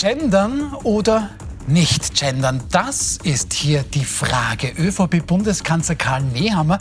Gendern 0.00 0.72
oder 0.82 1.28
nicht 1.66 2.14
gendern? 2.14 2.62
Das 2.70 3.18
ist 3.22 3.52
hier 3.52 3.82
die 3.82 4.06
Frage. 4.06 4.72
ÖVP-Bundeskanzler 4.78 5.94
Karl 5.94 6.22
Nehammer 6.22 6.78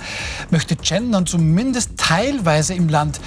möchte 0.52 0.78
gendern 0.78 1.26
zumindest 1.26 1.98
teilweise 1.98 2.76
im 2.76 2.88
Land 2.88 3.20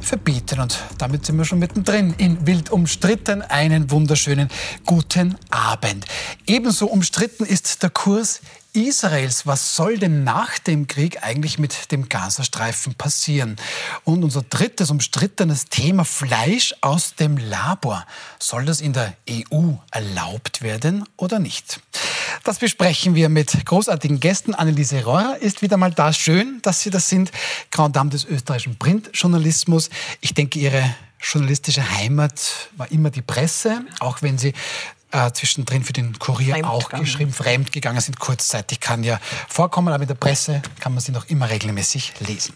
verbieten. 0.00 0.60
Und 0.60 0.78
damit 0.98 1.26
sind 1.26 1.36
wir 1.36 1.44
schon 1.44 1.58
mittendrin 1.58 2.14
in 2.16 2.46
wild 2.46 2.70
umstritten. 2.70 3.42
Einen 3.42 3.90
wunderschönen 3.90 4.50
guten 4.86 5.34
Abend. 5.50 6.04
Ebenso 6.46 6.86
umstritten 6.86 7.44
ist 7.44 7.82
der 7.82 7.90
Kurs 7.90 8.42
Israels, 8.72 9.46
was 9.46 9.74
soll 9.74 9.98
denn 9.98 10.24
nach 10.24 10.58
dem 10.58 10.86
Krieg 10.86 11.22
eigentlich 11.22 11.58
mit 11.58 11.90
dem 11.92 12.08
Gazastreifen 12.08 12.94
passieren? 12.94 13.56
Und 14.04 14.22
unser 14.22 14.42
drittes 14.42 14.90
umstrittenes 14.90 15.66
Thema 15.66 16.04
Fleisch 16.04 16.74
aus 16.80 17.14
dem 17.14 17.36
Labor. 17.36 18.06
Soll 18.38 18.64
das 18.64 18.80
in 18.80 18.92
der 18.92 19.14
EU 19.28 19.72
erlaubt 19.90 20.62
werden 20.62 21.04
oder 21.16 21.38
nicht? 21.38 21.80
Das 22.44 22.58
besprechen 22.58 23.14
wir 23.14 23.28
mit 23.28 23.64
großartigen 23.66 24.20
Gästen. 24.20 24.54
Anneliese 24.54 25.04
Rohrer 25.04 25.36
ist 25.40 25.62
wieder 25.62 25.76
mal 25.76 25.92
da. 25.92 26.12
Schön, 26.12 26.60
dass 26.62 26.80
Sie 26.80 26.90
das 26.90 27.08
sind. 27.08 27.32
Grand 27.70 27.96
Dame 27.96 28.10
des 28.10 28.24
österreichischen 28.24 28.78
Printjournalismus. 28.78 29.90
Ich 30.20 30.34
denke, 30.34 30.58
Ihre 30.58 30.94
journalistische 31.20 31.88
Heimat 31.98 32.70
war 32.76 32.90
immer 32.90 33.10
die 33.10 33.22
Presse, 33.22 33.82
auch 33.98 34.22
wenn 34.22 34.38
Sie 34.38 34.54
äh, 35.10 35.30
zwischendrin 35.32 35.84
für 35.84 35.92
den 35.92 36.18
Kurier 36.18 36.54
fremd 36.54 36.66
auch 36.66 36.84
gegangen. 36.84 37.04
geschrieben, 37.04 37.32
fremd 37.32 37.72
gegangen 37.72 38.00
sind 38.00 38.18
kurzzeitig, 38.18 38.80
kann 38.80 39.02
ja 39.02 39.20
vorkommen, 39.48 39.92
aber 39.92 40.02
in 40.02 40.08
der 40.08 40.14
Presse 40.14 40.62
kann 40.80 40.92
man 40.92 41.00
sie 41.00 41.12
noch 41.12 41.28
immer 41.28 41.50
regelmäßig 41.50 42.14
lesen. 42.20 42.54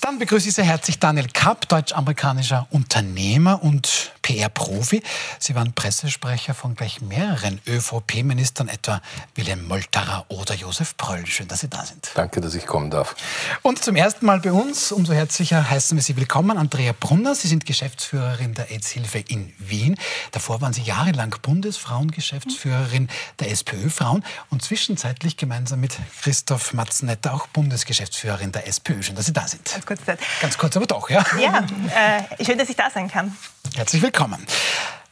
Dann 0.00 0.18
begrüße 0.18 0.48
ich 0.48 0.54
sehr 0.54 0.64
herzlich 0.64 0.98
Daniel 0.98 1.28
Kapp, 1.32 1.68
deutsch-amerikanischer 1.68 2.66
Unternehmer 2.70 3.62
und 3.62 4.12
PR-Profi. 4.22 5.02
Sie 5.38 5.54
waren 5.54 5.72
Pressesprecher 5.72 6.54
von 6.54 6.74
gleich 6.74 7.00
mehreren 7.00 7.60
ÖVP-Ministern, 7.66 8.68
etwa 8.68 9.00
Wilhelm 9.34 9.66
Molterer 9.66 10.26
oder 10.28 10.54
Josef 10.54 10.96
Pröll. 10.96 11.26
Schön, 11.26 11.48
dass 11.48 11.60
Sie 11.60 11.68
da 11.68 11.84
sind. 11.84 12.10
Danke, 12.14 12.40
dass 12.40 12.54
ich 12.54 12.66
kommen 12.66 12.90
darf. 12.90 13.16
Und 13.62 13.82
zum 13.82 13.96
ersten 13.96 14.26
Mal 14.26 14.40
bei 14.40 14.52
uns, 14.52 14.92
umso 14.92 15.12
herzlicher 15.14 15.68
heißen 15.68 15.96
wir 15.96 16.02
Sie 16.02 16.16
willkommen, 16.16 16.58
Andrea 16.58 16.92
Brunner. 16.98 17.34
Sie 17.34 17.48
sind 17.48 17.64
Geschäftsführerin 17.64 18.54
der 18.54 18.70
AIDS-Hilfe 18.70 19.18
in 19.18 19.52
Wien. 19.58 19.96
Davor 20.32 20.60
waren 20.60 20.72
Sie 20.72 20.82
jahrelang 20.82 21.34
Bundesfrauengeschäftsführerin 21.42 23.08
der 23.40 23.50
SPÖ 23.50 23.88
Frauen 23.88 24.24
und 24.50 24.62
zwischenzeitlich 24.62 25.36
gemeinsam 25.36 25.80
mit 25.80 25.96
Christoph 26.22 26.74
Matzenetter 26.74 27.32
auch 27.32 27.46
Bundesgeschäftsführerin 27.48 28.52
der 28.52 28.66
SPÖ. 28.66 29.02
Schön, 29.02 29.16
dass 29.16 29.26
Sie 29.26 29.32
da 29.38 29.46
sind. 29.46 29.70
Ganz 29.70 29.86
kurz. 29.86 30.00
Ganz 30.40 30.58
kurz, 30.58 30.76
aber 30.76 30.86
doch, 30.86 31.08
ja. 31.10 31.24
Ja, 31.40 31.64
äh, 31.94 32.44
schön, 32.44 32.58
dass 32.58 32.68
ich 32.68 32.76
da 32.76 32.90
sein 32.90 33.08
kann. 33.08 33.36
Herzlich 33.76 34.02
willkommen. 34.02 34.44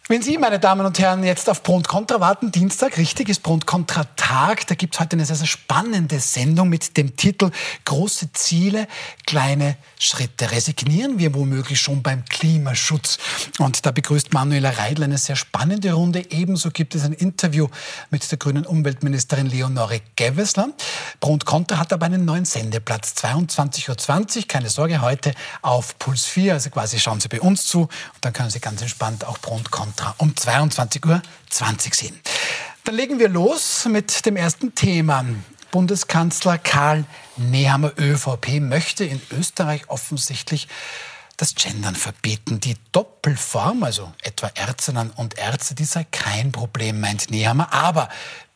Wenn 0.08 0.22
Sie, 0.22 0.38
meine 0.38 0.60
Damen 0.60 0.86
und 0.86 1.00
Herren, 1.00 1.24
jetzt 1.24 1.50
auf 1.50 1.64
Pro 1.64 1.74
und 1.74 1.88
Contra 1.88 2.20
warten, 2.20 2.52
Dienstag, 2.52 2.96
richtig, 2.96 3.28
ist 3.28 3.42
Pro 3.42 3.54
und 3.54 3.66
Contra 3.66 4.04
Tag. 4.14 4.64
Da 4.68 4.76
gibt 4.76 4.94
es 4.94 5.00
heute 5.00 5.16
eine 5.16 5.26
sehr, 5.26 5.34
sehr 5.34 5.48
spannende 5.48 6.20
Sendung 6.20 6.68
mit 6.68 6.96
dem 6.96 7.16
Titel 7.16 7.50
Große 7.84 8.32
Ziele, 8.32 8.86
kleine 9.26 9.76
Schritte. 9.98 10.52
Resignieren 10.52 11.18
wir 11.18 11.34
womöglich 11.34 11.80
schon 11.80 12.04
beim 12.04 12.24
Klimaschutz? 12.24 13.18
Und 13.58 13.84
da 13.84 13.90
begrüßt 13.90 14.32
Manuela 14.32 14.70
Reidl 14.70 15.02
eine 15.02 15.18
sehr 15.18 15.34
spannende 15.34 15.92
Runde. 15.92 16.30
Ebenso 16.30 16.70
gibt 16.70 16.94
es 16.94 17.02
ein 17.02 17.12
Interview 17.12 17.66
mit 18.10 18.30
der 18.30 18.38
grünen 18.38 18.64
Umweltministerin 18.64 19.46
Leonore 19.46 20.02
Gewessler. 20.14 20.68
Pro 21.18 21.32
und 21.32 21.46
Contra 21.46 21.78
hat 21.78 21.92
aber 21.92 22.06
einen 22.06 22.24
neuen 22.24 22.44
Sendeplatz, 22.44 23.14
22.20 23.24 24.38
Uhr. 24.38 24.44
Keine 24.46 24.70
Sorge, 24.70 25.00
heute 25.00 25.34
auf 25.62 25.98
Puls 25.98 26.26
4. 26.26 26.52
Also 26.52 26.70
quasi 26.70 27.00
schauen 27.00 27.18
Sie 27.18 27.26
bei 27.26 27.40
uns 27.40 27.66
zu 27.66 27.80
und 27.80 27.90
dann 28.20 28.32
können 28.32 28.50
Sie 28.50 28.60
ganz 28.60 28.80
entspannt 28.82 29.24
auch 29.24 29.40
Pro 29.40 29.56
und 29.56 29.72
Contra 29.72 29.95
Contra 29.96 30.14
um 30.18 30.32
22.20 30.32 31.06
Uhr 31.06 31.22
sehen. 31.94 32.20
Dann 32.84 32.94
legen 32.94 33.18
wir 33.18 33.28
los 33.28 33.86
mit 33.86 34.26
dem 34.26 34.36
ersten 34.36 34.74
Thema. 34.74 35.24
Bundeskanzler 35.70 36.58
Karl 36.58 37.04
Nehammer 37.36 37.92
ÖVP 37.98 38.60
möchte 38.60 39.04
in 39.04 39.20
Österreich 39.30 39.88
offensichtlich 39.88 40.68
das 41.36 41.54
Gendern 41.54 41.96
verbieten. 41.96 42.60
Die 42.60 42.76
Doppelform, 42.92 43.82
also 43.82 44.12
etwa 44.22 44.50
Ärztinnen 44.54 45.10
und 45.10 45.38
Ärzte, 45.38 45.74
die 45.74 45.84
sei 45.84 46.04
kein 46.04 46.52
Problem, 46.52 47.00
meint 47.00 47.30
Nehammer. 47.30 47.72
Aber 47.72 48.08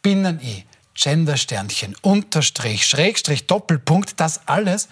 Binnen-I, 0.03 0.65
Gendersternchen, 0.95 1.97
Unterstrich, 2.03 2.87
Schrägstrich, 2.87 3.47
Doppelpunkt, 3.47 4.21
das 4.21 4.47
alles 4.47 4.89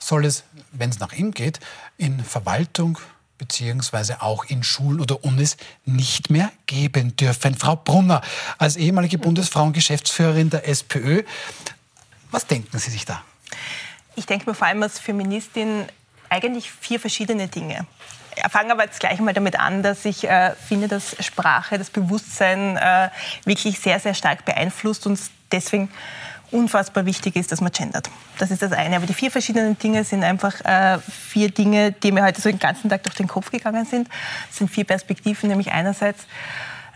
soll 0.00 0.26
es, 0.26 0.44
wenn 0.72 0.90
es 0.90 0.98
nach 0.98 1.12
ihm 1.12 1.30
geht, 1.32 1.60
in 1.96 2.22
Verwaltung, 2.22 2.98
beziehungsweise 3.38 4.22
auch 4.22 4.44
in 4.44 4.62
Schulen 4.62 5.00
oder 5.00 5.24
Unis 5.24 5.56
nicht 5.84 6.30
mehr 6.30 6.52
geben 6.66 7.16
dürfen. 7.16 7.54
Frau 7.54 7.76
Brunner, 7.76 8.22
als 8.58 8.76
ehemalige 8.76 9.18
Bundesfrauengeschäftsführerin 9.18 10.50
der 10.50 10.68
SPÖ, 10.68 11.22
was 12.30 12.46
denken 12.46 12.78
Sie 12.78 12.90
sich 12.90 13.04
da? 13.04 13.22
Ich 14.16 14.26
denke 14.26 14.48
mir 14.48 14.54
vor 14.54 14.66
allem 14.66 14.82
als 14.82 14.98
Feministin 14.98 15.86
eigentlich 16.28 16.70
vier 16.70 17.00
verschiedene 17.00 17.48
Dinge. 17.48 17.86
Ich 18.36 18.50
fange 18.50 18.72
aber 18.72 18.84
jetzt 18.84 18.98
gleich 18.98 19.20
mal 19.20 19.32
damit 19.32 19.58
an, 19.58 19.82
dass 19.82 20.04
ich 20.04 20.24
äh, 20.24 20.52
finde, 20.54 20.88
dass 20.88 21.16
Sprache, 21.24 21.78
das 21.78 21.90
Bewusstsein 21.90 22.76
äh, 22.76 23.10
wirklich 23.44 23.78
sehr, 23.78 24.00
sehr 24.00 24.14
stark 24.14 24.44
beeinflusst 24.44 25.06
und 25.06 25.20
deswegen 25.52 25.88
unfassbar 26.54 27.04
wichtig 27.04 27.36
ist, 27.36 27.52
dass 27.52 27.60
man 27.60 27.72
gendert. 27.72 28.08
Das 28.38 28.50
ist 28.50 28.62
das 28.62 28.72
eine. 28.72 28.96
Aber 28.96 29.06
die 29.06 29.14
vier 29.14 29.30
verschiedenen 29.30 29.78
Dinge 29.78 30.04
sind 30.04 30.22
einfach 30.22 30.60
äh, 30.64 30.98
vier 30.98 31.50
Dinge, 31.50 31.92
die 31.92 32.12
mir 32.12 32.22
heute 32.22 32.40
so 32.40 32.48
den 32.48 32.58
ganzen 32.58 32.88
Tag 32.88 33.02
durch 33.02 33.16
den 33.16 33.28
Kopf 33.28 33.50
gegangen 33.50 33.84
sind. 33.84 34.08
Das 34.48 34.58
sind 34.58 34.70
vier 34.70 34.84
Perspektiven, 34.84 35.48
nämlich 35.48 35.72
einerseits 35.72 36.26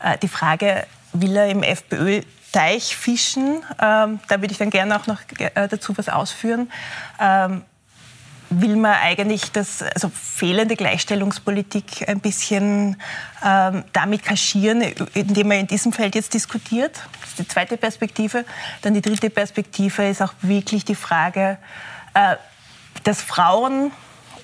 äh, 0.03 0.17
die 0.19 0.29
Frage, 0.29 0.87
will 1.13 1.37
er 1.37 1.49
im 1.49 1.63
FPÖ 1.63 2.23
Teich 2.53 2.97
fischen? 2.97 3.63
Ähm, 3.81 4.21
da 4.29 4.41
würde 4.41 4.53
ich 4.53 4.59
dann 4.59 4.71
gerne 4.71 4.99
auch 4.99 5.07
noch 5.07 5.21
äh, 5.39 5.69
dazu 5.69 5.97
was 5.99 6.09
ausführen. 6.09 6.71
Ähm, 7.21 7.63
will 8.51 8.77
man 8.77 8.95
eigentlich 8.95 9.53
das, 9.53 9.83
also 9.83 10.11
fehlende 10.11 10.77
Gleichstellungspolitik 10.77 12.09
ein 12.09 12.21
bisschen 12.21 12.97
ähm, 13.45 13.85
damit 13.93 14.25
kaschieren, 14.25 14.83
indem 15.15 15.49
man 15.49 15.59
in 15.59 15.67
diesem 15.67 15.93
Feld 15.93 16.15
jetzt 16.15 16.35
diskutiert. 16.35 16.97
Das 17.21 17.31
ist 17.31 17.39
die 17.39 17.49
zweite 17.49 17.77
Perspektive. 17.77 18.45
Dann 18.83 18.95
die 18.95 19.03
dritte 19.03 19.31
Perspektive 19.31 20.09
ist 20.09 20.23
auch 20.23 20.33
wirklich 20.41 20.85
die 20.85 20.95
Frage, 20.95 21.59
äh, 22.15 22.37
dass 23.05 23.23
Frauen 23.23 23.93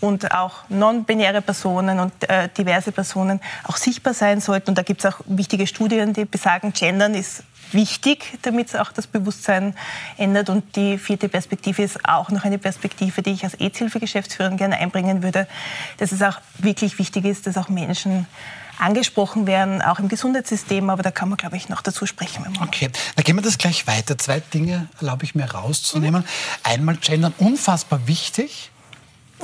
und 0.04 0.30
auch 0.32 0.68
non-binäre 0.68 1.40
Personen 1.40 1.98
und 1.98 2.12
äh, 2.28 2.48
diverse 2.56 2.92
Personen 2.92 3.40
auch 3.64 3.76
sichtbar 3.76 4.14
sein 4.14 4.40
sollten. 4.40 4.70
Und 4.70 4.78
da 4.78 4.82
gibt 4.82 5.04
es 5.04 5.12
auch 5.12 5.20
wichtige 5.26 5.66
Studien, 5.66 6.12
die 6.12 6.24
besagen, 6.24 6.72
Gendern 6.72 7.14
ist 7.14 7.42
wichtig, 7.72 8.38
damit 8.42 8.76
auch 8.76 8.92
das 8.92 9.06
Bewusstsein 9.06 9.74
ändert. 10.16 10.50
Und 10.50 10.76
die 10.76 10.98
vierte 10.98 11.28
Perspektive 11.28 11.82
ist 11.82 12.06
auch 12.06 12.30
noch 12.30 12.44
eine 12.44 12.58
Perspektive, 12.58 13.22
die 13.22 13.32
ich 13.32 13.44
als 13.44 13.58
EZ-Hilfe-Geschäftsführerin 13.58 14.56
gerne 14.56 14.78
einbringen 14.78 15.22
würde, 15.22 15.48
dass 15.96 16.12
es 16.12 16.22
auch 16.22 16.40
wirklich 16.58 16.98
wichtig 16.98 17.24
ist, 17.24 17.46
dass 17.46 17.56
auch 17.56 17.68
Menschen 17.68 18.26
angesprochen 18.78 19.46
werden, 19.46 19.82
auch 19.82 19.98
im 19.98 20.08
Gesundheitssystem. 20.08 20.90
Aber 20.90 21.02
da 21.02 21.10
kann 21.10 21.28
man, 21.28 21.38
glaube 21.38 21.56
ich, 21.56 21.68
noch 21.68 21.80
dazu 21.80 22.06
sprechen. 22.06 22.44
Okay, 22.60 22.90
dann 23.16 23.24
gehen 23.24 23.36
wir 23.36 23.42
das 23.42 23.58
gleich 23.58 23.86
weiter. 23.86 24.18
Zwei 24.18 24.40
Dinge 24.40 24.88
erlaube 25.00 25.24
ich 25.24 25.34
mir 25.34 25.50
rauszunehmen. 25.50 26.22
Mhm. 26.22 26.26
Einmal 26.62 26.96
Gendern, 26.96 27.34
unfassbar 27.38 28.06
wichtig. 28.06 28.70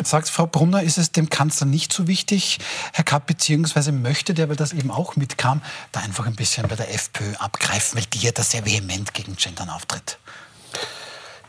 Sagt 0.02 0.28
Frau 0.28 0.46
Brunner, 0.46 0.82
ist 0.82 0.98
es 0.98 1.12
dem 1.12 1.28
Kanzler 1.28 1.66
nicht 1.66 1.92
so 1.92 2.06
wichtig, 2.06 2.58
Herr 2.92 3.04
Kapp, 3.04 3.26
beziehungsweise 3.26 3.92
möchte 3.92 4.34
der, 4.34 4.48
weil 4.48 4.56
das 4.56 4.72
eben 4.72 4.90
auch 4.90 5.16
mitkam, 5.16 5.60
da 5.92 6.00
einfach 6.00 6.26
ein 6.26 6.36
bisschen 6.36 6.66
bei 6.68 6.76
der 6.76 6.92
FPÖ 6.94 7.34
abgreifen, 7.38 7.98
weil 7.98 8.06
die 8.12 8.20
ja 8.20 8.32
da 8.32 8.42
sehr 8.42 8.64
vehement 8.64 9.12
gegen 9.14 9.36
Gendern 9.36 9.68
auftritt? 9.68 10.18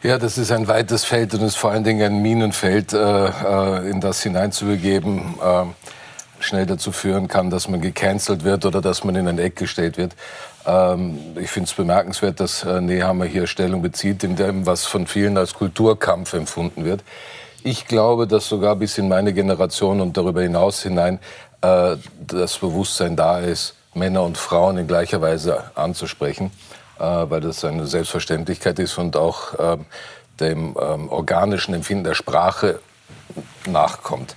Ja, 0.04 0.18
das 0.18 0.38
ist 0.38 0.52
ein 0.52 0.68
weites 0.68 1.06
Feld 1.06 1.34
und 1.34 1.44
ist 1.44 1.56
vor 1.56 1.72
allen 1.72 1.84
Dingen 1.84 2.02
ein 2.02 2.22
Minenfeld, 2.22 2.92
äh, 2.92 2.98
äh, 2.98 3.90
in 3.90 4.02
das 4.02 4.24
hineinzubegeben, 4.24 5.36
äh, 5.40 5.66
schnell 6.40 6.66
dazu 6.66 6.92
führen 6.92 7.28
kann, 7.28 7.52
dass 7.52 7.68
man 7.68 7.81
gecancelt 7.81 8.44
wird 8.44 8.66
oder 8.66 8.81
dass 8.81 9.04
man 9.04 9.16
in 9.16 9.28
ein 9.28 9.38
Eck 9.38 9.56
gestellt 9.56 9.98
wird. 9.98 10.16
Ähm, 10.66 11.20
ich 11.40 11.52
finde 11.52 11.68
es 11.70 11.74
bemerkenswert, 11.74 12.40
dass 12.40 12.64
äh, 12.64 12.81
Nehammer 12.81 13.25
hier 13.25 13.46
Stellung 13.46 13.81
bezieht, 13.84 14.24
in 14.24 14.36
dem, 14.36 14.66
was 14.66 14.86
von 14.86 15.06
vielen 15.06 15.38
als 15.38 15.54
Kulturkampf 15.54 16.34
empfunden 16.34 16.84
wird. 16.84 17.04
Ich 17.63 17.86
glaube, 17.86 18.25
dass 18.25 18.50
sogar 18.50 18.75
bis 18.75 18.98
in 18.98 19.08
meine 19.08 19.34
Generation 19.34 20.02
und 20.02 20.18
darüber 20.18 20.42
hinaus 20.42 20.81
hinein 20.81 21.19
äh, 21.62 21.96
das 22.25 22.58
Bewusstsein 22.58 23.16
da 23.16 23.40
ist, 23.40 23.75
Männer 23.94 24.24
und 24.24 24.38
Frauen 24.38 24.78
in 24.78 24.88
gleicher 24.88 25.22
Weise 25.22 25.66
anzusprechen, 25.75 26.52
äh, 26.98 27.04
weil 27.04 27.42
das 27.42 27.63
eine 27.63 27.86
Selbstverständlichkeit 27.86 28.80
ist 28.80 28.98
und 28.98 29.16
auch 29.16 29.54
äh, 29.60 29.78
dem 30.40 30.75
ähm, 30.81 31.10
organischen 31.10 31.75
Empfinden 31.75 32.04
der 32.04 32.16
Sprache 32.16 32.80
nachkommt. 33.68 34.36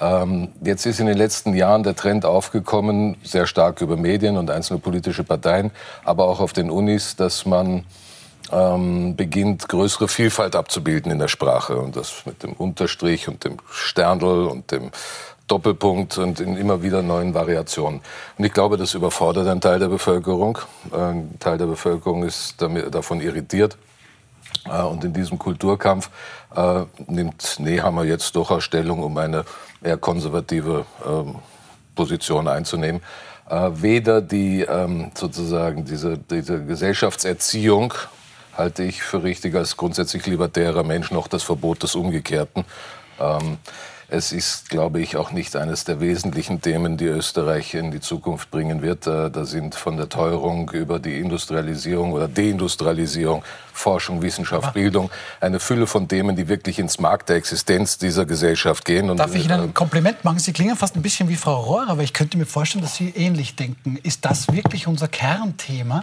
Ähm, 0.00 0.52
jetzt 0.62 0.86
ist 0.86 0.98
in 0.98 1.06
den 1.06 1.18
letzten 1.18 1.54
Jahren 1.54 1.82
der 1.82 1.94
Trend 1.94 2.24
aufgekommen, 2.24 3.18
sehr 3.22 3.46
stark 3.46 3.82
über 3.82 3.98
Medien 3.98 4.38
und 4.38 4.50
einzelne 4.50 4.78
politische 4.78 5.24
Parteien, 5.24 5.72
aber 6.04 6.24
auch 6.24 6.40
auf 6.40 6.54
den 6.54 6.70
Unis, 6.70 7.16
dass 7.16 7.44
man 7.44 7.84
ähm, 8.52 9.16
beginnt, 9.16 9.68
größere 9.68 10.08
Vielfalt 10.08 10.54
abzubilden 10.54 11.10
in 11.10 11.18
der 11.18 11.28
Sprache. 11.28 11.76
Und 11.76 11.96
das 11.96 12.26
mit 12.26 12.42
dem 12.42 12.52
Unterstrich 12.52 13.28
und 13.28 13.44
dem 13.44 13.56
Sterndl 13.70 14.46
und 14.46 14.70
dem 14.70 14.90
Doppelpunkt 15.48 16.18
und 16.18 16.40
in 16.40 16.56
immer 16.56 16.82
wieder 16.82 17.02
neuen 17.02 17.34
Variationen. 17.34 18.00
Und 18.38 18.44
ich 18.44 18.52
glaube, 18.52 18.76
das 18.76 18.94
überfordert 18.94 19.48
einen 19.48 19.60
Teil 19.60 19.78
der 19.78 19.88
Bevölkerung. 19.88 20.58
Ein 20.92 21.34
Teil 21.40 21.58
der 21.58 21.66
Bevölkerung 21.66 22.24
ist 22.24 22.56
davon 22.90 23.20
irritiert. 23.20 23.76
Äh, 24.66 24.82
und 24.82 25.04
in 25.04 25.12
diesem 25.12 25.38
Kulturkampf 25.38 26.10
äh, 26.54 26.82
nimmt 27.06 27.58
Nehammer 27.58 28.04
jetzt 28.04 28.36
durchaus 28.36 28.64
Stellung, 28.64 29.02
um 29.02 29.16
eine 29.18 29.44
eher 29.82 29.96
konservative 29.96 30.84
ähm, 31.06 31.36
Position 31.94 32.48
einzunehmen. 32.48 33.02
Äh, 33.48 33.70
weder 33.74 34.20
die 34.20 34.62
ähm, 34.62 35.10
sozusagen 35.14 35.84
diese, 35.84 36.18
diese 36.18 36.64
Gesellschaftserziehung 36.64 37.92
halte 38.56 38.82
ich 38.82 39.02
für 39.02 39.22
richtig 39.22 39.54
als 39.54 39.76
grundsätzlich 39.76 40.26
libertärer 40.26 40.82
Mensch 40.82 41.10
noch 41.10 41.28
das 41.28 41.42
Verbot 41.42 41.82
des 41.82 41.94
Umgekehrten. 41.94 42.64
Ähm, 43.20 43.58
es 44.14 44.30
ist, 44.30 44.68
glaube 44.68 45.00
ich, 45.00 45.16
auch 45.16 45.30
nicht 45.30 45.56
eines 45.56 45.84
der 45.84 45.98
wesentlichen 46.00 46.60
Themen, 46.60 46.98
die 46.98 47.06
Österreich 47.06 47.72
in 47.72 47.90
die 47.90 48.00
Zukunft 48.00 48.50
bringen 48.50 48.82
wird. 48.82 49.06
Äh, 49.06 49.30
da 49.30 49.46
sind 49.46 49.74
von 49.74 49.96
der 49.96 50.10
Teuerung 50.10 50.70
über 50.70 50.98
die 50.98 51.18
Industrialisierung 51.18 52.12
oder 52.12 52.28
Deindustrialisierung, 52.28 53.42
Forschung, 53.72 54.20
Wissenschaft, 54.20 54.74
Bildung 54.74 55.10
eine 55.40 55.60
Fülle 55.60 55.86
von 55.86 56.08
Themen, 56.08 56.36
die 56.36 56.46
wirklich 56.48 56.78
ins 56.78 57.00
Markt 57.00 57.30
der 57.30 57.36
Existenz 57.36 57.96
dieser 57.96 58.26
Gesellschaft 58.26 58.84
gehen. 58.84 59.08
Und 59.08 59.16
Darf 59.16 59.34
ich 59.34 59.46
Ihnen 59.46 59.60
ein 59.60 59.70
äh, 59.70 59.72
Kompliment 59.72 60.22
machen? 60.24 60.40
Sie 60.40 60.52
klingen 60.52 60.76
fast 60.76 60.94
ein 60.94 61.00
bisschen 61.00 61.30
wie 61.30 61.36
Frau 61.36 61.58
Rohr, 61.58 61.86
aber 61.88 62.02
ich 62.02 62.12
könnte 62.12 62.36
mir 62.36 62.44
vorstellen, 62.44 62.82
dass 62.82 62.96
Sie 62.96 63.08
ähnlich 63.16 63.56
denken. 63.56 63.96
Ist 64.02 64.26
das 64.26 64.52
wirklich 64.52 64.86
unser 64.86 65.08
Kernthema? 65.08 66.02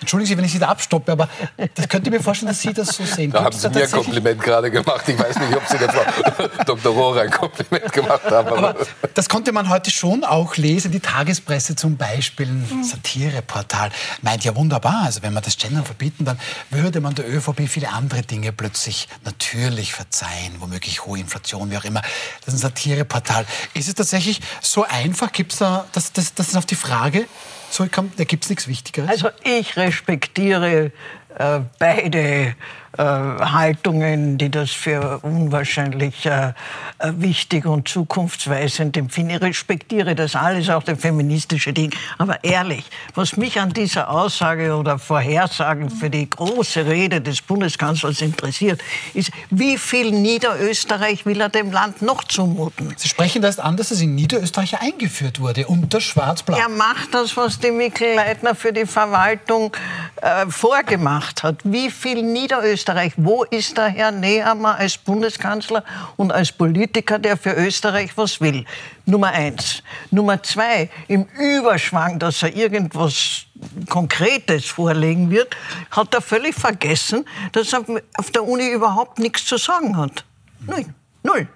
Entschuldigen 0.00 0.28
Sie, 0.28 0.36
wenn 0.36 0.44
ich 0.44 0.52
Sie 0.52 0.58
da 0.58 0.68
abstoppe, 0.68 1.12
aber 1.12 1.28
das 1.74 1.88
könnte 1.88 2.10
ich 2.10 2.16
mir 2.16 2.22
vorstellen, 2.22 2.48
dass 2.48 2.60
Sie 2.60 2.72
das 2.72 2.88
so 2.88 3.04
sehen. 3.04 3.30
Da 3.30 3.44
haben 3.44 3.56
Sie 3.56 3.68
mir 3.68 3.84
ein 3.84 3.90
Kompliment 3.90 4.42
gerade 4.42 4.70
gemacht. 4.70 5.08
Ich 5.08 5.18
weiß 5.18 5.38
nicht, 5.38 5.56
ob 5.56 5.66
Sie 5.66 5.78
der 5.78 5.90
Frau 5.90 6.48
Dr. 6.66 6.92
Rohrer 6.92 7.22
ein 7.22 7.30
Kompliment 7.30 7.92
gemacht 7.92 8.24
haben. 8.24 8.48
Aber, 8.48 8.68
aber 8.70 8.86
das 9.14 9.28
konnte 9.28 9.52
man 9.52 9.68
heute 9.68 9.90
schon 9.90 10.24
auch 10.24 10.56
lesen. 10.56 10.92
Die 10.92 11.00
Tagespresse 11.00 11.76
zum 11.76 11.96
Beispiel, 11.96 12.48
ein 12.48 12.84
Satireportal, 12.84 13.90
meint 14.22 14.44
ja 14.44 14.54
wunderbar. 14.54 15.02
Also 15.04 15.22
wenn 15.22 15.32
wir 15.32 15.40
das 15.40 15.56
Gendern 15.56 15.84
verbieten, 15.84 16.24
dann 16.24 16.38
würde 16.70 17.00
man 17.00 17.14
der 17.14 17.28
ÖVP 17.28 17.68
viele 17.68 17.90
andere 17.90 18.22
Dinge 18.22 18.52
plötzlich 18.52 19.08
natürlich 19.24 19.94
verzeihen, 19.94 20.56
womöglich 20.58 21.06
hohe 21.06 21.18
Inflation, 21.18 21.70
wie 21.70 21.78
auch 21.78 21.84
immer. 21.84 22.02
Das 22.44 22.54
ist 22.54 22.60
ein 22.60 22.68
Satireportal. 22.68 23.46
Ist 23.74 23.88
es 23.88 23.94
tatsächlich 23.94 24.40
so 24.60 24.84
einfach? 24.84 25.32
Gibt 25.32 25.52
es 25.52 25.58
da, 25.58 25.86
das, 25.92 26.12
das, 26.12 26.34
das 26.34 26.48
ist 26.48 26.56
auf 26.56 26.66
die 26.66 26.74
Frage, 26.74 27.26
zurückkommt, 27.70 28.18
da 28.18 28.24
gibt 28.24 28.44
es 28.44 28.50
nichts 28.50 28.68
Wichtigeres? 28.68 29.10
Also 29.10 29.28
ich 29.44 29.76
respektiere 29.76 30.92
äh, 31.38 31.60
beide 31.78 32.54
Haltungen, 32.98 34.38
die 34.38 34.50
das 34.50 34.70
für 34.70 35.18
unwahrscheinlich 35.22 36.24
äh, 36.24 36.52
äh, 36.98 37.12
wichtig 37.16 37.66
und 37.66 37.88
zukunftsweisend 37.88 38.96
empfinden. 38.96 39.34
Ich 39.34 39.42
respektiere 39.42 40.14
das 40.14 40.34
alles, 40.34 40.70
auch 40.70 40.82
das 40.82 40.98
feministische 40.98 41.72
Ding. 41.72 41.92
Aber 42.16 42.42
ehrlich, 42.42 42.84
was 43.14 43.36
mich 43.36 43.60
an 43.60 43.70
dieser 43.70 44.08
Aussage 44.08 44.74
oder 44.74 44.98
Vorhersagen 44.98 45.90
für 45.90 46.08
die 46.08 46.28
große 46.28 46.86
Rede 46.86 47.20
des 47.20 47.42
Bundeskanzlers 47.42 48.22
interessiert, 48.22 48.80
ist, 49.12 49.30
wie 49.50 49.76
viel 49.76 50.10
Niederösterreich 50.10 51.26
will 51.26 51.40
er 51.40 51.50
dem 51.50 51.70
Land 51.70 52.00
noch 52.00 52.24
zumuten? 52.24 52.94
Sie 52.96 53.08
sprechen 53.08 53.42
das 53.42 53.58
an, 53.58 53.76
dass 53.76 53.90
es 53.90 54.00
in 54.00 54.14
Niederösterreich 54.14 54.80
eingeführt 54.80 55.40
wurde, 55.40 55.66
unter 55.66 56.00
Schwarz-Blau. 56.00 56.56
Er 56.56 56.70
macht 56.70 57.12
das, 57.12 57.36
was 57.36 57.58
die 57.58 57.72
Mikl-Leitner 57.72 58.54
für 58.54 58.72
die 58.72 58.86
Verwaltung 58.86 59.76
äh, 60.22 60.46
vorgemacht 60.46 61.42
hat. 61.42 61.56
Wie 61.64 61.90
viel 61.90 62.22
Niederösterreich 62.22 62.85
Österreich. 62.86 63.14
Wo 63.16 63.42
ist 63.42 63.76
der 63.76 63.88
Herr 63.88 64.12
Nehammer 64.12 64.76
als 64.76 64.96
Bundeskanzler 64.96 65.82
und 66.16 66.32
als 66.32 66.52
Politiker, 66.52 67.18
der 67.18 67.36
für 67.36 67.52
Österreich 67.52 68.16
was 68.16 68.40
will? 68.40 68.64
Nummer 69.06 69.28
eins. 69.28 69.82
Nummer 70.12 70.40
zwei, 70.44 70.88
im 71.08 71.26
Überschwang, 71.36 72.20
dass 72.20 72.44
er 72.44 72.54
irgendwas 72.54 73.46
Konkretes 73.88 74.66
vorlegen 74.66 75.30
wird, 75.30 75.56
hat 75.90 76.14
er 76.14 76.20
völlig 76.20 76.54
vergessen, 76.54 77.24
dass 77.50 77.72
er 77.72 77.84
auf 78.18 78.30
der 78.30 78.44
Uni 78.44 78.70
überhaupt 78.70 79.18
nichts 79.18 79.44
zu 79.46 79.56
sagen 79.56 79.96
hat. 79.96 80.24
Null. 80.60 80.84
Null. 81.24 81.48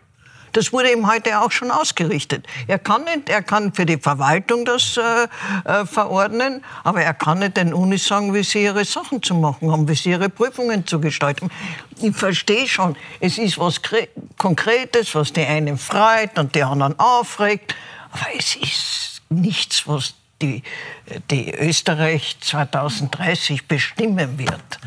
Das 0.52 0.72
wurde 0.72 0.92
ihm 0.92 1.10
heute 1.10 1.40
auch 1.40 1.50
schon 1.50 1.70
ausgerichtet. 1.70 2.46
Er 2.66 2.78
kann 2.78 3.04
nicht, 3.04 3.28
er 3.28 3.42
kann 3.42 3.72
für 3.72 3.86
die 3.86 3.98
Verwaltung 3.98 4.64
das 4.64 4.96
äh, 4.96 5.28
äh, 5.64 5.86
verordnen, 5.86 6.64
aber 6.84 7.02
er 7.02 7.14
kann 7.14 7.40
nicht 7.40 7.56
den 7.56 7.72
Unis 7.72 8.06
sagen, 8.06 8.34
wie 8.34 8.42
sie 8.42 8.64
ihre 8.64 8.84
Sachen 8.84 9.22
zu 9.22 9.34
machen 9.34 9.70
haben, 9.70 9.88
wie 9.88 9.94
sie 9.94 10.10
ihre 10.10 10.28
Prüfungen 10.28 10.86
zu 10.86 11.00
gestalten. 11.00 11.50
Ich 12.00 12.16
verstehe 12.16 12.66
schon, 12.66 12.96
es 13.20 13.38
ist 13.38 13.58
was 13.58 13.80
Konkretes, 14.38 15.14
was 15.14 15.32
die 15.32 15.44
einen 15.44 15.78
freut 15.78 16.38
und 16.38 16.54
die 16.54 16.62
anderen 16.62 16.98
aufregt, 16.98 17.74
aber 18.12 18.26
es 18.36 18.56
ist 18.56 19.22
nichts, 19.28 19.86
was 19.86 20.14
die, 20.42 20.62
die 21.30 21.54
Österreich 21.54 22.36
2030 22.40 23.66
bestimmen 23.66 24.38
wird. 24.38 24.78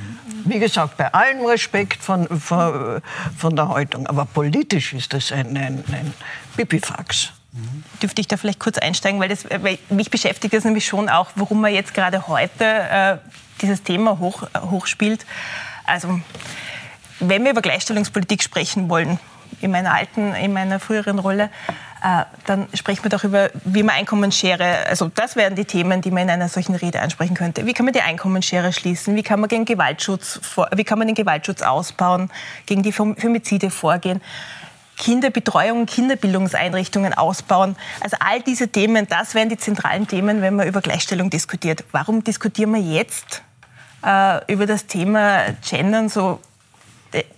Wie 0.45 0.59
gesagt, 0.59 0.97
bei 0.97 1.13
allem 1.13 1.45
Respekt 1.45 2.03
von, 2.03 2.27
von, 2.39 3.01
von 3.37 3.55
der 3.55 3.69
Haltung, 3.69 4.07
aber 4.07 4.25
politisch 4.25 4.93
ist 4.93 5.13
das 5.13 5.31
ein, 5.31 5.55
ein, 5.57 5.83
ein 5.91 6.13
Pipifax. 6.57 7.31
Dürfte 8.01 8.19
ich 8.19 8.27
da 8.27 8.37
vielleicht 8.37 8.59
kurz 8.59 8.79
einsteigen, 8.79 9.19
weil, 9.19 9.29
das, 9.29 9.45
weil 9.45 9.77
mich 9.89 10.09
beschäftigt 10.09 10.53
das 10.53 10.63
nämlich 10.63 10.85
schon 10.87 11.07
auch, 11.07 11.31
warum 11.35 11.61
man 11.61 11.71
jetzt 11.71 11.93
gerade 11.93 12.27
heute 12.27 12.65
äh, 12.65 13.17
dieses 13.61 13.83
Thema 13.83 14.17
hoch, 14.19 14.43
hochspielt. 14.59 15.25
Also, 15.85 16.19
wenn 17.19 17.43
wir 17.43 17.51
über 17.51 17.61
Gleichstellungspolitik 17.61 18.41
sprechen 18.41 18.89
wollen, 18.89 19.19
in 19.61 19.71
meiner 19.71 19.93
alten, 19.93 20.33
in 20.33 20.51
meiner 20.51 20.79
früheren 20.79 21.19
Rolle, 21.19 21.49
dann 22.45 22.67
sprechen 22.73 23.03
wir 23.03 23.09
doch 23.09 23.23
über, 23.23 23.49
wie 23.63 23.81
man 23.81 23.95
Einkommensschere, 23.95 24.85
also 24.87 25.09
das 25.15 25.37
wären 25.37 25.55
die 25.55 25.63
Themen, 25.63 26.01
die 26.01 26.11
man 26.11 26.23
in 26.23 26.29
einer 26.31 26.49
solchen 26.49 26.75
Rede 26.75 26.99
ansprechen 26.99 27.33
könnte. 27.33 27.65
Wie 27.65 27.73
kann 27.73 27.85
man 27.85 27.93
die 27.93 28.01
Einkommensschere 28.01 28.73
schließen? 28.73 29.15
Wie 29.15 29.23
kann 29.23 29.39
man, 29.39 29.47
gegen 29.47 29.63
Gewaltschutz, 29.63 30.41
wie 30.75 30.83
kann 30.83 30.99
man 30.99 31.07
den 31.07 31.15
Gewaltschutz 31.15 31.61
ausbauen, 31.61 32.29
gegen 32.65 32.83
die 32.83 32.91
Femizide 32.91 33.69
vorgehen? 33.69 34.21
Kinderbetreuung, 34.97 35.85
Kinderbildungseinrichtungen 35.85 37.13
ausbauen. 37.13 37.77
Also 38.01 38.17
all 38.19 38.41
diese 38.41 38.67
Themen, 38.67 39.07
das 39.07 39.33
wären 39.33 39.49
die 39.49 39.57
zentralen 39.57 40.07
Themen, 40.07 40.41
wenn 40.41 40.55
man 40.55 40.67
über 40.67 40.81
Gleichstellung 40.81 41.29
diskutiert. 41.29 41.85
Warum 41.91 42.23
diskutieren 42.23 42.73
wir 42.73 42.81
jetzt 42.81 43.43
äh, 44.05 44.51
über 44.51 44.65
das 44.65 44.85
Thema 44.87 45.45
Gendern 45.67 46.09
so 46.09 46.39
äh, 46.43 46.52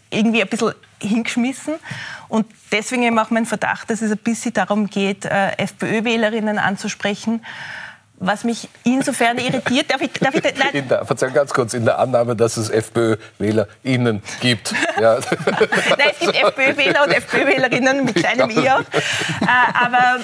irgendwie 0.10 0.42
ein 0.42 0.48
bisschen 0.48 0.74
hingeschmissen. 1.00 1.76
Und 2.28 2.48
deswegen 2.72 3.04
eben 3.04 3.20
auch 3.20 3.30
mein 3.30 3.46
Verdacht, 3.46 3.90
dass 3.90 4.02
es 4.02 4.12
ein 4.12 4.18
bisschen 4.18 4.54
darum 4.54 4.88
geht, 4.88 5.26
äh, 5.26 5.52
FPÖ-Wählerinnen 5.58 6.58
anzusprechen. 6.58 7.42
Was 8.18 8.46
mich 8.46 8.70
insofern 8.86 9.38
irritiert, 9.38 9.92
darf 9.92 10.00
ich, 10.00 10.14
darf 10.14 10.34
ich 10.34 10.42
nein. 10.42 10.70
In 10.72 10.88
der, 10.88 11.06
Verzeihung, 11.06 11.34
ganz 11.34 11.54
kurz, 11.54 11.74
in 11.74 11.84
der 11.84 12.00
Annahme, 12.00 12.34
dass 12.34 12.56
es 12.56 12.70
FPÖ-WählerInnen 12.70 14.22
gibt. 14.40 14.74
Ja. 14.98 15.20
nein, 15.20 16.12
es 16.12 16.20
gibt 16.20 16.36
FPÖ-Wähler 16.36 17.04
und 17.04 17.12
FPÖ-Wählerinnen 17.12 18.06
mit 18.06 18.16
kleinem 18.16 18.50
I 18.50 18.70
auch. 18.70 18.80
Äh, 18.80 19.46
aber 19.74 20.22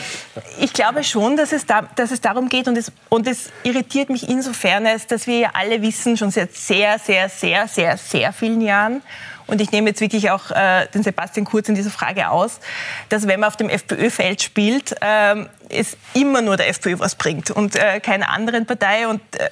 ich 0.62 0.72
glaube 0.72 1.04
schon, 1.04 1.36
dass 1.36 1.52
es, 1.52 1.66
da, 1.66 1.82
dass 1.98 2.12
es 2.12 2.22
darum 2.22 2.48
geht 2.48 2.70
und 2.70 2.78
es, 2.78 2.90
und 3.10 3.28
es 3.28 3.50
irritiert 3.64 4.10
mich 4.10 4.30
insofern, 4.30 4.88
als 4.88 5.08
dass 5.08 5.28
wir 5.28 5.40
ja 5.40 5.50
alle 5.56 5.82
wissen, 5.82 6.16
schon 6.16 6.32
seit 6.32 6.56
sehr, 6.56 7.00
sehr, 7.00 7.28
sehr, 7.28 7.68
sehr, 7.68 7.98
sehr 7.98 8.32
vielen 8.32 8.62
Jahren, 8.62 9.02
und 9.52 9.60
ich 9.60 9.72
nehme 9.74 9.90
jetzt 9.90 10.00
wirklich 10.00 10.32
auch 10.32 10.50
äh, 10.52 10.88
den 10.88 11.04
Sebastian 11.04 11.46
Kurz 11.46 11.68
in 11.68 11.76
dieser 11.76 11.90
Frage 11.90 12.30
aus, 12.30 12.62
dass 13.10 13.28
wenn 13.28 13.42
man 13.42 13.50
auf 13.50 13.58
dem 13.58 13.68
FPÖ-Feld 13.68 14.42
spielt, 14.42 14.96
äh, 15.02 15.46
es 15.68 15.98
immer 16.14 16.42
nur 16.42 16.56
der 16.56 16.70
FPÖ 16.70 17.00
was 17.00 17.16
bringt 17.16 17.52
und 17.52 17.76
äh, 17.76 18.00
keiner 18.00 18.30
anderen 18.30 18.66
Partei. 18.66 19.10
Und, 19.10 19.20
äh, 19.36 19.50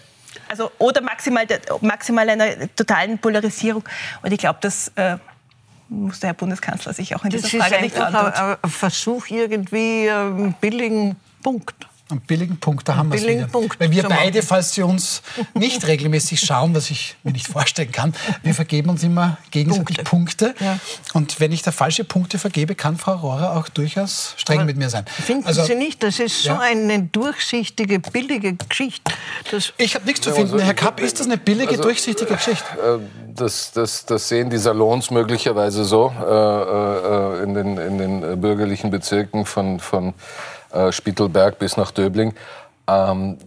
also, 0.47 0.71
oder 0.77 1.01
maximal, 1.01 1.45
maximal 1.81 2.29
einer 2.29 2.73
totalen 2.77 3.19
Polarisierung. 3.19 3.83
Und 4.21 4.31
ich 4.31 4.39
glaube, 4.39 4.59
das 4.61 4.89
äh, 4.95 5.17
muss 5.89 6.21
der 6.21 6.29
Herr 6.29 6.33
Bundeskanzler 6.33 6.93
sich 6.93 7.13
auch 7.13 7.25
in 7.25 7.31
dieser 7.31 7.49
das 7.49 7.67
Frage 7.67 7.81
nicht 7.83 7.97
antworten. 7.97 8.31
Das 8.31 8.51
ist 8.51 8.63
ein 8.63 8.69
Versuch, 8.69 9.27
irgendwie 9.27 10.09
einen 10.09 10.53
billigen 10.53 11.17
Punkt 11.43 11.75
einen 12.09 12.21
billigen 12.21 12.57
Punkt, 12.57 12.87
da 12.87 12.95
haben 12.95 13.11
wir 13.11 13.19
es 13.19 13.27
wieder. 13.27 13.47
Punkt 13.47 13.79
Weil 13.79 13.91
wir 13.91 14.03
beide, 14.03 14.41
falls 14.41 14.73
Sie 14.73 14.81
uns 14.81 15.21
nicht 15.53 15.85
regelmäßig 15.85 16.39
schauen, 16.39 16.73
was 16.73 16.89
ich 16.89 17.15
mir 17.23 17.31
nicht 17.31 17.47
vorstellen 17.47 17.91
kann, 17.91 18.15
wir 18.43 18.53
vergeben 18.53 18.89
uns 18.89 19.03
immer 19.03 19.37
gegenseitig 19.51 20.03
Punkte. 20.03 20.29
Punkte. 20.29 20.55
Ja. 20.59 20.79
Und 21.13 21.39
wenn 21.39 21.51
ich 21.51 21.61
da 21.61 21.71
falsche 21.71 22.03
Punkte 22.03 22.39
vergebe, 22.39 22.75
kann 22.75 22.97
Frau 22.97 23.13
Rohrer 23.13 23.55
auch 23.55 23.69
durchaus 23.69 24.33
streng 24.37 24.59
Aber 24.59 24.65
mit 24.65 24.77
mir 24.77 24.89
sein. 24.89 25.05
Finden 25.07 25.47
also, 25.47 25.63
Sie 25.63 25.75
nicht? 25.75 26.01
Das 26.03 26.19
ist 26.19 26.43
so 26.43 26.49
ja. 26.49 26.59
eine 26.59 27.03
durchsichtige, 27.03 27.99
billige 27.99 28.55
Geschichte. 28.55 29.11
ich 29.77 29.95
habe 29.95 30.05
nichts 30.05 30.21
zu 30.21 30.31
finden. 30.31 30.53
Also, 30.53 30.65
Herr 30.65 30.73
Kapp, 30.73 30.99
ist 30.99 31.19
das 31.19 31.27
eine 31.27 31.37
billige, 31.37 31.71
also, 31.71 31.83
durchsichtige 31.83 32.33
Geschichte? 32.33 32.65
Äh, 32.73 32.99
das, 33.35 33.71
das, 33.71 34.05
das, 34.05 34.27
sehen 34.27 34.49
die 34.49 34.57
Salons 34.57 35.11
möglicherweise 35.11 35.85
so 35.85 36.11
äh, 36.19 36.23
äh, 36.23 37.43
in, 37.43 37.53
den, 37.53 37.77
in 37.77 37.97
den 37.97 38.41
bürgerlichen 38.41 38.91
Bezirken 38.91 39.45
von, 39.45 39.79
von 39.79 40.13
äh, 40.71 40.91
Spittelberg 40.91 41.59
bis 41.59 41.77
nach 41.77 41.91
Döbling. 41.91 42.33
Ähm, 42.87 43.37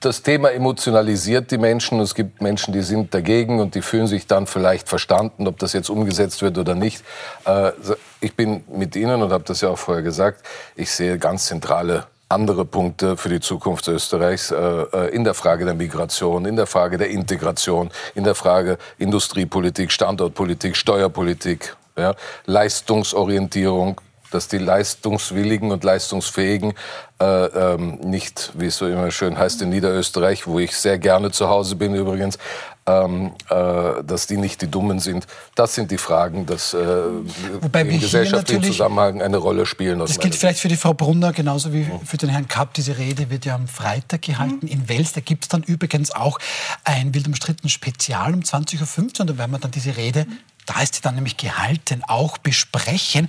das 0.00 0.22
Thema 0.22 0.52
emotionalisiert 0.52 1.50
die 1.50 1.58
Menschen. 1.58 2.00
Es 2.00 2.14
gibt 2.14 2.42
Menschen, 2.42 2.72
die 2.72 2.82
sind 2.82 3.14
dagegen 3.14 3.60
und 3.60 3.74
die 3.74 3.82
fühlen 3.82 4.06
sich 4.06 4.26
dann 4.26 4.46
vielleicht 4.46 4.88
verstanden, 4.88 5.46
ob 5.46 5.58
das 5.58 5.72
jetzt 5.72 5.88
umgesetzt 5.88 6.42
wird 6.42 6.58
oder 6.58 6.74
nicht. 6.74 7.02
Äh, 7.46 7.72
ich 8.20 8.34
bin 8.36 8.64
mit 8.68 8.96
Ihnen 8.96 9.22
und 9.22 9.32
habe 9.32 9.44
das 9.44 9.60
ja 9.60 9.70
auch 9.70 9.78
vorher 9.78 10.02
gesagt, 10.02 10.44
ich 10.76 10.90
sehe 10.90 11.18
ganz 11.18 11.46
zentrale 11.46 12.06
andere 12.28 12.64
Punkte 12.64 13.16
für 13.16 13.28
die 13.28 13.40
Zukunft 13.40 13.86
Österreichs 13.88 14.50
äh, 14.50 14.56
äh, 14.56 15.14
in 15.14 15.24
der 15.24 15.34
Frage 15.34 15.64
der 15.64 15.74
Migration, 15.74 16.46
in 16.46 16.56
der 16.56 16.66
Frage 16.66 16.98
der 16.98 17.08
Integration, 17.08 17.90
in 18.14 18.24
der 18.24 18.34
Frage 18.34 18.78
Industriepolitik, 18.98 19.92
Standortpolitik, 19.92 20.76
Steuerpolitik, 20.76 21.76
ja, 21.96 22.14
Leistungsorientierung, 22.46 24.00
dass 24.34 24.48
die 24.48 24.58
Leistungswilligen 24.58 25.70
und 25.70 25.84
Leistungsfähigen 25.84 26.74
äh, 27.20 27.24
ähm, 27.24 28.00
nicht, 28.00 28.52
wie 28.54 28.66
es 28.66 28.76
so 28.76 28.88
immer 28.88 29.10
schön 29.10 29.38
heißt 29.38 29.62
in 29.62 29.70
Niederösterreich, 29.70 30.46
wo 30.46 30.58
ich 30.58 30.76
sehr 30.76 30.98
gerne 30.98 31.30
zu 31.30 31.48
Hause 31.48 31.76
bin 31.76 31.94
übrigens, 31.94 32.38
ähm, 32.86 33.32
äh, 33.48 34.02
dass 34.04 34.26
die 34.26 34.36
nicht 34.36 34.60
die 34.60 34.66
Dummen 34.66 34.98
sind. 34.98 35.26
Das 35.54 35.74
sind 35.74 35.90
die 35.90 35.98
Fragen, 35.98 36.46
die 36.46 36.52
äh, 36.76 37.80
im 37.80 38.00
gesellschaftlichen 38.00 38.64
Zusammenhang 38.64 39.22
eine 39.22 39.36
Rolle 39.36 39.64
spielen. 39.64 40.00
Das 40.00 40.18
gilt 40.18 40.34
vielleicht 40.34 40.60
für 40.60 40.68
die 40.68 40.76
Frau 40.76 40.92
Brunner 40.92 41.32
genauso 41.32 41.72
wie 41.72 41.86
für 42.04 42.16
den 42.16 42.28
Herrn 42.28 42.48
Kapp. 42.48 42.74
Diese 42.74 42.98
Rede 42.98 43.30
wird 43.30 43.44
ja 43.44 43.54
am 43.54 43.68
Freitag 43.68 44.22
gehalten 44.22 44.66
mhm. 44.66 44.68
in 44.68 44.88
Wels. 44.88 45.12
Da 45.12 45.20
gibt 45.20 45.44
es 45.44 45.48
dann 45.48 45.62
übrigens 45.62 46.10
auch 46.10 46.38
ein 46.82 47.14
wild 47.14 47.26
umstritten 47.26 47.68
Spezial 47.68 48.34
um 48.34 48.40
20.15 48.40 49.20
Uhr. 49.20 49.26
Da 49.26 49.38
werden 49.38 49.52
wir 49.52 49.58
dann 49.58 49.70
diese 49.70 49.96
Rede 49.96 50.26
da 50.66 50.80
ist 50.80 50.96
sie 50.96 51.00
dann 51.02 51.14
nämlich 51.14 51.36
gehalten, 51.36 52.02
auch 52.06 52.38
besprechen. 52.38 53.28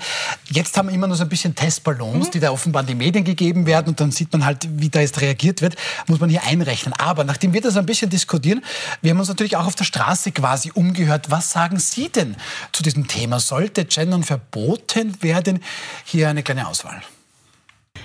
Jetzt 0.49 0.77
haben 0.77 0.87
wir 0.87 0.95
immer 0.95 1.07
nur 1.07 1.17
so 1.17 1.23
ein 1.23 1.29
bisschen 1.29 1.55
Testballons, 1.55 2.27
mhm. 2.27 2.31
die 2.31 2.39
da 2.39 2.51
offenbar 2.51 2.81
in 2.83 2.87
die 2.87 2.95
Medien 2.95 3.23
gegeben 3.23 3.65
werden 3.65 3.89
und 3.89 3.99
dann 3.99 4.11
sieht 4.11 4.31
man 4.31 4.45
halt, 4.45 4.67
wie 4.69 4.89
da 4.89 5.01
jetzt 5.01 5.21
reagiert 5.21 5.61
wird, 5.61 5.75
muss 6.07 6.19
man 6.19 6.29
hier 6.29 6.43
einrechnen. 6.43 6.93
Aber 6.93 7.23
nachdem 7.23 7.53
wir 7.53 7.61
das 7.61 7.77
ein 7.77 7.85
bisschen 7.85 8.09
diskutieren, 8.09 8.63
wir 9.01 9.11
haben 9.11 9.19
uns 9.19 9.27
natürlich 9.27 9.57
auch 9.57 9.65
auf 9.65 9.75
der 9.75 9.83
Straße 9.83 10.31
quasi 10.31 10.71
umgehört. 10.73 11.29
Was 11.29 11.51
sagen 11.51 11.79
Sie 11.79 12.09
denn 12.09 12.35
zu 12.71 12.83
diesem 12.83 13.07
Thema? 13.07 13.39
Sollte 13.39 13.85
Gendern 13.85 14.23
verboten 14.23 15.21
werden? 15.21 15.63
Hier 16.05 16.29
eine 16.29 16.43
kleine 16.43 16.67
Auswahl. 16.67 17.01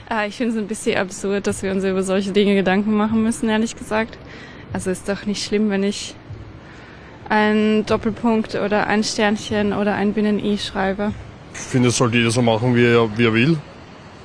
Ah, 0.09 0.27
ich 0.27 0.37
finde 0.37 0.55
es 0.55 0.59
ein 0.59 0.67
bisschen 0.67 0.99
absurd, 0.99 1.47
dass 1.47 1.63
wir 1.63 1.71
uns 1.71 1.85
über 1.85 2.03
solche 2.03 2.33
Dinge 2.33 2.55
Gedanken 2.55 2.95
machen 2.95 3.23
müssen, 3.23 3.49
ehrlich 3.49 3.77
gesagt. 3.77 4.19
Also 4.73 4.91
ist 4.91 5.09
doch 5.09 5.25
nicht 5.27 5.45
schlimm, 5.45 5.71
wenn 5.71 5.83
ich 5.83 6.15
ein 7.31 7.87
Doppelpunkt 7.87 8.57
oder 8.57 8.89
ein 8.89 9.05
Sternchen 9.05 9.73
oder 9.73 9.95
ein 9.95 10.13
Binnen-I 10.13 10.59
schreibe. 10.59 11.15
Ich 11.55 11.61
finde, 11.61 11.89
es 11.89 11.97
sollte 11.97 12.19
jeder 12.19 12.31
so 12.31 12.43
machen, 12.43 12.75
wie 12.75 12.85
er, 12.85 13.17
wie 13.17 13.25
er 13.25 13.33
will. 13.33 13.57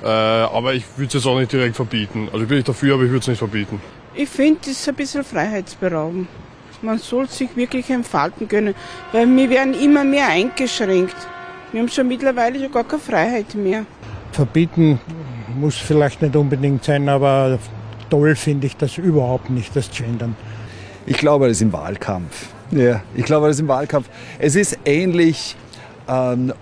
Äh, 0.02 0.08
aber 0.08 0.74
ich 0.74 0.84
würde 0.96 1.06
es 1.06 1.14
jetzt 1.14 1.26
auch 1.26 1.38
nicht 1.38 1.52
direkt 1.52 1.76
verbieten. 1.76 2.28
Also 2.32 2.42
ich 2.42 2.48
bin 2.48 2.58
nicht 2.58 2.68
dafür, 2.68 2.94
aber 2.94 3.04
ich 3.04 3.10
würde 3.10 3.20
es 3.20 3.28
nicht 3.28 3.38
verbieten. 3.38 3.80
Ich 4.14 4.28
finde, 4.28 4.58
das 4.60 4.72
ist 4.72 4.88
ein 4.88 4.94
bisschen 4.94 5.24
Freiheitsberauben. 5.24 6.26
Man 6.82 6.98
soll 6.98 7.28
sich 7.28 7.56
wirklich 7.56 7.88
entfalten 7.90 8.48
können, 8.48 8.74
weil 9.12 9.26
wir 9.26 9.50
werden 9.50 9.74
immer 9.74 10.04
mehr 10.04 10.28
eingeschränkt. 10.28 11.16
Wir 11.72 11.80
haben 11.80 11.88
schon 11.88 12.08
mittlerweile 12.08 12.58
schon 12.58 12.72
gar 12.72 12.84
keine 12.84 13.00
Freiheit 13.00 13.54
mehr. 13.54 13.86
Verbieten 14.32 15.00
muss 15.58 15.76
vielleicht 15.76 16.22
nicht 16.22 16.36
unbedingt 16.36 16.84
sein, 16.84 17.08
aber 17.08 17.58
toll 18.10 18.34
finde 18.34 18.66
ich 18.66 18.76
das 18.76 18.98
überhaupt 18.98 19.48
nicht, 19.48 19.74
das 19.74 19.90
Gendern. 19.90 20.36
Ich 21.06 21.16
glaube, 21.18 21.46
das 21.46 21.58
ist 21.58 21.62
im 21.62 21.72
Wahlkampf. 21.72 22.55
Ja, 22.70 23.02
ich 23.14 23.24
glaube, 23.24 23.46
das 23.46 23.56
ist 23.56 23.60
im 23.60 23.68
Wahlkampf. 23.68 24.08
Es 24.38 24.56
ist 24.56 24.78
ähnlich 24.84 25.56
ähm, 26.08 26.52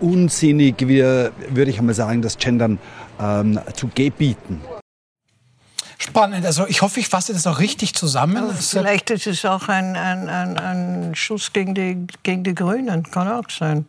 unsinnig, 0.00 0.76
wie, 0.80 1.02
würde 1.02 1.70
ich 1.70 1.78
einmal 1.78 1.94
sagen, 1.94 2.22
das 2.22 2.38
Gendern 2.38 2.78
ähm, 3.20 3.58
zu 3.74 3.88
gebieten. 3.88 4.60
Spannend. 5.98 6.44
Also 6.44 6.66
ich 6.66 6.82
hoffe, 6.82 6.98
ich 6.98 7.08
fasse 7.08 7.32
das 7.32 7.46
auch 7.46 7.60
richtig 7.60 7.94
zusammen. 7.94 8.48
Ja, 8.48 8.54
vielleicht 8.54 9.10
ist 9.10 9.26
es 9.28 9.44
auch 9.44 9.68
ein, 9.68 9.96
ein, 9.96 10.28
ein, 10.28 10.58
ein 10.58 11.14
Schuss 11.14 11.52
gegen 11.52 11.74
die, 11.74 12.06
gegen 12.24 12.42
die 12.42 12.54
Grünen. 12.54 13.04
Kann 13.04 13.28
auch 13.28 13.48
sein. 13.48 13.86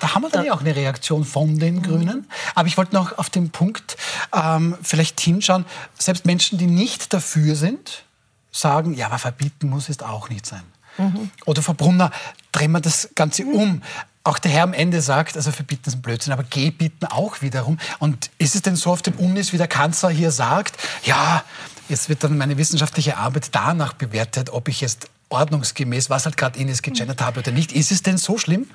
Da 0.00 0.14
haben 0.14 0.22
wir 0.22 0.30
dann 0.30 0.44
ja 0.44 0.52
auch 0.52 0.60
eine 0.60 0.76
Reaktion 0.76 1.24
von 1.24 1.58
den 1.58 1.82
Grünen. 1.82 2.28
Aber 2.54 2.68
ich 2.68 2.76
wollte 2.76 2.94
noch 2.94 3.18
auf 3.18 3.28
den 3.28 3.50
Punkt 3.50 3.96
ähm, 4.32 4.76
vielleicht 4.82 5.18
hinschauen. 5.18 5.64
Selbst 5.98 6.26
Menschen, 6.26 6.58
die 6.58 6.68
nicht 6.68 7.12
dafür 7.12 7.56
sind, 7.56 8.04
sagen, 8.52 8.94
ja, 8.94 9.06
aber 9.06 9.18
verbieten 9.18 9.68
muss 9.68 9.88
es 9.88 10.00
auch 10.00 10.28
nicht 10.30 10.46
sein. 10.46 10.62
Mhm. 10.98 11.30
Oder 11.46 11.62
Frau 11.62 11.74
Brunner, 11.74 12.10
drehen 12.52 12.72
wir 12.72 12.80
das 12.80 13.08
Ganze 13.14 13.44
um. 13.44 13.82
Auch 14.24 14.38
der 14.38 14.50
Herr 14.50 14.64
am 14.64 14.74
Ende 14.74 15.00
sagt, 15.00 15.36
also 15.36 15.52
verbieten 15.52 15.84
ist 15.86 15.94
ein 15.94 16.02
Blödsinn, 16.02 16.32
aber 16.32 16.42
gebitten 16.44 17.06
auch 17.06 17.40
wiederum. 17.40 17.78
Und 17.98 18.30
ist 18.38 18.54
es 18.54 18.62
denn 18.62 18.76
so 18.76 18.90
auf 18.90 19.00
den 19.00 19.14
Unis, 19.14 19.52
wie 19.52 19.56
der 19.58 19.68
Kanzler 19.68 20.10
hier 20.10 20.32
sagt, 20.32 20.76
ja, 21.04 21.42
jetzt 21.88 22.08
wird 22.08 22.24
dann 22.24 22.36
meine 22.36 22.58
wissenschaftliche 22.58 23.16
Arbeit 23.16 23.48
danach 23.52 23.94
bewertet, 23.94 24.50
ob 24.50 24.68
ich 24.68 24.80
jetzt 24.80 25.08
ordnungsgemäß, 25.30 26.10
was 26.10 26.24
halt 26.24 26.36
gerade 26.36 26.58
Ines 26.58 26.82
gegendert 26.82 27.20
habe 27.20 27.40
oder 27.40 27.50
nicht. 27.50 27.72
Ist 27.72 27.92
es 27.92 28.02
denn 28.02 28.16
so 28.16 28.38
schlimm? 28.38 28.68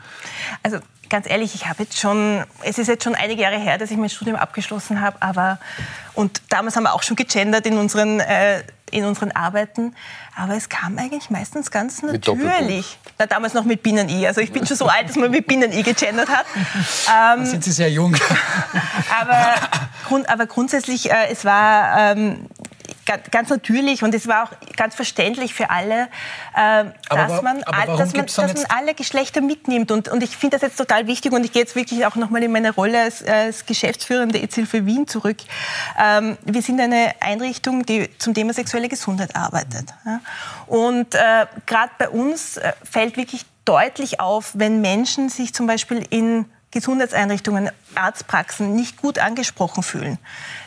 Also 0.61 0.79
ganz 1.09 1.27
ehrlich, 1.29 1.55
ich 1.55 1.67
habe 1.67 1.83
jetzt 1.83 1.99
schon, 1.99 2.43
es 2.63 2.77
ist 2.77 2.87
jetzt 2.87 3.03
schon 3.03 3.15
einige 3.15 3.41
Jahre 3.41 3.59
her, 3.59 3.77
dass 3.77 3.91
ich 3.91 3.97
mein 3.97 4.09
Studium 4.09 4.35
abgeschlossen 4.35 5.01
habe, 5.01 5.17
aber 5.21 5.59
und 6.13 6.41
damals 6.49 6.75
haben 6.75 6.83
wir 6.83 6.93
auch 6.93 7.03
schon 7.03 7.15
gegendert 7.15 7.65
in 7.65 7.77
unseren 7.77 8.19
äh, 8.19 8.63
in 8.93 9.05
unseren 9.05 9.31
Arbeiten, 9.31 9.95
aber 10.35 10.55
es 10.55 10.69
kam 10.69 10.97
eigentlich 10.97 11.29
meistens 11.29 11.71
ganz 11.71 12.03
natürlich. 12.03 12.97
Na, 13.17 13.25
damals 13.25 13.53
noch 13.53 13.63
mit 13.63 13.81
Binnen-I. 13.83 14.27
Also 14.27 14.41
ich 14.41 14.51
bin 14.51 14.65
schon 14.67 14.77
so 14.77 14.85
alt, 14.85 15.09
dass 15.09 15.15
man 15.15 15.31
mit 15.31 15.47
Binnen-I 15.47 15.83
gegendert 15.83 16.29
hat. 16.29 16.45
Ähm, 17.35 17.45
sind 17.45 17.63
Sie 17.63 17.71
sehr 17.71 17.89
jung. 17.89 18.15
aber, 19.19 19.55
grund, 20.05 20.29
aber 20.29 20.45
grundsätzlich, 20.45 21.11
äh, 21.11 21.31
es 21.31 21.43
war 21.43 22.11
ähm, 22.11 22.47
ganz 23.05 23.49
natürlich 23.49 24.03
und 24.03 24.13
es 24.13 24.27
war 24.27 24.43
auch 24.43 24.75
ganz 24.75 24.95
verständlich 24.95 25.53
für 25.53 25.69
alle, 25.69 26.07
äh, 26.55 26.85
dass, 27.09 27.41
man, 27.41 27.61
dass, 27.61 28.13
man, 28.13 28.25
dass 28.25 28.37
man 28.37 28.65
alle 28.69 28.93
Geschlechter 28.93 29.41
mitnimmt. 29.41 29.91
Und, 29.91 30.09
und 30.09 30.23
ich 30.23 30.37
finde 30.37 30.57
das 30.57 30.61
jetzt 30.61 30.77
total 30.77 31.07
wichtig 31.07 31.31
und 31.33 31.43
ich 31.43 31.51
gehe 31.51 31.61
jetzt 31.61 31.75
wirklich 31.75 32.05
auch 32.05 32.15
nochmal 32.15 32.43
in 32.43 32.51
meine 32.51 32.71
Rolle 32.71 33.01
als, 33.01 33.23
als 33.23 33.65
Geschäftsführende 33.65 34.39
EZ-Hilfe 34.39 34.85
Wien 34.85 35.07
zurück. 35.07 35.37
Ähm, 35.99 36.37
wir 36.43 36.61
sind 36.61 36.79
eine 36.79 37.13
Einrichtung, 37.19 37.85
die 37.85 38.09
zum 38.17 38.33
Thema 38.33 38.53
sexuelle 38.53 38.89
Gesundheit 38.89 39.35
arbeitet. 39.35 39.93
Ja? 40.05 40.19
Und 40.67 41.15
äh, 41.15 41.45
gerade 41.65 41.91
bei 41.97 42.09
uns 42.09 42.57
äh, 42.57 42.73
fällt 42.89 43.17
wirklich 43.17 43.45
deutlich 43.65 44.19
auf, 44.19 44.51
wenn 44.53 44.81
Menschen 44.81 45.29
sich 45.29 45.53
zum 45.53 45.67
Beispiel 45.67 46.05
in 46.09 46.45
Gesundheitseinrichtungen, 46.73 47.69
Arztpraxen 47.93 48.75
nicht 48.75 48.99
gut 48.99 49.19
angesprochen 49.19 49.83
fühlen, 49.83 50.17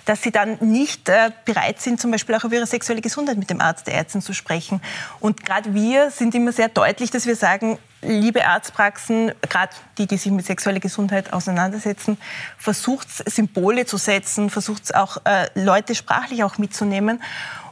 dass 0.06 0.22
sie 0.22 0.30
dann 0.30 0.56
nicht 0.60 1.08
äh, 1.08 1.30
bereit 1.44 1.82
sind, 1.82 2.00
zum 2.00 2.10
Beispiel 2.10 2.34
auch 2.36 2.44
über 2.44 2.54
ihre 2.56 2.66
sexuelle 2.66 3.02
Gesundheit 3.02 3.36
mit 3.36 3.50
dem 3.50 3.60
Arzt, 3.60 3.86
der 3.86 3.94
Ärztin 3.94 4.22
zu 4.22 4.32
sprechen. 4.32 4.80
Und 5.20 5.44
gerade 5.44 5.74
wir 5.74 6.10
sind 6.10 6.34
immer 6.34 6.52
sehr 6.52 6.68
deutlich, 6.68 7.10
dass 7.10 7.26
wir 7.26 7.36
sagen, 7.36 7.78
liebe 8.02 8.46
Arztpraxen, 8.46 9.32
gerade 9.42 9.72
die, 9.98 10.06
die 10.06 10.16
sich 10.16 10.32
mit 10.32 10.46
sexueller 10.46 10.80
Gesundheit 10.80 11.32
auseinandersetzen, 11.32 12.18
versucht 12.56 13.08
Symbole 13.30 13.84
zu 13.84 13.96
setzen, 13.96 14.48
versucht 14.48 14.94
auch 14.94 15.18
äh, 15.24 15.48
Leute 15.54 15.94
sprachlich 15.94 16.44
auch 16.44 16.56
mitzunehmen. 16.58 17.20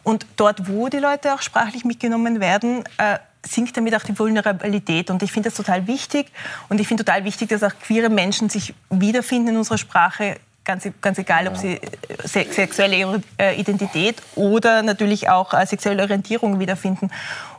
Und 0.03 0.27
dort, 0.37 0.69
wo 0.69 0.89
die 0.89 0.99
Leute 0.99 1.35
auch 1.35 1.41
sprachlich 1.41 1.85
mitgenommen 1.85 2.41
werden, 2.41 2.85
äh, 2.99 3.19
sinkt 3.47 3.77
damit 3.77 3.95
auch 3.95 4.03
die 4.03 4.19
Vulnerabilität. 4.19 5.11
Und 5.11 5.23
ich 5.23 5.33
finde 5.33 5.51
das 5.51 5.57
total 5.57 5.87
wichtig. 5.87 6.33
Und 6.69 6.81
ich 6.81 6.89
finde 6.89 7.05
total 7.05 7.25
wichtig, 7.25 7.49
dass 7.51 7.63
auch 7.63 7.73
queere 7.81 8.09
Menschen 8.09 8.49
sich 8.49 8.75
wiederfinden 8.91 9.51
in 9.51 9.57
unserer 9.57 9.79
Sprache. 9.79 10.37
Ganz, 10.65 10.89
ganz 11.03 11.19
egal, 11.19 11.47
ob 11.47 11.59
sie 11.59 11.75
äh, 11.75 12.49
sexuelle 12.49 13.21
äh, 13.39 13.61
Identität 13.61 14.23
oder 14.35 14.83
natürlich 14.83 15.29
auch 15.29 15.53
äh, 15.53 15.67
sexuelle 15.67 16.03
Orientierung 16.03 16.59
wiederfinden. 16.59 17.11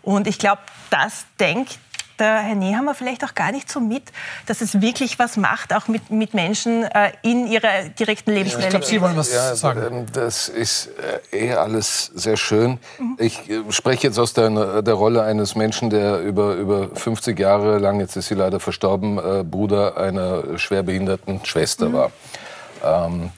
Und 0.01 0.25
ich 0.25 0.39
glaube, 0.39 0.61
das 0.89 1.25
denkt 1.39 1.77
der 2.17 2.37
Herr 2.37 2.55
Nehammer 2.55 2.95
vielleicht 2.95 3.23
auch 3.23 3.35
gar 3.35 3.51
nicht 3.51 3.69
so 3.69 3.79
mit, 3.79 4.03
dass 4.45 4.61
es 4.61 4.81
wirklich 4.81 5.19
was 5.19 5.37
macht, 5.37 5.73
auch 5.73 5.87
mit, 5.87 6.09
mit 6.09 6.33
Menschen 6.33 6.83
äh, 6.83 7.11
in 7.21 7.45
ihrer 7.45 7.89
direkten 7.89 8.31
Lebenswelt. 8.31 8.65
Ich 8.65 8.69
glaube, 8.69 8.85
Sie 8.85 9.01
wollen 9.01 9.17
was 9.17 9.33
ja, 9.33 9.55
sagen. 9.55 9.81
Ähm, 9.85 10.05
das 10.13 10.47
ist 10.49 10.89
eh 11.31 11.53
alles 11.53 12.11
sehr 12.15 12.37
schön. 12.37 12.79
Mhm. 12.97 13.17
Ich 13.19 13.41
spreche 13.69 14.07
jetzt 14.07 14.17
aus 14.17 14.33
der, 14.33 14.81
der 14.81 14.93
Rolle 14.93 15.23
eines 15.23 15.55
Menschen, 15.55 15.89
der 15.89 16.21
über, 16.21 16.55
über 16.55 16.89
50 16.95 17.37
Jahre 17.37 17.77
lang, 17.79 17.99
jetzt 17.99 18.15
ist 18.15 18.27
sie 18.27 18.35
leider 18.35 18.59
verstorben, 18.59 19.17
äh, 19.17 19.43
Bruder 19.43 19.97
einer 19.97 20.57
schwerbehinderten 20.57 21.45
Schwester 21.45 21.89
mhm. 21.89 21.93
war. 21.93 22.11
Ähm, 22.85 23.31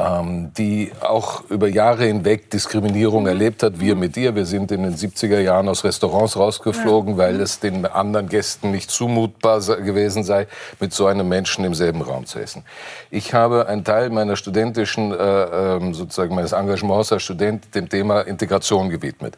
ähm, 0.00 0.52
die 0.56 0.92
auch 1.00 1.42
über 1.50 1.68
Jahre 1.68 2.04
hinweg 2.04 2.50
Diskriminierung 2.50 3.26
erlebt 3.26 3.62
hat. 3.62 3.80
Wir 3.80 3.96
mit 3.96 4.16
ihr. 4.16 4.34
Wir 4.34 4.46
sind 4.46 4.72
in 4.72 4.82
den 4.82 4.94
70er 4.94 5.40
Jahren 5.40 5.68
aus 5.68 5.84
Restaurants 5.84 6.36
rausgeflogen, 6.36 7.18
weil 7.18 7.40
es 7.40 7.60
den 7.60 7.84
anderen 7.84 8.28
Gästen 8.28 8.70
nicht 8.70 8.90
zumutbar 8.90 9.60
gewesen 9.60 10.24
sei, 10.24 10.46
mit 10.78 10.92
so 10.92 11.06
einem 11.06 11.28
Menschen 11.28 11.64
im 11.64 11.74
selben 11.74 12.02
Raum 12.02 12.24
zu 12.26 12.38
essen. 12.38 12.64
Ich 13.10 13.34
habe 13.34 13.66
einen 13.66 13.84
Teil 13.84 14.10
meiner 14.10 14.36
studentischen, 14.36 15.12
äh, 15.12 15.16
ähm, 15.16 15.92
sozusagen 15.92 16.34
meines 16.34 16.52
Engagements 16.52 17.12
als 17.12 17.22
Student 17.22 17.74
dem 17.74 17.88
Thema 17.88 18.22
Integration 18.22 18.88
gewidmet. 18.90 19.36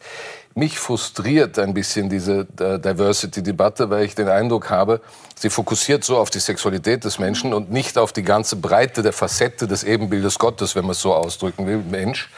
Mich 0.55 0.77
frustriert 0.79 1.57
ein 1.59 1.73
bisschen 1.73 2.09
diese 2.09 2.47
äh, 2.59 2.79
Diversity-Debatte, 2.79 3.89
weil 3.89 4.05
ich 4.05 4.15
den 4.15 4.29
Eindruck 4.29 4.69
habe, 4.69 5.01
sie 5.35 5.49
fokussiert 5.49 6.03
so 6.03 6.17
auf 6.17 6.29
die 6.29 6.39
Sexualität 6.39 7.03
des 7.03 7.19
Menschen 7.19 7.53
und 7.53 7.71
nicht 7.71 7.97
auf 7.97 8.13
die 8.13 8.23
ganze 8.23 8.55
Breite 8.55 9.01
der 9.01 9.13
Facette 9.13 9.67
des 9.67 9.83
Ebenbildes 9.83 10.37
Gottes, 10.37 10.75
wenn 10.75 10.83
man 10.83 10.91
es 10.91 11.01
so 11.01 11.13
ausdrücken 11.13 11.65
will, 11.65 11.83
Mensch. 11.89 12.29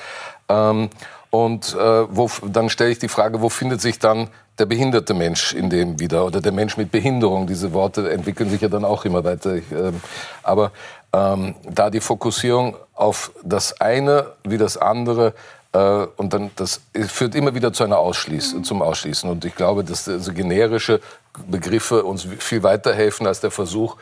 Ähm, 0.47 0.89
Und 1.31 1.75
äh, 1.75 2.15
wo, 2.15 2.29
dann 2.47 2.69
stelle 2.69 2.91
ich 2.91 2.99
die 2.99 3.09
Frage, 3.09 3.41
wo 3.41 3.49
findet 3.49 3.81
sich 3.81 3.99
dann 3.99 4.29
der 4.57 4.67
behinderte 4.67 5.13
Mensch 5.13 5.53
in 5.53 5.69
dem 5.69 5.99
wieder 5.99 6.23
oder 6.25 6.39
der 6.39 6.53
Mensch 6.53 6.77
mit 6.77 6.91
Behinderung? 6.91 7.45
Diese 7.45 7.73
Worte 7.73 8.09
entwickeln 8.09 8.49
sich 8.49 8.61
ja 8.61 8.69
dann 8.69 8.85
auch 8.85 9.03
immer 9.03 9.25
weiter. 9.25 9.55
Ich, 9.55 9.69
ähm, 9.71 9.99
aber 10.43 10.71
ähm, 11.11 11.55
da 11.69 11.89
die 11.89 11.99
Fokussierung 11.99 12.77
auf 12.93 13.31
das 13.43 13.81
eine 13.81 14.27
wie 14.45 14.57
das 14.57 14.77
andere 14.77 15.33
und 15.77 16.33
dann 16.33 16.51
das 16.55 16.81
führt 17.07 17.35
immer 17.35 17.53
wieder 17.55 17.73
zu 17.73 17.83
einer 17.83 17.97
Ausschließ, 17.97 18.53
mhm. 18.53 18.63
zum 18.63 18.81
Ausschließen. 18.81 19.29
Und 19.29 19.45
ich 19.45 19.55
glaube, 19.55 19.83
dass 19.83 20.07
also 20.07 20.33
generische 20.33 21.01
Begriffe 21.47 22.03
uns 22.03 22.27
viel 22.39 22.63
weiterhelfen 22.63 23.27
als 23.27 23.41
der 23.41 23.51
Versuch, 23.51 23.97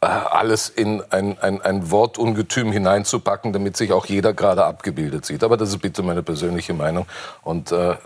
äh, 0.00 0.06
alles 0.06 0.68
in 0.68 1.02
ein, 1.10 1.38
ein, 1.40 1.62
ein 1.62 1.90
Wortungetüm 1.90 2.72
hineinzupacken, 2.72 3.52
damit 3.52 3.76
sich 3.76 3.92
auch 3.92 4.06
jeder 4.06 4.34
gerade 4.34 4.64
abgebildet 4.64 5.24
sieht. 5.24 5.42
Aber 5.42 5.56
das 5.56 5.70
ist 5.70 5.78
bitte 5.78 6.02
meine 6.02 6.22
persönliche 6.22 6.74
Meinung. 6.74 7.06
Und 7.42 7.72
äh, 7.72 7.96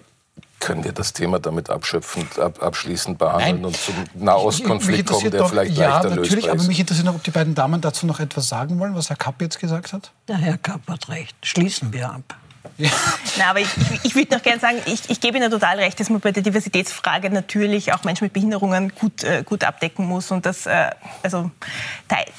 können 0.61 0.85
wir 0.85 0.93
das 0.93 1.13
Thema 1.13 1.39
damit 1.39 1.71
abschöpfend, 1.71 2.39
ab, 2.39 2.63
abschließend 2.63 3.19
behandeln 3.19 3.57
Nein. 3.57 3.65
und 3.65 3.77
zum 3.77 3.95
Nahostkonflikt 4.15 5.09
kommen, 5.09 5.31
der 5.31 5.41
doch, 5.41 5.51
vielleicht 5.51 5.77
ja, 5.77 5.89
leichter 5.89 6.09
lösbar 6.11 6.23
natürlich, 6.23 6.51
aber 6.51 6.63
mich 6.65 6.81
interessiert 6.81 7.07
noch, 7.07 7.15
ob 7.15 7.23
die 7.23 7.31
beiden 7.31 7.55
Damen 7.55 7.81
dazu 7.81 8.07
noch 8.07 8.21
etwas 8.21 8.49
sagen 8.49 8.79
wollen, 8.79 8.95
was 8.95 9.09
Herr 9.09 9.17
Kapp 9.17 9.41
jetzt 9.41 9.59
gesagt 9.59 9.93
hat. 9.93 10.11
Der 10.27 10.37
Herr 10.37 10.59
Kapp 10.59 10.81
hat 10.89 11.09
recht. 11.09 11.37
Schließen 11.43 11.93
wir 11.93 12.11
ab. 12.11 12.37
Ja. 12.79 12.91
Na, 13.37 13.51
aber 13.51 13.61
ich, 13.61 13.69
ich 14.05 14.15
würde 14.15 14.37
noch 14.37 14.43
gerne 14.43 14.61
sagen, 14.61 14.79
ich, 14.87 15.11
ich 15.11 15.21
gebe 15.21 15.37
Ihnen 15.37 15.51
total 15.51 15.79
recht, 15.79 15.99
dass 15.99 16.11
man 16.11 16.21
bei 16.21 16.31
der 16.31 16.45
Diversitätsfrage 16.45 17.29
natürlich 17.29 17.93
auch 17.93 18.05
Menschen 18.05 18.25
mit 18.25 18.33
Behinderungen 18.33 18.95
gut, 18.95 19.25
äh, 19.25 19.43
gut 19.45 19.65
abdecken 19.65 20.07
muss. 20.07 20.31
Und 20.31 20.47
das 20.47 20.67
äh, 20.67 20.91
also, 21.25 21.51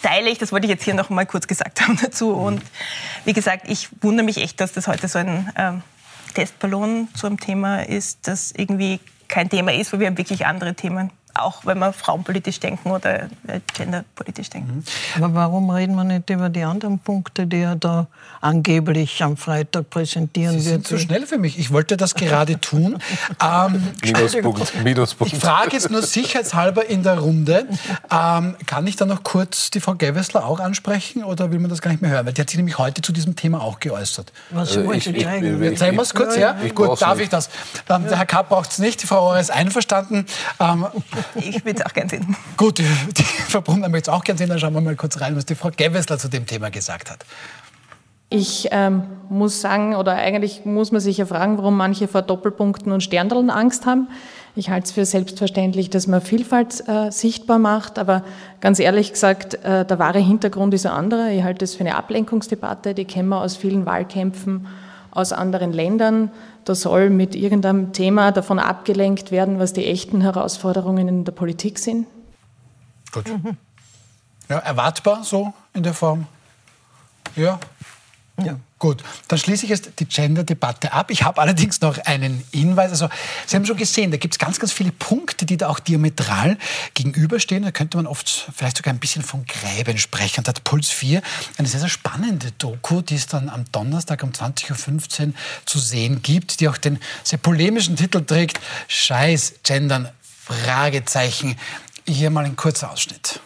teile 0.02 0.30
ich, 0.30 0.38
das 0.38 0.54
wollte 0.54 0.66
ich 0.66 0.72
jetzt 0.72 0.86
hier 0.86 0.94
noch 0.94 1.10
mal 1.10 1.26
kurz 1.26 1.46
gesagt 1.46 1.82
haben 1.82 2.00
dazu. 2.02 2.32
Und 2.32 2.62
wie 3.26 3.34
gesagt, 3.34 3.70
ich 3.70 3.90
wundere 4.02 4.26
mich 4.26 4.38
echt, 4.38 4.62
dass 4.62 4.72
das 4.72 4.88
heute 4.88 5.10
so 5.10 5.20
ein 5.20 5.52
ähm, 5.58 5.84
Testballon 6.34 7.10
zu 7.16 7.28
einem 7.28 7.40
Thema 7.40 7.86
ist, 7.86 8.28
das 8.28 8.54
irgendwie 8.56 9.02
kein 9.28 9.50
Thema 9.50 9.74
ist, 9.74 9.92
weil 9.92 10.00
wir 10.00 10.08
haben 10.08 10.18
wirklich 10.18 10.46
andere 10.46 10.74
Themen 10.74 11.12
auch 11.42 11.66
wenn 11.66 11.80
wir 11.80 11.94
frauenpolitisch 11.94 12.60
denken 12.60 12.92
oder 12.92 13.24
äh, 13.48 13.60
genderpolitisch 13.74 14.50
denken. 14.50 14.84
Mhm. 15.16 15.24
Aber 15.24 15.34
warum 15.36 15.70
reden 15.70 15.96
wir 15.96 16.04
nicht 16.04 16.30
über 16.30 16.50
die 16.50 16.64
anderen 16.64 17.00
Punkte, 17.00 17.48
die 17.48 17.62
er 17.62 17.76
da 17.76 18.08
angeblich 18.42 19.24
am 19.24 19.38
Freitag 19.38 19.90
präsentieren 19.90 20.60
Sie 20.60 20.66
wird? 20.66 20.88
sind 20.88 20.88
zu 20.88 20.98
schnell 21.00 21.26
für 21.26 21.38
mich. 21.38 21.60
Ich 21.60 21.72
wollte 21.72 21.98
das 21.98 22.16
gerade 22.16 22.60
tun. 22.60 22.98
Ähm, 23.42 23.84
Minuspunkt, 24.04 24.74
Minuspunkt. 24.84 25.34
Ich 25.34 25.40
frage 25.40 25.72
jetzt 25.74 25.90
nur 25.90 26.02
sicherheitshalber 26.02 26.90
in 26.90 27.04
der 27.04 27.20
Runde. 27.20 27.68
Ähm, 28.12 28.56
kann 28.66 28.86
ich 28.88 28.96
da 28.96 29.06
noch 29.06 29.24
kurz 29.24 29.70
die 29.70 29.80
Frau 29.80 29.96
Gewessler 29.96 30.46
auch 30.46 30.60
ansprechen 30.60 31.24
oder 31.24 31.52
will 31.52 31.60
man 31.60 31.70
das 31.70 31.82
gar 31.82 31.92
nicht 31.92 32.02
mehr 32.02 32.12
hören? 32.12 32.26
Weil 32.26 32.34
die 32.34 32.42
hat 32.42 32.50
sich 32.50 32.58
nämlich 32.58 32.78
heute 32.78 33.02
zu 33.02 33.12
diesem 33.12 33.36
Thema 33.36 33.62
auch 33.62 33.80
geäußert. 33.80 34.34
Was 34.50 34.70
also 34.70 34.88
wollte 34.88 35.12
ich, 35.12 35.28
eigentlich? 35.28 35.80
Zeigen 35.80 35.96
wir 35.96 36.04
es 36.04 36.14
kurz 36.14 36.36
her? 36.36 36.58
Ja? 36.62 36.70
Gut, 36.70 37.02
darf 37.02 37.16
nicht. 37.16 37.26
ich 37.26 37.30
das? 37.30 37.50
Ähm, 37.90 38.08
der 38.08 38.18
Herr 38.18 38.26
Kapp 38.26 38.50
braucht 38.50 38.72
es 38.72 38.80
nicht. 38.80 39.02
Die 39.04 39.08
Frau 39.08 39.28
Rohr 39.28 39.40
ist 39.40 39.52
einverstanden. 39.52 40.26
Ähm, 40.60 40.88
ich 41.36 41.66
würde 41.66 41.80
es 41.80 41.86
auch 41.86 41.94
gerne 41.94 42.10
sehen. 42.10 42.36
Gut, 42.58 42.78
die, 42.80 42.86
die 43.18 43.24
Verbundene 43.24 43.90
möchte 43.90 44.12
es 44.12 44.16
auch 44.16 44.24
gerne 44.24 44.38
sehen. 44.38 44.50
Dann 44.50 44.60
schauen 44.60 44.74
wir 44.74 44.82
mal 44.82 44.96
kurz 44.96 45.20
rein, 45.22 45.36
was 45.36 45.46
die 45.46 45.56
Frau 45.56 45.70
Gewessler 45.76 46.18
zu 46.18 46.28
dem 46.28 46.46
Thema 46.46 46.70
gesagt 46.70 47.12
hat. 47.12 47.26
Ich 48.32 48.68
ähm, 48.72 49.04
muss 49.30 49.60
sagen, 49.60 49.96
oder 49.96 50.14
eigentlich 50.14 50.64
muss 50.64 50.92
man 50.92 51.02
sich 51.02 51.18
ja 51.18 51.26
fragen, 51.26 51.58
warum 51.58 51.76
manche 51.76 52.08
vor 52.08 52.22
Doppelpunkten 52.22 52.92
und 52.92 53.02
Sterndeln 53.02 53.50
Angst 53.50 53.88
haben. 53.88 54.08
Ich 54.56 54.70
halte 54.70 54.86
es 54.86 54.92
für 54.92 55.06
selbstverständlich, 55.06 55.90
dass 55.90 56.06
man 56.06 56.22
Vielfalt 56.22 56.88
äh, 56.88 57.12
sichtbar 57.12 57.58
macht, 57.58 57.98
aber 57.98 58.24
ganz 58.62 58.80
ehrlich 58.80 59.14
gesagt, 59.14 59.56
äh, 59.64 59.84
der 59.84 59.98
wahre 59.98 60.20
Hintergrund 60.20 60.74
ist 60.76 60.86
ein 60.86 60.92
anderer. 60.92 61.32
Ich 61.32 61.44
halte 61.44 61.66
es 61.66 61.74
für 61.76 61.80
eine 61.82 61.96
Ablenkungsdebatte, 61.96 62.94
die 62.94 63.06
kennen 63.06 63.30
wir 63.30 63.42
aus 63.42 63.56
vielen 63.56 63.88
Wahlkämpfen 63.88 64.68
aus 65.12 65.34
anderen 65.34 65.74
Ländern. 65.74 66.32
Da 66.66 66.76
soll 66.76 67.10
mit 67.10 67.36
irgendeinem 67.36 67.94
Thema 67.94 68.32
davon 68.32 68.60
abgelenkt 68.60 69.32
werden, 69.32 69.60
was 69.60 69.74
die 69.74 69.86
echten 69.86 70.22
Herausforderungen 70.22 71.08
in 71.08 71.26
der 71.26 71.32
Politik 71.32 71.80
sind. 71.80 72.06
Gut. 73.12 73.28
Mhm. 73.28 73.58
Ja, 74.50 74.60
erwartbar 74.60 75.24
so 75.24 75.54
in 75.74 75.84
der 75.84 75.94
Form? 75.94 76.28
Ja. 77.36 77.60
Ja. 78.44 78.60
Gut, 78.80 79.04
dann 79.28 79.38
schließe 79.38 79.66
ich 79.66 79.70
jetzt 79.70 79.92
die 80.00 80.06
Gender-Debatte 80.06 80.94
ab. 80.94 81.12
Ich 81.12 81.24
habe 81.24 81.42
allerdings 81.42 81.82
noch 81.82 81.98
einen 82.06 82.46
Hinweis. 82.54 82.92
Also, 82.92 83.10
Sie 83.46 83.58
haben 83.58 83.66
schon 83.66 83.76
gesehen, 83.76 84.10
da 84.10 84.16
gibt 84.16 84.36
es 84.36 84.40
ganz, 84.40 84.58
ganz 84.58 84.72
viele 84.72 84.94
Punkte, 84.94 85.46
die 85.46 85.58
da 85.58 85.68
auch 85.68 85.80
diametral 85.80 86.58
gegenüberstehen. 86.94 87.64
Da 87.64 87.72
könnte 87.72 87.98
man 87.98 88.08
oft 88.08 88.48
vielleicht 88.56 88.78
sogar 88.78 88.94
ein 88.94 89.00
bisschen 89.00 89.22
von 89.22 89.46
Gräben 89.46 89.98
sprechen. 89.98 90.46
Da 90.46 90.50
hat 90.50 90.64
Puls 90.64 90.88
4 90.88 91.22
eine 91.58 91.68
sehr, 91.68 91.82
sehr 91.82 91.90
spannende 91.90 92.54
Doku, 92.54 93.02
die 93.02 93.16
es 93.16 93.28
dann 93.28 93.50
am 93.50 93.66
Donnerstag 93.74 94.24
um 94.24 94.32
20.15 94.32 95.28
Uhr 95.28 95.34
zu 95.66 95.78
sehen 95.78 96.22
gibt, 96.22 96.62
die 96.62 96.70
auch 96.70 96.78
den 96.78 97.00
sehr 97.24 97.38
polemischen 97.38 97.98
Titel 97.98 98.24
trägt: 98.24 98.62
Scheiß 98.88 99.56
Gendern? 99.64 100.10
Fragezeichen. 100.46 101.58
Hier 102.08 102.30
mal 102.30 102.46
ein 102.46 102.56
kurzer 102.56 102.92
Ausschnitt. 102.92 103.42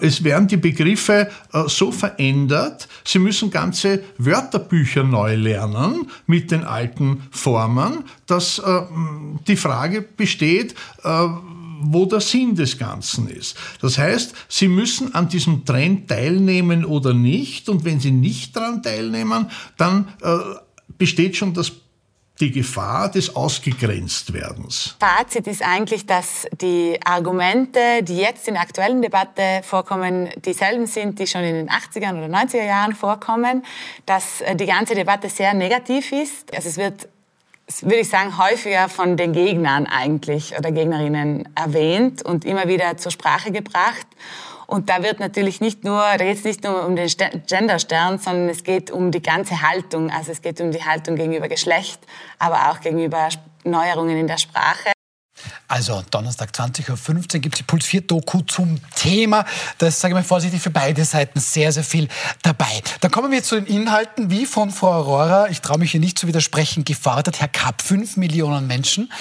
Es 0.00 0.24
werden 0.24 0.48
die 0.48 0.56
Begriffe 0.56 1.28
äh, 1.52 1.62
so 1.66 1.92
verändert, 1.92 2.88
Sie 3.04 3.18
müssen 3.18 3.50
ganze 3.50 4.02
Wörterbücher 4.18 5.02
neu 5.02 5.34
lernen 5.34 6.10
mit 6.26 6.50
den 6.50 6.64
alten 6.64 7.22
Formen, 7.30 8.04
dass 8.26 8.58
äh, 8.58 8.80
die 9.46 9.56
Frage 9.56 10.02
besteht, 10.02 10.74
äh, 11.04 11.26
wo 11.80 12.06
der 12.06 12.20
Sinn 12.20 12.54
des 12.54 12.76
Ganzen 12.76 13.28
ist. 13.28 13.56
Das 13.80 13.98
heißt, 13.98 14.34
Sie 14.48 14.68
müssen 14.68 15.14
an 15.14 15.28
diesem 15.28 15.64
Trend 15.64 16.08
teilnehmen 16.08 16.84
oder 16.84 17.14
nicht. 17.14 17.68
Und 17.68 17.84
wenn 17.84 18.00
Sie 18.00 18.10
nicht 18.10 18.56
daran 18.56 18.82
teilnehmen, 18.82 19.50
dann 19.76 20.08
äh, 20.22 20.38
besteht 20.98 21.36
schon 21.36 21.54
das 21.54 21.72
die 22.40 22.52
Gefahr 22.52 23.10
des 23.10 23.34
Ausgegrenztwerdens. 23.34 24.96
Fazit 25.00 25.46
ist 25.46 25.62
eigentlich, 25.62 26.06
dass 26.06 26.46
die 26.60 26.98
Argumente, 27.04 28.02
die 28.02 28.16
jetzt 28.16 28.46
in 28.48 28.54
der 28.54 28.62
aktuellen 28.62 29.02
Debatte 29.02 29.60
vorkommen, 29.62 30.28
dieselben 30.44 30.86
sind, 30.86 31.18
die 31.18 31.26
schon 31.26 31.42
in 31.42 31.54
den 31.54 31.68
80er 31.68 32.16
oder 32.16 32.26
90er 32.26 32.64
Jahren 32.64 32.94
vorkommen, 32.94 33.64
dass 34.06 34.40
äh, 34.40 34.54
die 34.54 34.66
ganze 34.66 34.94
Debatte 34.94 35.28
sehr 35.28 35.54
negativ 35.54 36.12
ist. 36.12 36.54
Also 36.54 36.68
es 36.68 36.76
wird 36.76 37.08
würde 37.82 37.96
ich 37.96 38.08
sagen, 38.08 38.38
häufiger 38.38 38.88
von 38.88 39.18
den 39.18 39.34
Gegnern 39.34 39.86
eigentlich 39.86 40.56
oder 40.58 40.72
Gegnerinnen 40.72 41.48
erwähnt 41.54 42.22
und 42.22 42.46
immer 42.46 42.66
wieder 42.66 42.96
zur 42.96 43.12
Sprache 43.12 43.52
gebracht. 43.52 44.06
Und 44.70 44.90
da 44.90 45.02
wird 45.02 45.18
natürlich 45.18 45.62
nicht 45.62 45.82
nur, 45.82 45.98
da 45.98 46.18
geht 46.18 46.36
es 46.36 46.44
nicht 46.44 46.62
nur 46.62 46.84
um 46.84 46.94
den 46.94 47.08
Genderstern, 47.46 48.18
sondern 48.18 48.50
es 48.50 48.64
geht 48.64 48.90
um 48.90 49.10
die 49.10 49.22
ganze 49.22 49.62
Haltung. 49.62 50.10
Also 50.10 50.30
es 50.30 50.42
geht 50.42 50.60
um 50.60 50.72
die 50.72 50.84
Haltung 50.84 51.16
gegenüber 51.16 51.48
Geschlecht, 51.48 52.00
aber 52.38 52.70
auch 52.70 52.80
gegenüber 52.80 53.30
Neuerungen 53.64 54.18
in 54.18 54.26
der 54.26 54.36
Sprache. 54.36 54.97
Also 55.68 56.02
Donnerstag 56.10 56.50
20.15 56.50 57.34
Uhr 57.34 57.40
gibt 57.40 57.54
es 57.54 57.58
die 57.58 57.62
Puls 57.64 57.84
4 57.84 58.02
Doku 58.02 58.40
zum 58.42 58.80
Thema. 58.94 59.44
Da 59.76 59.88
ist, 59.88 60.00
sage 60.00 60.12
ich 60.12 60.14
mal 60.14 60.24
vorsichtig, 60.24 60.62
für 60.62 60.70
beide 60.70 61.04
Seiten 61.04 61.40
sehr, 61.40 61.72
sehr 61.72 61.84
viel 61.84 62.08
dabei. 62.42 62.82
Dann 63.00 63.10
kommen 63.10 63.30
wir 63.30 63.42
zu 63.42 63.56
den 63.60 63.66
Inhalten, 63.66 64.30
wie 64.30 64.46
von 64.46 64.70
Frau 64.70 64.92
Aurora, 64.92 65.48
ich 65.48 65.60
traue 65.60 65.78
mich 65.78 65.90
hier 65.90 66.00
nicht 66.00 66.18
zu 66.18 66.26
widersprechen, 66.26 66.84
gefordert. 66.84 67.40
Herr 67.40 67.48
Kapp, 67.48 67.82
fünf 67.82 68.16
Millionen 68.16 68.66
Menschen 68.66 69.12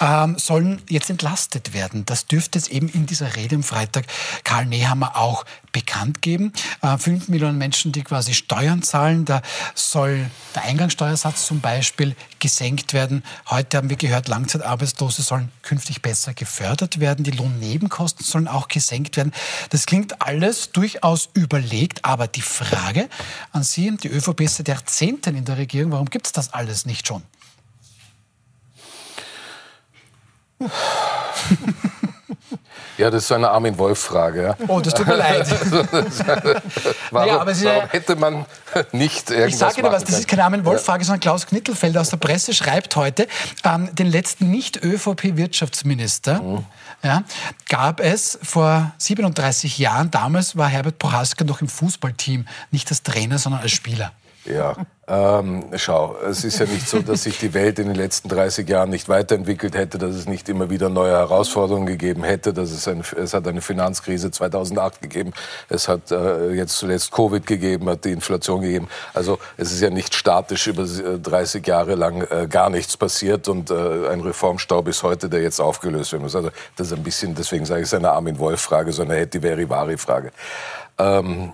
ähm, 0.00 0.38
sollen 0.38 0.80
jetzt 0.88 1.10
entlastet 1.10 1.74
werden. 1.74 2.06
Das 2.06 2.26
dürfte 2.26 2.58
es 2.58 2.68
eben 2.68 2.88
in 2.88 3.06
dieser 3.06 3.36
Rede 3.36 3.56
am 3.56 3.62
Freitag 3.62 4.06
Karl 4.44 4.66
Nehammer 4.66 5.16
auch 5.16 5.44
bekannt 5.72 6.22
geben. 6.22 6.52
Äh, 6.82 6.98
fünf 6.98 7.28
Millionen 7.28 7.58
Menschen, 7.58 7.92
die 7.92 8.02
quasi 8.02 8.34
Steuern 8.34 8.82
zahlen. 8.82 9.24
Da 9.24 9.42
soll 9.74 10.30
der 10.54 10.64
Eingangssteuersatz 10.64 11.46
zum 11.46 11.60
Beispiel 11.60 12.14
gesenkt 12.38 12.92
werden. 12.92 13.22
Heute 13.48 13.76
haben 13.76 13.90
wir 13.90 13.96
gehört, 13.96 14.28
Langzeitarbeitslose 14.28 15.22
sollen 15.22 15.50
künftig 15.62 16.02
besser 16.02 16.34
gefördert 16.34 17.00
werden. 17.00 17.24
Die 17.24 17.30
Lohnnebenkosten 17.30 18.24
sollen 18.24 18.48
auch 18.48 18.68
gesenkt 18.68 19.16
werden. 19.16 19.32
Das 19.70 19.86
klingt 19.86 20.22
alles 20.22 20.72
durchaus 20.72 21.28
überlegt, 21.34 22.04
aber 22.04 22.26
die 22.26 22.42
Frage 22.42 23.08
an 23.52 23.62
Sie, 23.62 23.96
die 23.96 24.08
ÖVP 24.08 24.42
ist 24.42 24.56
seit 24.56 24.68
Jahrzehnten 24.68 25.36
in 25.36 25.44
der 25.44 25.56
Regierung, 25.56 25.92
warum 25.92 26.10
gibt 26.10 26.26
es 26.26 26.32
das 26.32 26.52
alles 26.52 26.86
nicht 26.86 27.06
schon? 27.06 27.22
Ja, 33.00 33.10
das 33.10 33.22
ist 33.22 33.28
so 33.28 33.34
eine 33.34 33.50
Armin 33.50 33.78
Wolf-Frage. 33.78 34.42
Ja. 34.42 34.56
Oh, 34.68 34.80
das 34.80 34.92
tut 34.92 35.06
mir 35.06 35.16
leid. 35.16 35.48
warum, 37.10 37.26
naja, 37.26 37.40
aber 37.40 37.58
warum 37.64 37.88
hätte 37.88 38.14
man 38.14 38.44
nicht 38.92 39.30
irgendwas 39.30 39.52
Ich 39.52 39.56
sage 39.56 39.82
dir 39.82 39.90
was, 39.90 40.04
das 40.04 40.18
ist 40.18 40.28
keine 40.28 40.44
Armin 40.44 40.66
Wolf-Frage, 40.66 41.02
sondern 41.02 41.20
Klaus 41.20 41.46
Knittelfeld 41.46 41.96
aus 41.96 42.10
der 42.10 42.18
Presse 42.18 42.52
schreibt 42.52 42.96
heute, 42.96 43.26
ähm, 43.64 43.88
den 43.94 44.06
letzten 44.06 44.50
Nicht-ÖVP-Wirtschaftsminister 44.50 46.42
mhm. 46.42 46.66
ja, 47.02 47.22
gab 47.70 48.00
es 48.00 48.38
vor 48.42 48.92
37 48.98 49.78
Jahren. 49.78 50.10
Damals 50.10 50.58
war 50.58 50.68
Herbert 50.68 50.98
Prohaska 50.98 51.44
noch 51.44 51.62
im 51.62 51.68
Fußballteam, 51.68 52.46
nicht 52.70 52.90
als 52.90 53.02
Trainer, 53.02 53.38
sondern 53.38 53.62
als 53.62 53.70
Spieler. 53.70 54.12
Ja, 54.44 54.74
ähm, 55.06 55.64
schau, 55.76 56.16
es 56.24 56.44
ist 56.44 56.60
ja 56.60 56.66
nicht 56.66 56.88
so, 56.88 57.00
dass 57.00 57.24
sich 57.24 57.38
die 57.38 57.52
Welt 57.52 57.78
in 57.78 57.88
den 57.88 57.96
letzten 57.96 58.28
30 58.28 58.68
Jahren 58.68 58.88
nicht 58.88 59.08
weiterentwickelt 59.08 59.74
hätte, 59.74 59.98
dass 59.98 60.14
es 60.14 60.26
nicht 60.26 60.48
immer 60.48 60.70
wieder 60.70 60.88
neue 60.88 61.12
Herausforderungen 61.12 61.86
gegeben 61.86 62.22
hätte. 62.22 62.54
Dass 62.54 62.70
es, 62.70 62.86
eine, 62.88 63.02
es 63.16 63.34
hat 63.34 63.46
eine 63.46 63.60
Finanzkrise 63.60 64.30
2008 64.30 65.02
gegeben, 65.02 65.32
es 65.68 65.88
hat 65.88 66.10
äh, 66.10 66.52
jetzt 66.52 66.76
zuletzt 66.76 67.10
Covid 67.10 67.44
gegeben, 67.44 67.88
hat 67.88 68.04
die 68.04 68.12
Inflation 68.12 68.62
gegeben. 68.62 68.88
Also 69.12 69.38
es 69.56 69.72
ist 69.72 69.80
ja 69.80 69.90
nicht 69.90 70.14
statisch 70.14 70.68
über 70.68 70.84
30 70.84 71.66
Jahre 71.66 71.96
lang 71.96 72.22
äh, 72.22 72.46
gar 72.48 72.70
nichts 72.70 72.96
passiert 72.96 73.48
und 73.48 73.70
äh, 73.70 74.08
ein 74.08 74.20
Reformstau 74.20 74.80
bis 74.80 75.02
heute, 75.02 75.28
der 75.28 75.42
jetzt 75.42 75.60
aufgelöst 75.60 76.12
werden 76.12 76.22
muss. 76.22 76.36
Also 76.36 76.50
das 76.76 76.86
ist 76.86 76.92
ein 76.96 77.02
bisschen, 77.02 77.34
deswegen 77.34 77.66
sage 77.66 77.80
ich, 77.80 77.86
es 77.86 77.92
ist 77.92 77.98
eine 77.98 78.12
Armin-Wolf-Frage, 78.12 78.92
so 78.92 79.02
eine 79.02 79.16
Hätti-Veri-Vari-Frage. 79.16 80.30
Ähm, 80.98 81.52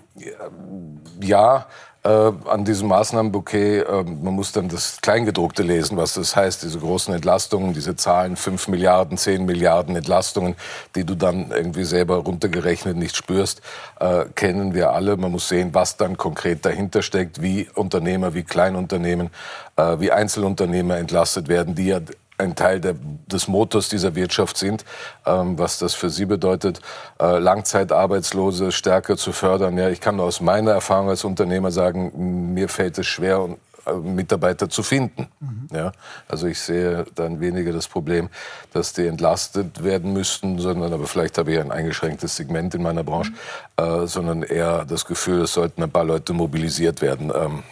ja, 1.21 1.67
äh, 2.07 2.33
an 2.49 2.65
diesem 2.65 2.89
Maßnahmenbouquet, 2.89 3.81
äh, 3.81 4.05
man 4.05 4.35
muss 4.35 4.53
dann 4.53 4.69
das 4.69 5.01
Kleingedruckte 5.01 5.63
lesen, 5.63 5.97
was 5.97 6.15
das 6.15 6.37
heißt, 6.37 6.63
diese 6.63 6.79
großen 6.79 7.13
Entlastungen, 7.13 7.75
diese 7.75 7.97
Zahlen, 7.97 8.37
5 8.37 8.69
Milliarden, 8.69 9.19
10 9.19 9.45
Milliarden 9.45 9.97
Entlastungen, 9.97 10.55
die 10.95 11.05
du 11.05 11.17
dann 11.17 11.51
irgendwie 11.51 11.85
selber 11.85 12.17
runtergerechnet 12.17 12.97
nicht 12.97 13.17
spürst, 13.17 13.61
äh, 13.99 14.27
kennen 14.35 14.73
wir 14.75 14.93
alle. 14.93 15.17
Man 15.17 15.33
muss 15.33 15.49
sehen, 15.49 15.71
was 15.73 15.97
dann 15.97 16.17
konkret 16.17 16.65
dahinter 16.65 17.03
steckt, 17.03 17.43
wie 17.43 17.69
Unternehmer, 17.75 18.35
wie 18.35 18.45
Kleinunternehmen, 18.45 19.31
äh, 19.77 19.99
wie 19.99 20.13
Einzelunternehmer 20.13 20.99
entlastet 20.99 21.49
werden, 21.49 21.75
die 21.75 21.87
ja 21.87 22.01
ein 22.39 22.55
Teil 22.55 22.81
der, 22.81 22.95
des 23.27 23.49
Motors 23.49 23.89
dieser 23.89 24.15
Wirtschaft 24.15 24.57
sind, 24.57 24.85
ähm, 25.25 25.59
was 25.59 25.79
das 25.79 25.95
für 25.95 26.11
Sie 26.11 26.27
bedeutet, 26.27 26.81
äh, 27.21 27.39
Langzeitarbeitslose 27.39 28.73
stärker 28.73 29.17
zu 29.17 29.33
fördern. 29.33 29.77
Ja, 29.79 29.89
ich 29.89 30.01
kann 30.01 30.17
nur 30.17 30.27
aus 30.27 30.41
meiner 30.41 30.73
Erfahrung 30.73 31.09
als 31.09 31.25
Unternehmer 31.25 31.71
sagen, 31.71 32.53
mir 32.55 32.69
fällt 32.69 32.99
es 32.99 33.07
schwer, 33.07 33.49
äh, 33.87 33.93
Mitarbeiter 33.95 34.69
zu 34.69 34.83
finden. 34.83 35.29
Mhm. 35.41 35.69
Ja, 35.73 35.93
also 36.29 36.47
ich 36.47 36.61
sehe 36.61 37.05
dann 37.15 37.41
weniger 37.41 37.73
das 37.73 37.89
Problem, 37.89 38.29
dass 38.73 38.93
die 38.93 39.07
entlastet 39.07 39.83
werden 39.85 40.13
müssten, 40.13 40.59
sondern 40.59 40.93
aber 40.93 41.07
vielleicht 41.07 41.39
habe 41.39 41.53
ich 41.53 41.61
ein 41.61 41.71
eingeschränktes 41.71 42.37
Segment 42.37 42.75
in 42.75 42.83
meiner 42.83 43.05
Branche, 43.05 43.31
mhm. 43.31 43.85
äh, 43.85 44.07
sondern 44.07 44.43
eher 44.43 44.85
das 44.85 45.05
Gefühl, 45.05 45.43
es 45.43 45.53
sollten 45.53 45.83
ein 45.83 45.91
paar 45.91 46.05
Leute 46.05 46.33
mobilisiert 46.33 47.01
werden. 47.01 47.33
Ähm, 47.35 47.63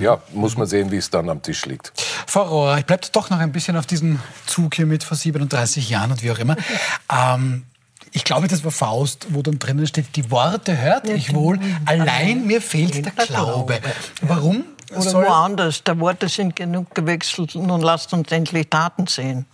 ja, 0.00 0.20
muss 0.32 0.56
man 0.56 0.66
sehen, 0.66 0.90
wie 0.90 0.96
es 0.96 1.10
dann 1.10 1.28
am 1.28 1.42
Tisch 1.42 1.66
liegt. 1.66 1.92
Frau 2.26 2.42
Rohr, 2.42 2.78
ich 2.78 2.86
bleibe 2.86 3.06
doch 3.12 3.30
noch 3.30 3.38
ein 3.38 3.52
bisschen 3.52 3.76
auf 3.76 3.86
diesem 3.86 4.20
Zug 4.46 4.74
hier 4.74 4.86
mit 4.86 5.04
vor 5.04 5.16
37 5.16 5.88
Jahren 5.90 6.10
und 6.10 6.22
wie 6.22 6.30
auch 6.30 6.38
immer. 6.38 6.56
Ähm, 7.12 7.64
ich 8.12 8.24
glaube, 8.24 8.46
das 8.46 8.64
war 8.64 8.70
Faust, 8.70 9.26
wo 9.30 9.42
dann 9.42 9.58
drinnen 9.58 9.86
steht, 9.86 10.14
die 10.14 10.30
Worte 10.30 10.80
hörte 10.80 11.12
ich 11.12 11.34
wohl, 11.34 11.58
allein 11.84 12.46
mir 12.46 12.62
fehlt 12.62 13.04
der 13.04 13.26
Glaube. 13.26 13.80
Warum? 14.22 14.64
Oder 14.94 15.12
woanders, 15.14 15.82
der 15.82 15.98
Worte 15.98 16.28
sind 16.28 16.54
genug 16.54 16.94
gewechselt, 16.94 17.56
nun 17.56 17.80
lasst 17.80 18.12
uns 18.12 18.30
endlich 18.30 18.68
Taten 18.70 19.08
sehen. 19.08 19.46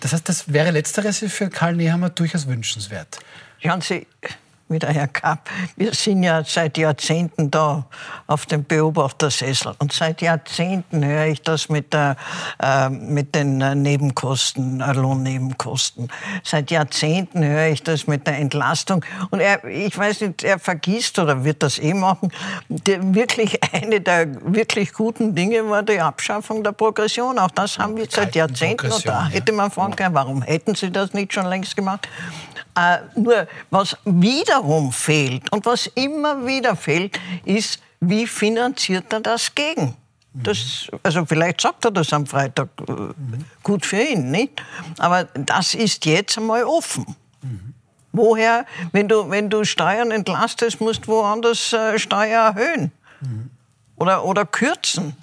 Das 0.00 0.12
heißt, 0.12 0.28
das 0.28 0.52
wäre 0.52 0.72
letzteres 0.72 1.18
für 1.28 1.50
Karl 1.50 1.76
Nehammer 1.76 2.10
durchaus 2.10 2.46
wünschenswert. 2.46 3.20
Schauen 3.62 3.80
Sie, 3.80 4.06
wie 4.70 4.78
der 4.78 4.90
Herr 4.90 5.08
Kapp. 5.08 5.50
Wir 5.76 5.92
sind 5.92 6.22
ja 6.22 6.42
seit 6.44 6.78
Jahrzehnten 6.78 7.50
da 7.50 7.84
auf 8.26 8.46
dem 8.46 8.64
Beobachtersessel. 8.64 9.74
Und 9.78 9.92
seit 9.92 10.22
Jahrzehnten 10.22 11.04
höre 11.04 11.26
ich 11.26 11.42
das 11.42 11.68
mit, 11.68 11.92
der, 11.92 12.16
äh, 12.62 12.88
mit 12.88 13.34
den 13.34 13.60
äh, 13.60 13.74
Nebenkosten, 13.74 14.80
äh, 14.80 14.92
Lohnnebenkosten. 14.92 16.08
Seit 16.44 16.70
Jahrzehnten 16.70 17.44
höre 17.44 17.68
ich 17.68 17.82
das 17.82 18.06
mit 18.06 18.26
der 18.26 18.38
Entlastung. 18.38 19.04
Und 19.30 19.40
er, 19.40 19.64
ich 19.64 19.96
weiß 19.96 20.20
nicht, 20.20 20.44
er 20.44 20.58
vergisst 20.58 21.18
oder 21.18 21.44
wird 21.44 21.62
das 21.62 21.78
eh 21.78 21.94
machen. 21.94 22.30
Die, 22.68 22.98
wirklich 23.14 23.58
eine 23.72 24.00
der 24.00 24.28
wirklich 24.54 24.92
guten 24.92 25.34
Dinge 25.34 25.68
war 25.68 25.82
die 25.82 26.00
Abschaffung 26.00 26.62
der 26.62 26.72
Progression. 26.72 27.38
Auch 27.38 27.50
das 27.50 27.78
haben 27.78 27.96
wir 27.96 28.06
seit 28.08 28.36
Jahrzehnten. 28.36 28.90
Und 28.90 29.06
da 29.06 29.26
hätte 29.26 29.52
man 29.52 29.70
fragen 29.70 29.96
können, 29.96 30.14
warum 30.14 30.42
hätten 30.42 30.74
Sie 30.76 30.92
das 30.92 31.12
nicht 31.12 31.32
schon 31.34 31.46
längst 31.46 31.74
gemacht? 31.74 32.08
Äh, 32.76 32.98
nur 33.16 33.48
was 33.70 33.96
wiederum 34.60 34.92
fehlt 34.92 35.50
und 35.52 35.66
was 35.66 35.86
immer 35.94 36.46
wieder 36.46 36.76
fehlt, 36.76 37.18
ist, 37.44 37.80
wie 38.00 38.26
finanziert 38.26 39.12
er 39.12 39.20
das 39.20 39.54
gegen? 39.54 39.96
Das, 40.32 40.86
also 41.02 41.26
vielleicht 41.26 41.60
sagt 41.60 41.84
er 41.84 41.90
das 41.90 42.12
am 42.12 42.24
Freitag, 42.24 42.68
äh, 42.88 42.92
gut 43.64 43.84
für 43.84 44.00
ihn, 44.00 44.30
nicht? 44.30 44.62
Aber 44.98 45.24
das 45.24 45.74
ist 45.74 46.06
jetzt 46.06 46.38
einmal 46.38 46.62
offen. 46.64 47.04
Woher, 48.12 48.64
wenn 48.92 49.08
du, 49.08 49.28
wenn 49.28 49.50
du 49.50 49.64
Steuern 49.64 50.12
entlastest, 50.12 50.80
musst 50.80 51.06
du 51.06 51.12
woanders 51.12 51.72
äh, 51.72 51.98
Steuer 51.98 52.54
erhöhen 52.54 52.92
oder, 53.96 54.24
oder 54.24 54.46
kürzen. 54.46 55.16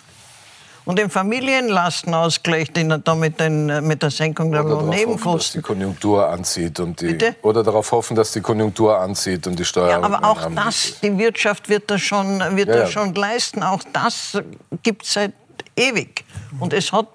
Und 0.88 0.98
den 0.98 1.10
Familienlastenausgleich, 1.10 2.72
den 2.72 2.92
er 2.92 3.00
da 3.00 3.14
mit, 3.14 3.42
den, 3.42 3.86
mit 3.86 4.02
der 4.02 4.10
Senkung 4.10 4.54
der 4.54 4.64
Lohnnebenkosten. 4.64 5.34
dass 5.34 5.52
die 5.52 5.62
Konjunktur 5.62 6.30
anzieht 6.30 6.80
und 6.80 7.02
die, 7.02 7.18
oder 7.42 7.62
darauf 7.62 7.92
hoffen, 7.92 8.16
dass 8.16 8.32
die 8.32 8.40
Konjunktur 8.40 8.98
anzieht 8.98 9.46
und 9.48 9.60
die 9.60 9.66
Steuern. 9.66 10.02
Ja, 10.02 10.02
aber 10.02 10.24
auch 10.24 10.50
das, 10.56 11.02
die 11.02 11.18
Wirtschaft 11.18 11.68
wird 11.68 11.92
das 11.92 12.02
schon, 12.02 12.40
wird 12.56 12.70
ja, 12.70 12.78
das 12.78 12.92
schon 12.92 13.14
leisten. 13.14 13.64
Auch 13.64 13.82
das 13.92 14.42
gibt 14.82 15.04
es 15.04 15.12
seit 15.12 15.34
ewig. 15.76 16.24
Und 16.58 16.72
es 16.72 16.94
hat, 16.94 17.08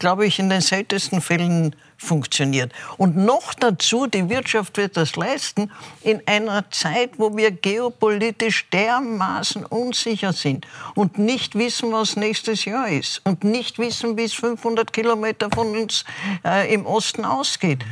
glaube 0.00 0.26
ich, 0.26 0.40
in 0.40 0.50
den 0.50 0.60
seltensten 0.60 1.20
Fällen 1.20 1.76
funktioniert. 2.00 2.72
Und 2.96 3.16
noch 3.16 3.52
dazu, 3.52 4.06
die 4.06 4.28
Wirtschaft 4.30 4.78
wird 4.78 4.96
das 4.96 5.16
leisten, 5.16 5.70
in 6.00 6.26
einer 6.26 6.70
Zeit, 6.70 7.18
wo 7.18 7.36
wir 7.36 7.50
geopolitisch 7.50 8.68
dermaßen 8.70 9.66
unsicher 9.66 10.32
sind 10.32 10.66
und 10.94 11.18
nicht 11.18 11.56
wissen, 11.56 11.92
was 11.92 12.16
nächstes 12.16 12.64
Jahr 12.64 12.88
ist 12.88 13.20
und 13.24 13.44
nicht 13.44 13.78
wissen, 13.78 14.16
wie 14.16 14.24
es 14.24 14.32
500 14.32 14.92
Kilometer 14.92 15.50
von 15.50 15.76
uns 15.76 16.04
äh, 16.44 16.72
im 16.72 16.86
Osten 16.86 17.24
ausgeht. 17.24 17.84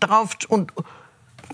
Darauf 0.00 0.36
und 0.48 0.72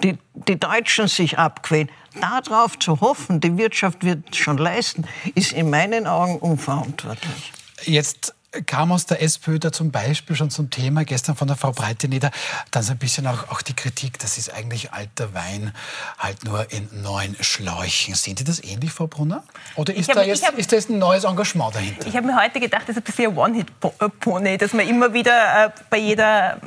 die, 0.02 0.16
die 0.35 0.59
Deutschen 0.59 1.09
sich 1.09 1.38
abquälen, 1.38 1.90
darauf 2.20 2.78
zu 2.78 3.00
hoffen, 3.00 3.40
die 3.40 3.57
Wirtschaft 3.59 4.04
wird 4.04 4.35
schon 4.35 4.57
leisten, 4.57 5.04
ist 5.35 5.52
in 5.52 5.68
meinen 5.70 6.07
Augen 6.07 6.38
unverantwortlich. 6.38 7.52
Jetzt 7.83 8.35
kam 8.66 8.92
aus 8.92 9.04
der 9.04 9.22
SPÖ 9.22 9.58
da 9.58 9.72
zum 9.72 9.90
Beispiel 9.90 10.34
schon 10.34 10.50
zum 10.50 10.70
Thema, 10.70 11.04
gestern 11.04 11.37
von 11.37 11.48
der 11.48 11.56
Frau 11.56 11.72
Breiteneder, 11.72 12.30
dann 12.70 12.82
so 12.82 12.92
ein 12.92 12.98
bisschen 12.98 13.26
auch, 13.26 13.50
auch 13.50 13.61
die 13.61 13.74
Kritik, 13.74 14.18
das 14.18 14.38
ist 14.38 14.52
eigentlich 14.52 14.92
alter 14.92 15.34
Wein, 15.34 15.74
halt 16.18 16.44
nur 16.44 16.70
in 16.72 16.88
neuen 17.02 17.37
Schläuchen. 17.40 18.14
Sehen 18.14 18.38
Sie 18.38 18.44
das 18.44 18.64
ähnlich, 18.64 18.90
Frau 18.90 19.06
Brunner? 19.06 19.44
Oder 19.76 19.94
ist, 19.94 20.08
hab, 20.08 20.16
da, 20.16 20.22
jetzt, 20.22 20.46
hab, 20.46 20.56
ist 20.56 20.72
da 20.72 20.76
jetzt 20.76 20.88
ein 20.88 20.98
neues 20.98 21.24
Engagement 21.24 21.74
dahinter? 21.74 22.06
Ich 22.06 22.16
habe 22.16 22.26
mir 22.26 22.40
heute 22.40 22.58
gedacht, 22.58 22.84
das 22.87 22.96
ist 22.96 23.02
ein 23.02 23.04
bisschen 23.04 23.32
ein 23.32 23.37
One-Hit-Pony, 23.37 24.56
dass 24.56 24.72
man 24.72 24.88
immer 24.88 25.12
wieder 25.12 25.66
äh, 25.66 25.70
bei 25.90 25.98
jeder 25.98 26.58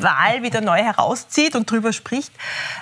Wahl 0.00 0.42
wieder 0.42 0.62
neu 0.62 0.78
herauszieht 0.78 1.54
und 1.54 1.70
drüber 1.70 1.92
spricht. 1.92 2.32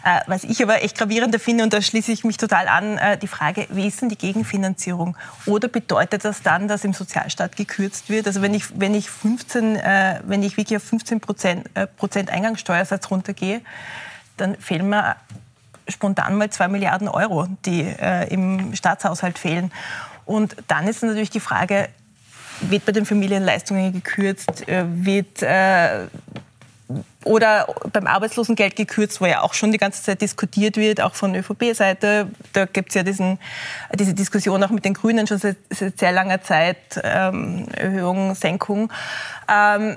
Äh, 0.04 0.20
was 0.28 0.44
ich 0.44 0.62
aber 0.62 0.82
echt 0.82 0.96
gravierender 0.96 1.40
finde, 1.40 1.64
und 1.64 1.72
da 1.72 1.82
schließe 1.82 2.12
ich 2.12 2.22
mich 2.22 2.36
total 2.36 2.68
an, 2.68 2.98
äh, 2.98 3.18
die 3.18 3.26
Frage, 3.26 3.66
wie 3.70 3.88
ist 3.88 4.00
denn 4.00 4.10
die 4.10 4.18
Gegenfinanzierung? 4.18 5.16
Oder 5.46 5.66
bedeutet 5.66 6.24
das 6.24 6.42
dann, 6.42 6.68
dass 6.68 6.84
im 6.84 6.92
Sozialstaat 6.92 7.56
gekürzt 7.56 8.08
wird? 8.08 8.28
Also 8.28 8.43
wenn 8.44 8.52
ich, 8.52 8.78
wenn 8.78 8.94
ich 8.94 9.08
15, 9.08 9.76
äh, 9.76 10.20
wenn 10.24 10.42
ich 10.42 10.58
wirklich 10.58 10.76
auf 10.76 10.82
15 10.84 11.20
Prozent, 11.20 11.66
äh, 11.72 11.86
Prozent 11.86 12.28
Eingangssteuersatz 12.30 13.10
runtergehe, 13.10 13.62
dann 14.36 14.56
fehlen 14.56 14.90
mir 14.90 15.16
spontan 15.88 16.36
mal 16.36 16.50
2 16.50 16.68
Milliarden 16.68 17.08
Euro, 17.08 17.46
die 17.64 17.80
äh, 17.80 18.28
im 18.28 18.76
Staatshaushalt 18.76 19.38
fehlen. 19.38 19.72
Und 20.26 20.56
dann 20.68 20.86
ist 20.86 21.02
natürlich 21.02 21.30
die 21.30 21.40
Frage, 21.40 21.88
wird 22.60 22.84
bei 22.84 22.92
den 22.92 23.06
Familienleistungen 23.06 23.92
gekürzt, 23.94 24.68
äh, 24.68 24.84
wird 24.86 25.42
äh, 25.42 26.06
oder 27.24 27.66
beim 27.92 28.06
Arbeitslosengeld 28.06 28.76
gekürzt, 28.76 29.20
wo 29.20 29.26
ja 29.26 29.42
auch 29.42 29.54
schon 29.54 29.72
die 29.72 29.78
ganze 29.78 30.02
Zeit 30.02 30.20
diskutiert 30.20 30.76
wird, 30.76 31.00
auch 31.00 31.14
von 31.14 31.34
ÖVP-Seite. 31.34 32.28
Da 32.52 32.66
gibt 32.66 32.90
es 32.90 32.94
ja 32.94 33.02
diesen, 33.02 33.38
diese 33.94 34.14
Diskussion 34.14 34.62
auch 34.62 34.70
mit 34.70 34.84
den 34.84 34.94
Grünen 34.94 35.26
schon 35.26 35.38
seit, 35.38 35.56
seit 35.70 35.98
sehr 35.98 36.12
langer 36.12 36.42
Zeit, 36.42 37.00
ähm, 37.02 37.66
Erhöhung, 37.74 38.34
Senkung. 38.34 38.92
Ähm, 39.48 39.96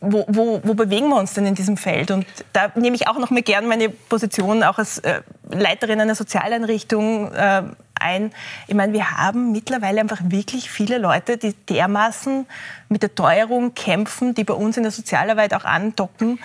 wo, 0.00 0.24
wo, 0.28 0.60
wo, 0.62 0.74
bewegen 0.74 1.08
wir 1.08 1.16
uns 1.16 1.34
denn 1.34 1.44
in 1.44 1.54
diesem 1.54 1.76
Feld? 1.76 2.10
Und 2.10 2.24
da 2.52 2.70
nehme 2.76 2.94
ich 2.94 3.08
auch 3.08 3.18
noch 3.18 3.30
mal 3.30 3.42
gern 3.42 3.66
meine 3.66 3.88
Position 3.88 4.62
auch 4.62 4.78
als 4.78 4.98
äh, 4.98 5.22
Leiterin 5.50 6.00
einer 6.00 6.14
Sozialeinrichtung 6.14 7.32
äh, 7.32 7.62
ein. 8.00 8.32
Ich 8.66 8.74
meine, 8.74 8.92
wir 8.92 9.10
haben 9.12 9.52
mittlerweile 9.52 10.00
einfach 10.00 10.20
wirklich 10.24 10.70
viele 10.70 10.98
Leute, 10.98 11.36
die 11.36 11.54
dermaßen 11.68 12.46
mit 12.88 13.02
der 13.02 13.14
Teuerung 13.14 13.74
kämpfen, 13.74 14.34
die 14.34 14.44
bei 14.44 14.54
uns 14.54 14.76
in 14.76 14.82
der 14.82 14.92
Sozialarbeit 14.92 15.54
auch 15.54 15.64
andocken 15.64 16.38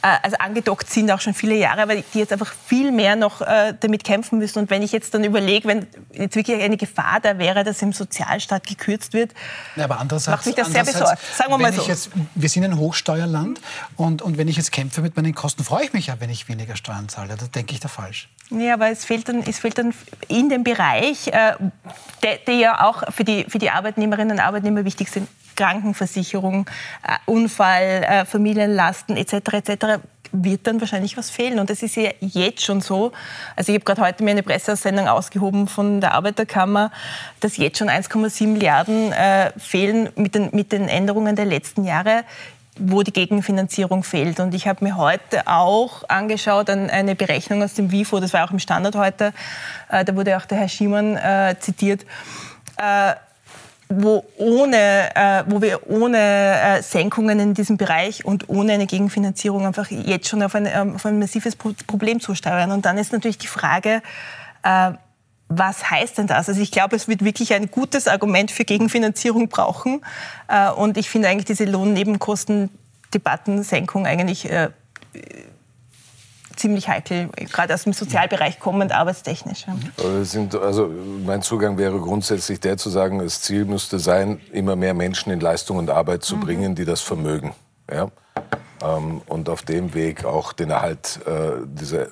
äh, 0.00 0.16
also 0.22 0.36
angedockt 0.38 0.88
sind 0.88 1.10
auch 1.10 1.20
schon 1.20 1.34
viele 1.34 1.56
Jahre, 1.56 1.82
aber 1.82 1.96
die 1.96 2.18
jetzt 2.18 2.32
einfach 2.32 2.54
viel 2.66 2.92
mehr 2.92 3.16
noch 3.16 3.40
äh, 3.40 3.74
damit 3.78 4.04
kämpfen 4.04 4.38
müssen. 4.38 4.60
Und 4.60 4.70
wenn 4.70 4.82
ich 4.82 4.92
jetzt 4.92 5.12
dann 5.12 5.24
überlege, 5.24 5.66
wenn 5.66 5.86
jetzt 6.12 6.36
wirklich 6.36 6.62
eine 6.62 6.76
Gefahr 6.76 7.18
da 7.20 7.38
wäre, 7.38 7.64
dass 7.64 7.82
im 7.82 7.92
Sozialstaat 7.92 8.66
gekürzt 8.66 9.12
wird, 9.12 9.32
ja, 9.74 9.84
aber 9.84 9.96
macht 9.96 10.46
mich 10.46 10.54
das 10.54 10.70
sehr 10.70 10.84
besorgt. 10.84 11.18
Sagen 11.36 11.50
wir 11.50 11.58
mal 11.58 11.72
so. 11.72 11.82
Jetzt, 11.82 12.10
wir 12.34 12.48
sind 12.48 12.64
ein 12.64 12.76
Hochsteuerland 12.76 13.60
und, 13.96 14.22
und 14.22 14.38
wenn 14.38 14.46
ich 14.46 14.56
jetzt 14.56 14.70
kämpfe 14.70 15.02
mit 15.02 15.16
meinen 15.16 15.34
Kosten, 15.34 15.64
freue 15.64 15.84
ich 15.84 15.92
mich 15.92 16.06
ja, 16.06 16.20
wenn 16.20 16.30
ich 16.30 16.48
weniger 16.48 16.76
Steuern 16.76 17.08
zahle. 17.08 17.36
Da 17.36 17.46
denke 17.46 17.74
ich 17.74 17.80
da 17.80 17.88
falsch. 17.88 18.28
Ja, 18.50 18.74
aber 18.74 18.90
es 18.90 19.04
fehlt 19.04 19.28
dann, 19.28 19.42
es 19.42 19.58
fehlt 19.58 19.78
dann 19.78 19.92
in 20.28 20.48
dem 20.48 20.62
Bereich, 20.62 20.97
äh, 21.32 21.54
der, 22.22 22.36
der 22.46 22.54
ja 22.54 22.88
auch 22.88 23.12
für 23.12 23.24
die, 23.24 23.44
für 23.44 23.58
die 23.58 23.70
Arbeitnehmerinnen 23.70 24.38
und 24.38 24.40
Arbeitnehmer 24.40 24.84
wichtig 24.84 25.10
sind, 25.10 25.28
Krankenversicherung, 25.56 26.68
äh, 27.02 27.16
Unfall, 27.26 28.04
äh, 28.04 28.24
Familienlasten 28.24 29.16
etc. 29.16 29.34
etc 29.52 29.98
wird 30.32 30.66
dann 30.66 30.80
wahrscheinlich 30.80 31.16
was 31.16 31.30
fehlen. 31.30 31.58
Und 31.58 31.70
das 31.70 31.82
ist 31.82 31.96
ja 31.96 32.10
jetzt 32.20 32.62
schon 32.62 32.80
so. 32.80 33.12
Also 33.56 33.72
ich 33.72 33.76
habe 33.76 33.84
gerade 33.84 34.02
heute 34.02 34.24
mir 34.24 34.32
eine 34.32 34.42
Pressesendung 34.42 35.08
ausgehoben 35.08 35.68
von 35.68 36.00
der 36.00 36.14
Arbeiterkammer, 36.14 36.90
dass 37.40 37.56
jetzt 37.56 37.78
schon 37.78 37.88
1,7 37.88 38.46
Milliarden 38.48 39.12
äh, 39.12 39.52
fehlen 39.58 40.10
mit 40.16 40.34
den, 40.34 40.50
mit 40.52 40.72
den 40.72 40.88
Änderungen 40.88 41.36
der 41.36 41.46
letzten 41.46 41.84
Jahre 41.84 42.24
wo 42.78 43.02
die 43.02 43.12
Gegenfinanzierung 43.12 44.02
fehlt. 44.02 44.40
Und 44.40 44.54
ich 44.54 44.66
habe 44.66 44.84
mir 44.84 44.96
heute 44.96 45.46
auch 45.46 46.04
angeschaut, 46.08 46.70
eine 46.70 47.14
Berechnung 47.14 47.62
aus 47.62 47.74
dem 47.74 47.90
WIFO, 47.90 48.20
das 48.20 48.32
war 48.32 48.44
auch 48.44 48.50
im 48.50 48.58
Standard 48.58 48.96
heute, 48.96 49.32
äh, 49.90 50.04
da 50.04 50.14
wurde 50.14 50.36
auch 50.36 50.46
der 50.46 50.58
Herr 50.58 50.68
Schiemann 50.68 51.16
äh, 51.16 51.56
zitiert, 51.60 52.04
äh, 52.76 53.14
wo, 53.88 54.24
ohne, 54.36 55.14
äh, 55.14 55.44
wo 55.46 55.62
wir 55.62 55.88
ohne 55.88 56.18
äh, 56.18 56.82
Senkungen 56.82 57.40
in 57.40 57.54
diesem 57.54 57.76
Bereich 57.78 58.24
und 58.24 58.48
ohne 58.48 58.74
eine 58.74 58.86
Gegenfinanzierung 58.86 59.66
einfach 59.66 59.90
jetzt 59.90 60.28
schon 60.28 60.42
auf 60.42 60.54
ein, 60.54 60.66
ähm, 60.66 60.96
auf 60.96 61.06
ein 61.06 61.18
massives 61.18 61.56
Problem 61.56 62.20
zusteuern. 62.20 62.70
Und 62.70 62.84
dann 62.84 62.98
ist 62.98 63.12
natürlich 63.12 63.38
die 63.38 63.46
Frage, 63.46 64.02
äh, 64.62 64.92
was 65.48 65.90
heißt 65.90 66.18
denn 66.18 66.26
das? 66.26 66.46
Also 66.48 66.60
ich 66.60 66.70
glaube, 66.70 66.96
es 66.96 67.08
wird 67.08 67.24
wirklich 67.24 67.54
ein 67.54 67.70
gutes 67.70 68.06
Argument 68.06 68.50
für 68.50 68.64
Gegenfinanzierung 68.64 69.48
brauchen. 69.48 70.02
Äh, 70.48 70.68
und 70.70 70.98
ich 70.98 71.08
finde 71.08 71.28
eigentlich 71.28 71.46
diese 71.46 71.64
Lohnnebenkostendebattensenkung 71.64 74.06
eigentlich 74.06 74.50
äh, 74.50 74.68
ziemlich 76.58 76.88
heikel, 76.88 77.30
gerade 77.52 77.72
aus 77.72 77.84
dem 77.84 77.92
Sozialbereich 77.92 78.58
kommend, 78.58 78.92
arbeitstechnisch. 78.92 79.66
Also 80.60 80.90
mein 81.24 81.42
Zugang 81.42 81.78
wäre 81.78 81.98
grundsätzlich 82.00 82.60
der 82.60 82.76
zu 82.76 82.90
sagen, 82.90 83.20
das 83.20 83.40
Ziel 83.42 83.64
müsste 83.64 83.98
sein, 83.98 84.40
immer 84.52 84.76
mehr 84.76 84.94
Menschen 84.94 85.32
in 85.32 85.40
Leistung 85.40 85.78
und 85.78 85.88
Arbeit 85.88 86.24
zu 86.24 86.36
mhm. 86.36 86.40
bringen, 86.40 86.74
die 86.74 86.84
das 86.84 87.00
vermögen. 87.00 87.54
Ja? 87.90 88.10
Ähm, 88.82 89.22
und 89.26 89.48
auf 89.48 89.62
dem 89.62 89.94
Weg 89.94 90.24
auch 90.24 90.52
den 90.52 90.70
Erhalt 90.70 91.20
äh, 91.26 91.64
dieser 91.64 92.08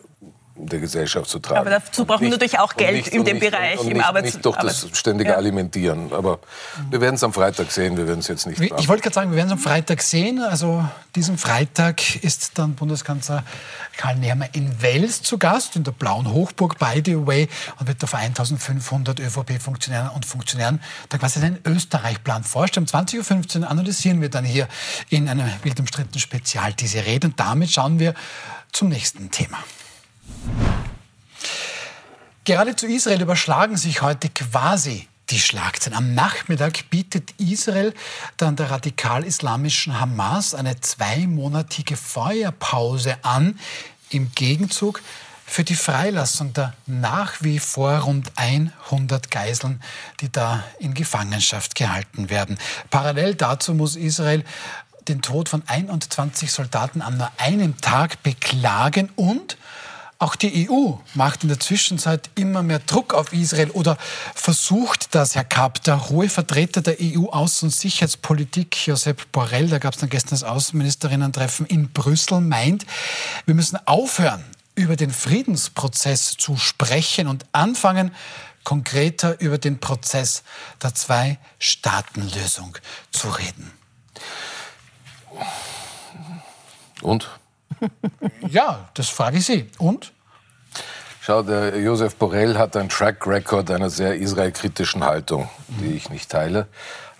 der 0.59 0.81
Gesellschaft 0.81 1.29
zu 1.29 1.39
tragen. 1.39 1.61
Aber 1.61 1.71
dazu 1.71 2.05
brauchen 2.05 2.23
wir 2.23 2.31
natürlich 2.31 2.59
auch 2.59 2.75
Geld 2.75 2.97
nicht, 2.97 3.09
in 3.09 3.25
dem 3.25 3.39
nicht, 3.39 3.51
Bereich, 3.51 3.79
und, 3.79 3.87
und 3.87 3.93
im 3.93 4.01
Arbeits... 4.01 4.35
Nicht 4.35 4.45
durch 4.45 4.57
das 4.57 4.89
ständige 4.93 5.31
ja. 5.31 5.37
Alimentieren. 5.37 6.13
Aber 6.13 6.39
wir 6.91 7.01
werden 7.01 7.17
es 7.17 7.25
am 7.25 7.33
Freitag 7.33 7.71
sehen, 7.71 7.97
wir 7.97 8.07
werden 8.07 8.21
es 8.21 8.29
jetzt 8.29 8.47
nicht 8.47 8.61
Ich, 8.61 8.73
ich 8.73 8.89
wollte 8.89 9.03
gerade 9.03 9.15
sagen, 9.15 9.31
wir 9.31 9.37
werden 9.37 9.49
es 9.49 9.53
am 9.53 9.59
Freitag 9.59 10.03
sehen. 10.03 10.41
Also 10.41 10.85
diesen 11.15 11.39
Freitag 11.39 12.23
ist 12.25 12.59
dann 12.59 12.75
Bundeskanzler 12.75 13.45
Karl 13.97 14.17
Nehammer 14.17 14.49
in 14.53 14.83
Wels 14.83 15.23
zu 15.23 15.39
Gast, 15.39 15.77
in 15.77 15.85
der 15.85 15.93
blauen 15.93 16.33
Hochburg, 16.33 16.79
by 16.79 17.03
the 17.05 17.27
way, 17.27 17.49
und 17.79 17.87
wird 17.87 18.03
da 18.03 18.07
vor 18.07 18.19
1500 18.19 19.21
ÖVP-Funktionären 19.21 20.11
und 20.11 20.27
Funktionären 20.27 20.81
da 21.09 21.19
quasi 21.19 21.41
den 21.41 21.59
Österreich-Plan 21.65 22.45
vorstellen. 22.45 22.87
Um 22.93 23.01
20.15 23.01 23.61
Uhr 23.61 23.71
analysieren 23.71 24.21
wir 24.21 24.29
dann 24.29 24.45
hier 24.45 24.69
in 25.09 25.29
einem 25.29 25.51
wild 25.63 25.81
umstrittenen 25.81 26.21
Spezial 26.21 26.73
diese 26.73 27.05
Rede. 27.05 27.29
Und 27.29 27.39
damit 27.41 27.71
schauen 27.71 27.99
wir 27.99 28.15
zum 28.73 28.89
nächsten 28.89 29.31
Thema. 29.31 29.59
Gerade 32.45 32.77
zu 32.77 32.87
Israel 32.87 33.23
überschlagen 33.23 33.77
sich 33.77 34.03
heute 34.03 34.29
quasi 34.29 35.09
die 35.31 35.41
Schlagzeilen. 35.41 35.99
Am 35.99 36.15
Nachmittag 36.15 36.89
bietet 36.91 37.33
Israel 37.39 37.93
dann 38.37 38.55
der 38.55 38.71
radikal-islamischen 38.71 39.99
Hamas 39.99 40.55
eine 40.55 40.81
zweimonatige 40.81 41.97
Feuerpause 41.97 43.17
an, 43.23 43.59
im 44.11 44.31
Gegenzug 44.37 45.03
für 45.45 45.65
die 45.65 45.75
Freilassung 45.75 46.53
der 46.53 46.75
nach 46.87 47.35
wie 47.41 47.59
vor 47.59 47.99
rund 47.99 48.31
100 48.37 49.31
Geiseln, 49.31 49.81
die 50.21 50.31
da 50.31 50.65
in 50.79 50.95
Gefangenschaft 50.95 51.75
gehalten 51.75 52.31
werden. 52.31 52.59
Parallel 52.91 53.35
dazu 53.35 53.75
muss 53.75 53.97
Israel 53.97 54.45
den 55.09 55.23
Tod 55.23 55.49
von 55.49 55.63
21 55.67 56.51
Soldaten 56.51 57.01
an 57.01 57.17
nur 57.17 57.31
einem 57.39 57.81
Tag 57.81 58.23
beklagen 58.23 59.11
und 59.15 59.57
auch 60.19 60.35
die 60.35 60.69
EU 60.71 60.93
macht 61.15 61.43
in 61.43 61.49
der 61.49 61.61
Zwischenzeit 61.61 62.31
immer 62.37 62.63
mehr 62.63 62.79
Druck 62.79 63.13
auf 63.13 63.33
Israel 63.33 63.71
oder 63.71 63.99
versucht 64.35 65.15
das, 65.15 65.35
Herr 65.35 65.45
Kapp. 65.45 65.83
Der 65.85 66.09
hohe 66.09 66.29
Vertreter 66.29 66.81
der 66.81 66.99
EU-Außen- 66.99 67.65
und 67.65 67.71
Sicherheitspolitik, 67.71 68.87
Josep 68.87 69.31
Borrell, 69.31 69.69
da 69.69 69.79
gab 69.79 69.95
es 69.95 70.01
dann 70.01 70.09
gestern 70.09 70.31
das 70.31 70.45
Außenministerinnen-Treffen 70.45 71.67
in 71.67 71.91
Brüssel, 71.91 72.41
meint, 72.41 72.87
wir 73.45 73.55
müssen 73.55 73.79
aufhören, 73.87 74.45
über 74.75 74.97
den 74.97 75.11
Friedensprozess 75.11 76.37
zu 76.37 76.57
sprechen 76.57 77.29
und 77.29 77.45
anfangen, 77.53 78.15
konkreter 78.65 79.41
über 79.41 79.59
den 79.59 79.79
Prozess 79.81 80.43
der 80.83 80.95
Zwei-Staaten-Lösung 80.95 82.77
zu 83.11 83.29
reden. 83.29 83.71
Und? 87.03 87.29
Ja, 88.49 88.89
das 88.95 89.09
frage 89.09 89.39
ich 89.39 89.47
Sie. 89.47 89.71
Und? 89.79 90.13
Schau, 91.21 91.43
der 91.43 91.79
Josef 91.81 92.15
Borrell 92.15 92.57
hat 92.57 92.77
einen 92.77 92.89
Track 92.89 93.27
Record 93.27 93.71
einer 93.71 93.91
sehr 93.91 94.15
israelkritischen 94.15 95.05
Haltung, 95.05 95.49
die 95.81 95.97
ich 95.97 96.09
nicht 96.09 96.31
teile. 96.31 96.69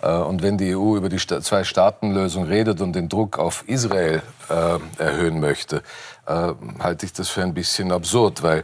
Äh, 0.01 0.09
und 0.09 0.41
wenn 0.41 0.57
die 0.57 0.75
EU 0.75 0.95
über 0.95 1.09
die 1.09 1.17
Zwei-Staaten-Lösung 1.17 2.45
redet 2.45 2.81
und 2.81 2.93
den 2.93 3.09
Druck 3.09 3.37
auf 3.37 3.63
Israel 3.67 4.21
äh, 4.49 5.01
erhöhen 5.01 5.39
möchte, 5.39 5.83
äh, 6.25 6.53
halte 6.79 7.05
ich 7.05 7.13
das 7.13 7.29
für 7.29 7.43
ein 7.43 7.53
bisschen 7.53 7.91
absurd, 7.91 8.43
weil 8.43 8.63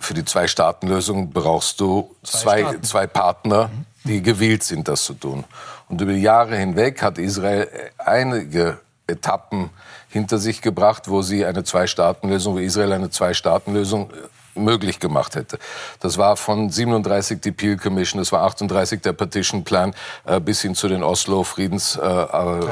für 0.00 0.14
die 0.14 0.24
Zwei-Staaten-Lösung 0.24 1.30
brauchst 1.30 1.80
du 1.80 2.16
zwei, 2.22 2.62
zwei, 2.62 2.78
zwei 2.80 3.06
Partner, 3.06 3.70
die 4.04 4.22
gewillt 4.22 4.62
sind, 4.62 4.88
das 4.88 5.04
zu 5.04 5.14
tun. 5.14 5.44
Und 5.88 6.00
über 6.00 6.12
die 6.12 6.22
Jahre 6.22 6.56
hinweg 6.56 7.02
hat 7.02 7.18
Israel 7.18 7.68
einige 7.98 8.78
Etappen 9.06 9.70
hinter 10.10 10.38
sich 10.38 10.60
gebracht, 10.60 11.08
wo 11.08 11.22
sie 11.22 11.46
eine 11.46 11.64
Zwei-Staaten-Lösung, 11.64 12.54
wo 12.54 12.58
Israel 12.58 12.92
eine 12.92 13.10
Zwei-Staaten-Lösung 13.10 14.10
äh, 14.10 14.58
möglich 14.58 14.98
gemacht 14.98 15.36
hätte. 15.36 15.58
Das 16.00 16.18
war 16.18 16.36
von 16.36 16.70
37 16.70 17.40
die 17.40 17.52
Peel 17.52 17.76
Commission, 17.76 18.20
das 18.20 18.32
war 18.32 18.42
38 18.42 19.00
der 19.00 19.12
Partition 19.12 19.64
Plan 19.64 19.94
äh, 20.26 20.40
bis 20.40 20.62
hin 20.62 20.74
zu 20.74 20.88
den 20.88 21.02
Oslo 21.02 21.44
Friedensabkommen. 21.44 22.62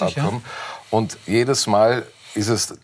Äh, 0.00 0.20
ja. 0.20 0.40
Und 0.90 1.18
jedes 1.26 1.66
Mal 1.66 2.06
ist 2.34 2.48
es 2.48 2.74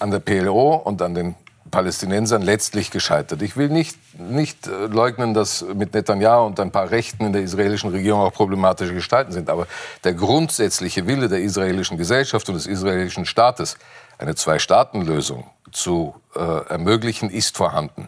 an 0.00 0.10
der 0.10 0.18
PLO 0.18 0.74
und 0.74 1.00
an 1.00 1.14
den 1.14 1.34
Palästinensern 1.74 2.42
letztlich 2.42 2.92
gescheitert. 2.92 3.42
Ich 3.42 3.56
will 3.56 3.68
nicht, 3.68 3.98
nicht 4.16 4.68
äh, 4.68 4.86
leugnen, 4.86 5.34
dass 5.34 5.62
mit 5.74 5.92
Netanyahu 5.92 6.46
und 6.46 6.60
ein 6.60 6.70
paar 6.70 6.92
Rechten 6.92 7.26
in 7.26 7.32
der 7.32 7.42
israelischen 7.42 7.90
Regierung 7.90 8.20
auch 8.20 8.32
problematische 8.32 8.94
Gestalten 8.94 9.32
sind. 9.32 9.50
Aber 9.50 9.66
der 10.04 10.14
grundsätzliche 10.14 11.08
Wille 11.08 11.28
der 11.28 11.40
israelischen 11.40 11.98
Gesellschaft 11.98 12.48
und 12.48 12.54
des 12.54 12.68
israelischen 12.68 13.26
Staates, 13.26 13.76
eine 14.18 14.36
Zwei-Staaten-Lösung 14.36 15.50
zu 15.72 16.14
äh, 16.36 16.38
ermöglichen, 16.68 17.28
ist 17.28 17.56
vorhanden. 17.56 18.06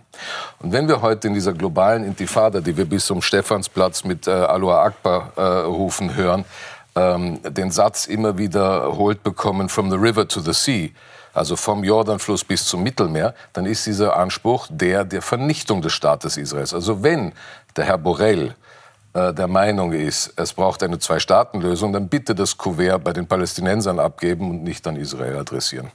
Und 0.60 0.70
wenn 0.70 0.86
wir 0.86 1.02
heute 1.02 1.26
in 1.26 1.34
dieser 1.34 1.52
globalen 1.52 2.04
Intifada, 2.04 2.60
die 2.60 2.76
wir 2.76 2.84
bis 2.84 3.06
zum 3.06 3.20
Stephansplatz 3.20 4.04
mit 4.04 4.28
äh, 4.28 4.30
Aloha 4.30 4.84
Akbar 4.84 5.32
äh, 5.34 5.42
rufen 5.42 6.14
hören, 6.14 6.44
ähm, 6.96 7.40
den 7.42 7.70
Satz 7.70 8.06
immer 8.06 8.38
wiederholt 8.38 9.22
bekommen, 9.22 9.68
from 9.68 9.90
the 9.90 9.96
river 9.96 10.26
to 10.26 10.40
the 10.40 10.52
sea, 10.52 10.90
also 11.34 11.54
vom 11.54 11.84
Jordanfluss 11.84 12.44
bis 12.44 12.64
zum 12.64 12.82
Mittelmeer, 12.82 13.34
dann 13.52 13.66
ist 13.66 13.86
dieser 13.86 14.16
Anspruch 14.16 14.66
der 14.70 15.04
der 15.04 15.20
Vernichtung 15.22 15.82
des 15.82 15.92
Staates 15.92 16.36
Israels. 16.36 16.72
Also 16.72 17.02
wenn 17.02 17.32
der 17.76 17.84
Herr 17.84 17.98
Borrell 17.98 18.54
äh, 19.12 19.32
der 19.34 19.46
Meinung 19.46 19.92
ist, 19.92 20.32
es 20.36 20.52
braucht 20.52 20.82
eine 20.82 20.98
Zwei-Staaten-Lösung, 20.98 21.92
dann 21.92 22.08
bitte 22.08 22.34
das 22.34 22.56
Kuvert 22.56 23.04
bei 23.04 23.12
den 23.12 23.26
Palästinensern 23.26 23.98
abgeben 23.98 24.50
und 24.50 24.62
nicht 24.62 24.86
an 24.86 24.96
Israel 24.96 25.36
adressieren. 25.36 25.90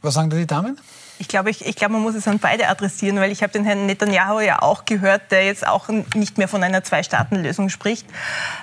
Was 0.00 0.14
sagen 0.14 0.30
da 0.30 0.36
die 0.36 0.46
Damen? 0.46 0.78
Ich 1.22 1.28
glaube, 1.28 1.50
ich, 1.50 1.64
ich 1.64 1.76
glaube, 1.76 1.92
man 1.92 2.02
muss 2.02 2.16
es 2.16 2.26
an 2.26 2.40
beide 2.40 2.68
adressieren, 2.68 3.20
weil 3.20 3.30
ich 3.30 3.44
habe 3.44 3.52
den 3.52 3.64
Herrn 3.64 3.86
Netanyahu 3.86 4.40
ja 4.40 4.60
auch 4.60 4.84
gehört, 4.86 5.30
der 5.30 5.44
jetzt 5.44 5.64
auch 5.64 5.88
nicht 6.16 6.36
mehr 6.36 6.48
von 6.48 6.64
einer 6.64 6.82
Zwei-Staaten-Lösung 6.82 7.68
spricht. 7.68 8.08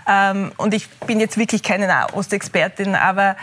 Ähm, 0.06 0.52
und 0.58 0.74
ich 0.74 0.89
bin 1.08 1.22
jetzt 1.22 1.38
wirklich 1.38 1.63
keine 1.63 1.88
Nahostexpertin, 1.88 2.95
aber 2.95 3.38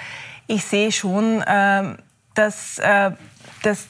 ich 0.47 0.67
sehe 0.67 0.93
schon, 0.93 1.43
ähm, 1.47 1.97
dass, 2.35 2.79
äh, 2.79 3.13
dass 3.63 3.87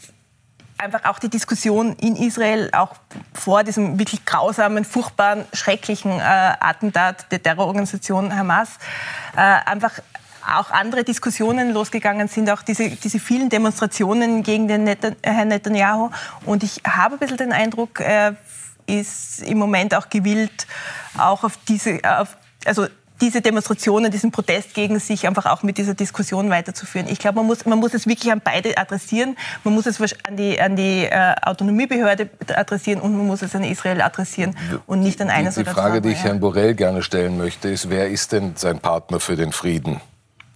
einfach 0.79 1.05
auch 1.07 1.19
die 1.19 1.29
Diskussion 1.29 1.97
in 1.97 2.15
Israel, 2.15 2.71
auch 2.71 2.95
vor 3.35 3.65
diesem 3.65 3.99
wirklich 3.99 4.25
grausamen, 4.27 4.85
furchtbaren, 4.85 5.45
schrecklichen 5.53 6.21
äh, 6.21 6.23
Attentat 6.23 7.33
der 7.33 7.43
Terrororganisation 7.43 8.33
Hamas, 8.33 8.79
äh, 9.37 9.41
einfach 9.41 9.95
auch 10.47 10.71
andere 10.71 11.05
Diskussionen 11.05 11.73
losgegangen 11.73 12.29
sind, 12.29 12.51
auch 12.51 12.63
diese, 12.63 12.91
diese 12.91 13.19
vielen 13.19 13.49
Demonstrationen 13.49 14.43
gegen 14.43 14.69
den 14.69 14.85
Net 14.85 15.17
Herrn 15.23 15.49
Netanyahu. 15.49 16.11
Und 16.45 16.63
ich 16.63 16.81
habe 16.87 17.17
ein 17.17 17.19
bisschen 17.19 17.37
den 17.37 17.53
Eindruck, 17.53 18.01
er 18.01 18.37
ist 18.87 19.43
im 19.43 19.59
Moment 19.59 19.95
auch 19.95 20.09
gewillt, 20.09 20.67
auch 21.19 21.45
auf 21.45 21.59
diese, 21.69 21.99
auf, 22.05 22.37
also 22.65 22.87
diese 23.21 23.41
Demonstrationen, 23.41 24.11
diesen 24.11 24.31
Protest 24.31 24.75
gegen 24.75 24.99
sich 24.99 25.27
einfach 25.27 25.47
auch 25.47 25.63
mit 25.63 25.79
dieser 25.79 25.95
Diskussion 25.95 26.51
weiterzuführen. 26.51 27.09
Ich 27.09 27.19
glaube, 27.19 27.37
man 27.37 27.47
muss, 27.47 27.65
man 27.65 27.79
muss 27.79 27.95
es 27.95 28.07
wirklich 28.07 28.31
an 28.31 28.43
beide 28.45 28.77
adressieren. 28.77 29.37
Man 29.65 29.75
muss 29.75 29.87
es 29.87 30.01
an 30.01 30.37
die, 30.37 30.61
an 30.61 30.77
die 30.77 31.05
äh, 31.05 31.35
Autonomiebehörde 31.43 32.29
adressieren 32.55 33.01
und 33.01 33.17
man 33.17 33.27
muss 33.27 33.43
es 33.43 33.55
an 33.55 33.65
Israel 33.65 34.03
adressieren 34.03 34.57
und 34.87 35.01
nicht 35.01 35.21
an 35.23 35.31
eines 35.31 35.55
die, 35.55 35.65
die 35.65 35.71
Frage, 35.71 36.03
die 36.03 36.11
ich 36.11 36.25
Herrn 36.25 36.41
Borrell 36.41 36.75
gerne 36.75 37.03
stellen 37.03 37.39
möchte, 37.39 37.69
ist, 37.69 37.89
wer 37.89 38.09
ist 38.11 38.33
denn 38.33 38.53
sein 38.57 38.81
Partner 38.81 39.19
für 39.19 39.37
den 39.37 39.53
Frieden? 39.53 40.01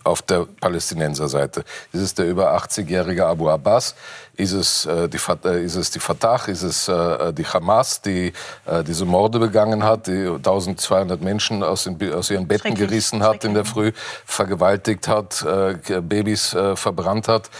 Auf 0.04 0.22
der 0.22 0.46
Palästinenserseite? 0.60 1.64
Ist 1.92 2.00
es 2.00 2.14
der 2.14 2.26
über 2.26 2.56
80-jährige 2.56 3.26
Abu 3.26 3.48
Abbas? 3.48 3.94
Ist 4.36 4.52
es, 4.52 4.86
äh, 4.86 5.08
die, 5.08 5.18
äh, 5.44 5.64
ist 5.64 5.76
es 5.76 5.90
die 5.90 6.00
Fatah? 6.00 6.36
Ist 6.46 6.62
es 6.62 6.88
äh, 6.88 7.32
die 7.32 7.44
Hamas, 7.44 8.00
die 8.00 8.32
äh, 8.66 8.82
diese 8.82 9.04
Morde 9.04 9.38
begangen 9.38 9.84
hat, 9.84 10.06
die 10.06 10.26
1200 10.26 11.20
Menschen 11.20 11.62
aus, 11.62 11.84
den, 11.84 12.12
aus 12.14 12.30
ihren 12.30 12.48
Betten 12.48 12.74
gerissen 12.74 13.22
hat 13.22 13.44
in 13.44 13.54
der 13.54 13.64
Früh, 13.64 13.92
vergewaltigt 14.24 15.08
hat, 15.08 15.42
äh, 15.42 16.00
Babys 16.00 16.54
äh, 16.54 16.76
verbrannt 16.76 17.28
hat, 17.28 17.50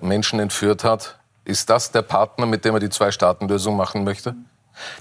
Menschen 0.00 0.38
entführt 0.38 0.84
hat? 0.84 1.18
Ist 1.44 1.68
das 1.68 1.90
der 1.90 2.02
Partner, 2.02 2.46
mit 2.46 2.64
dem 2.64 2.74
er 2.74 2.80
die 2.80 2.90
Zwei-Staaten-Lösung 2.90 3.76
machen 3.76 4.04
möchte? 4.04 4.34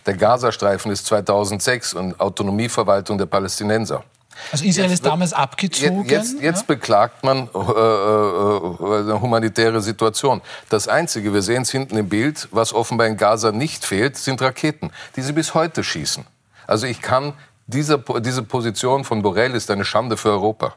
Der 0.06 0.16
Gazastreifen 0.16 0.92
ist 0.92 1.06
2006 1.06 1.94
und 1.94 2.20
Autonomieverwaltung 2.20 3.18
der 3.18 3.26
Palästinenser. 3.26 4.04
Also 4.52 4.66
Israel 4.66 4.90
jetzt 4.90 5.00
ist 5.00 5.06
damals 5.06 5.34
abgezogen. 5.34 6.06
Jetzt, 6.06 6.42
jetzt 6.42 6.62
ja? 6.62 6.66
beklagt 6.68 7.24
man 7.24 7.50
äh, 7.54 7.60
äh, 7.60 9.00
eine 9.00 9.22
humanitäre 9.22 9.82
Situation. 9.82 10.42
Das 10.70 10.88
Einzige, 10.88 11.34
wir 11.34 11.42
sehen 11.42 11.64
es 11.64 11.72
hinten 11.72 11.98
im 11.98 12.10
Bild, 12.10 12.48
was 12.52 12.74
offenbar 12.74 13.08
in 13.08 13.18
Gaza 13.18 13.52
nicht 13.52 13.86
fehlt, 13.86 14.18
sind 14.18 14.42
Raketen, 14.42 14.92
die 15.16 15.22
sie 15.22 15.34
bis 15.34 15.54
heute 15.54 15.84
schießen. 15.84 16.26
Also 16.68 16.88
ich 16.88 17.02
kann, 17.02 17.34
diese, 17.68 18.04
diese 18.20 18.44
Position 18.44 19.04
von 19.04 19.22
Borrell 19.22 19.56
ist 19.56 19.72
eine 19.72 19.86
Schande 19.86 20.18
für 20.18 20.30
Europa. 20.30 20.76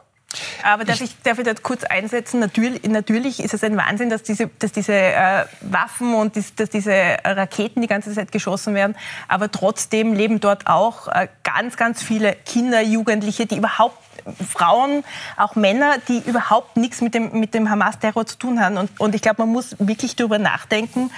Aber 0.63 0.83
darf 0.83 0.99
ich, 0.99 1.15
darf 1.23 1.39
ich 1.39 1.45
dort 1.45 1.63
kurz 1.63 1.83
einsetzen? 1.85 2.39
Natürlich, 2.39 2.83
natürlich 2.83 3.39
ist 3.39 3.53
es 3.53 3.63
ein 3.63 3.77
Wahnsinn, 3.77 4.09
dass 4.09 4.23
diese, 4.23 4.47
dass 4.59 4.73
diese 4.73 4.93
äh, 4.93 5.45
Waffen 5.61 6.13
und 6.15 6.35
dies, 6.35 6.53
dass 6.55 6.69
diese 6.69 6.91
Raketen 7.23 7.81
die 7.81 7.87
ganze 7.87 8.13
Zeit 8.13 8.31
geschossen 8.31 8.75
werden. 8.75 8.95
Aber 9.29 9.49
trotzdem 9.49 10.13
leben 10.13 10.41
dort 10.41 10.67
auch 10.67 11.07
äh, 11.07 11.29
ganz, 11.43 11.77
ganz 11.77 12.03
viele 12.03 12.33
Kinder, 12.45 12.81
Jugendliche, 12.81 13.45
die 13.45 13.57
überhaupt 13.57 13.97
Frauen, 14.45 15.05
auch 15.37 15.55
Männer, 15.55 15.97
die 16.09 16.19
überhaupt 16.25 16.75
nichts 16.75 16.99
mit 16.99 17.13
dem, 17.13 17.39
mit 17.39 17.53
dem 17.53 17.69
Hamas-Terror 17.69 18.25
zu 18.25 18.37
tun 18.37 18.59
haben. 18.59 18.77
Und, 18.77 18.99
und 18.99 19.15
ich 19.15 19.21
glaube, 19.21 19.43
man 19.43 19.49
muss 19.49 19.77
wirklich 19.79 20.17
darüber 20.17 20.39
nachdenken, 20.39 21.11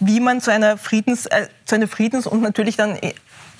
wie 0.00 0.18
man 0.18 0.40
zu 0.40 0.50
einer 0.50 0.76
Friedens, 0.76 1.26
äh, 1.26 1.46
zu 1.64 1.76
einer 1.76 1.86
Friedens- 1.86 2.26
und 2.26 2.42
natürlich 2.42 2.76
dann 2.76 2.98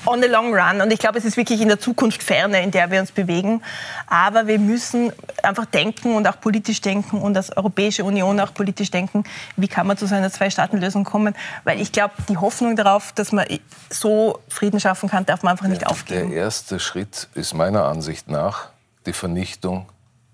on 0.05 0.23
the 0.23 0.29
long 0.29 0.55
run. 0.55 0.81
Und 0.81 0.93
ich 0.93 0.99
glaube, 0.99 1.19
es 1.19 1.25
ist 1.25 1.37
wirklich 1.37 1.61
in 1.61 1.69
der 1.69 1.81
Zukunft 1.81 2.23
ferne, 2.23 2.63
in 2.63 2.71
der 2.71 2.91
wir 2.91 3.01
uns 3.01 3.13
bewegen. 3.13 3.63
Aber 4.07 4.47
wir 4.47 4.59
müssen 4.59 5.13
einfach 5.43 5.65
denken 5.67 6.15
und 6.15 6.27
auch 6.29 6.41
politisch 6.41 6.81
denken 6.81 7.21
und 7.21 7.37
als 7.37 7.57
Europäische 7.57 8.05
Union 8.05 8.39
auch 8.41 8.53
politisch 8.53 8.91
denken, 8.91 9.25
wie 9.57 9.69
kann 9.69 9.87
man 9.87 9.97
zu 9.97 10.07
so 10.07 10.15
einer 10.15 10.31
Zwei-Staaten-Lösung 10.31 11.05
kommen. 11.05 11.35
Weil 11.65 11.81
ich 11.81 11.93
glaube, 11.93 12.15
die 12.29 12.37
Hoffnung 12.37 12.77
darauf, 12.77 13.13
dass 13.13 13.33
man 13.33 13.47
so 13.91 14.41
Frieden 14.49 14.81
schaffen 14.81 15.09
kann, 15.09 15.27
darf 15.27 15.43
man 15.43 15.53
einfach 15.53 15.69
nicht 15.69 15.87
aufgeben. 15.87 16.31
Der 16.31 16.39
erste 16.39 16.79
Schritt 16.79 17.29
ist 17.35 17.55
meiner 17.55 17.85
Ansicht 17.85 18.29
nach 18.29 18.69
die 19.07 19.13
Vernichtung 19.13 19.87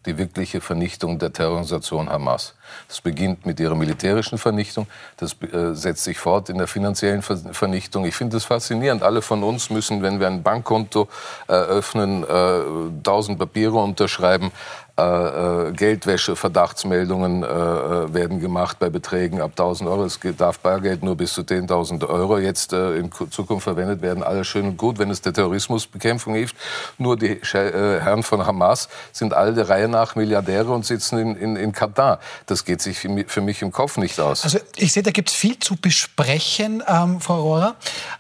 die 0.06 0.18
wirkliche 0.18 0.60
Vernichtung 0.60 1.18
der 1.18 1.32
Terrororganisation 1.32 2.08
Hamas. 2.08 2.54
Das 2.88 3.00
beginnt 3.00 3.46
mit 3.46 3.60
ihrer 3.60 3.74
militärischen 3.74 4.38
Vernichtung, 4.38 4.86
das 5.16 5.36
äh, 5.42 5.74
setzt 5.74 6.04
sich 6.04 6.18
fort 6.18 6.48
in 6.48 6.58
der 6.58 6.66
finanziellen 6.66 7.22
Vernichtung. 7.22 8.04
Ich 8.04 8.14
finde 8.14 8.36
es 8.36 8.44
faszinierend. 8.44 9.02
Alle 9.02 9.22
von 9.22 9.42
uns 9.42 9.70
müssen, 9.70 10.02
wenn 10.02 10.20
wir 10.20 10.26
ein 10.26 10.42
Bankkonto 10.42 11.08
eröffnen, 11.46 12.24
äh, 12.24 13.02
tausend 13.02 13.38
Papiere 13.38 13.78
unterschreiben. 13.78 14.52
Äh, 14.98 15.68
äh, 15.68 15.72
Geldwäsche, 15.72 16.36
Verdachtsmeldungen 16.36 17.42
äh, 17.42 17.46
äh, 17.46 18.12
werden 18.12 18.40
gemacht 18.40 18.78
bei 18.78 18.90
Beträgen 18.90 19.40
ab 19.40 19.52
1000 19.52 19.88
Euro. 19.88 20.04
Es 20.04 20.20
darf 20.36 20.58
Bargeld 20.58 21.02
nur 21.02 21.16
bis 21.16 21.32
zu 21.32 21.40
10.000 21.40 22.06
Euro 22.06 22.36
jetzt 22.36 22.74
äh, 22.74 22.96
in 22.96 23.10
Zukunft 23.30 23.64
verwendet 23.64 24.02
werden. 24.02 24.22
Alles 24.22 24.48
schön 24.48 24.66
und 24.66 24.76
gut, 24.76 24.98
wenn 24.98 25.08
es 25.08 25.22
der 25.22 25.32
Terrorismusbekämpfung 25.32 26.34
hilft. 26.34 26.56
Nur 26.98 27.16
die 27.16 27.40
äh, 27.40 28.00
Herren 28.00 28.22
von 28.22 28.44
Hamas 28.44 28.90
sind 29.12 29.32
alle 29.32 29.54
der 29.54 29.70
Reihe 29.70 29.88
nach 29.88 30.14
Milliardäre 30.14 30.70
und 30.70 30.84
sitzen 30.84 31.18
in, 31.18 31.36
in, 31.36 31.56
in 31.56 31.72
Katar. 31.72 32.20
Das 32.44 32.66
geht 32.66 32.82
sich 32.82 32.98
für 32.98 33.40
mich 33.40 33.62
im 33.62 33.72
Kopf 33.72 33.96
nicht 33.96 34.20
aus. 34.20 34.44
Also 34.44 34.58
ich 34.76 34.92
sehe, 34.92 35.02
da 35.02 35.10
gibt 35.10 35.30
es 35.30 35.34
viel 35.34 35.58
zu 35.58 35.76
besprechen, 35.76 36.82
ähm, 36.86 37.18
Frau 37.22 37.40
Rohrer. 37.40 37.76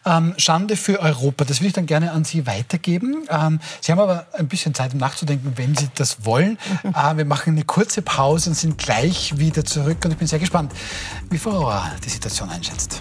Ähm, 0.06 0.32
Schande 0.38 0.76
für 0.76 1.00
Europa, 1.00 1.44
das 1.44 1.60
will 1.60 1.66
ich 1.66 1.74
dann 1.74 1.86
gerne 1.86 2.12
an 2.12 2.24
Sie 2.24 2.46
weitergeben. 2.46 3.28
Ähm, 3.28 3.60
Sie 3.82 3.92
haben 3.92 4.00
aber 4.00 4.26
ein 4.32 4.48
bisschen 4.48 4.72
Zeit, 4.72 4.94
um 4.94 5.00
nachzudenken, 5.00 5.52
wenn 5.56 5.76
Sie 5.76 5.90
das 5.96 6.24
wollen. 6.24 6.56
Ah, 6.92 7.16
wir 7.16 7.24
machen 7.24 7.54
eine 7.54 7.64
kurze 7.64 8.02
Pause 8.02 8.50
und 8.50 8.56
sind 8.56 8.78
gleich 8.78 9.38
wieder 9.38 9.64
zurück. 9.64 9.98
Und 10.04 10.12
ich 10.12 10.18
bin 10.18 10.26
sehr 10.26 10.38
gespannt, 10.38 10.72
wie 11.30 11.38
Frau 11.38 11.62
Rohr 11.62 11.90
die 12.04 12.10
Situation 12.10 12.50
einschätzt. 12.50 13.00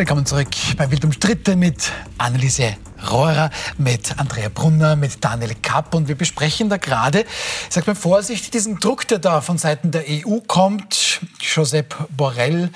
Willkommen 0.00 0.24
zurück 0.24 0.48
bei 0.78 0.90
Wild 0.90 1.04
umstritten 1.04 1.58
mit 1.58 1.92
Anneliese 2.16 2.78
Rohrer, 3.10 3.50
mit 3.76 4.18
Andrea 4.18 4.48
Brunner, 4.48 4.96
mit 4.96 5.22
Daniel 5.22 5.54
Kapp 5.60 5.94
und 5.94 6.08
wir 6.08 6.14
besprechen 6.14 6.70
da 6.70 6.78
gerade, 6.78 7.26
sagt 7.68 7.86
man 7.86 7.96
vorsichtig, 7.96 8.50
diesen 8.50 8.78
Druck, 8.78 9.06
der 9.08 9.18
da 9.18 9.42
von 9.42 9.58
Seiten 9.58 9.90
der 9.90 10.04
EU 10.08 10.38
kommt. 10.46 11.20
Josep 11.38 11.94
Borrell, 12.16 12.70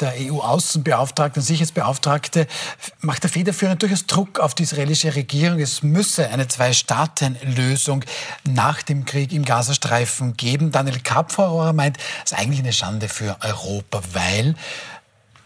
der 0.00 0.12
EU-Außenbeauftragte 0.18 1.40
und 1.40 1.46
Sicherheitsbeauftragte, 1.46 2.46
macht 3.00 3.22
der 3.22 3.30
federführend 3.30 3.80
durchaus 3.80 4.04
Druck 4.04 4.38
auf 4.38 4.54
die 4.54 4.64
israelische 4.64 5.14
Regierung. 5.14 5.58
Es 5.58 5.82
müsse 5.82 6.28
eine 6.28 6.46
Zwei-Staaten-Lösung 6.46 8.04
nach 8.44 8.82
dem 8.82 9.06
Krieg 9.06 9.32
im 9.32 9.46
Gazastreifen 9.46 10.36
geben. 10.36 10.72
Daniel 10.72 11.00
Kapp, 11.00 11.32
Frau 11.32 11.52
Rohrer, 11.52 11.72
meint, 11.72 11.96
es 12.22 12.32
ist 12.32 12.38
eigentlich 12.38 12.60
eine 12.60 12.74
Schande 12.74 13.08
für 13.08 13.38
Europa, 13.40 14.02
weil 14.12 14.54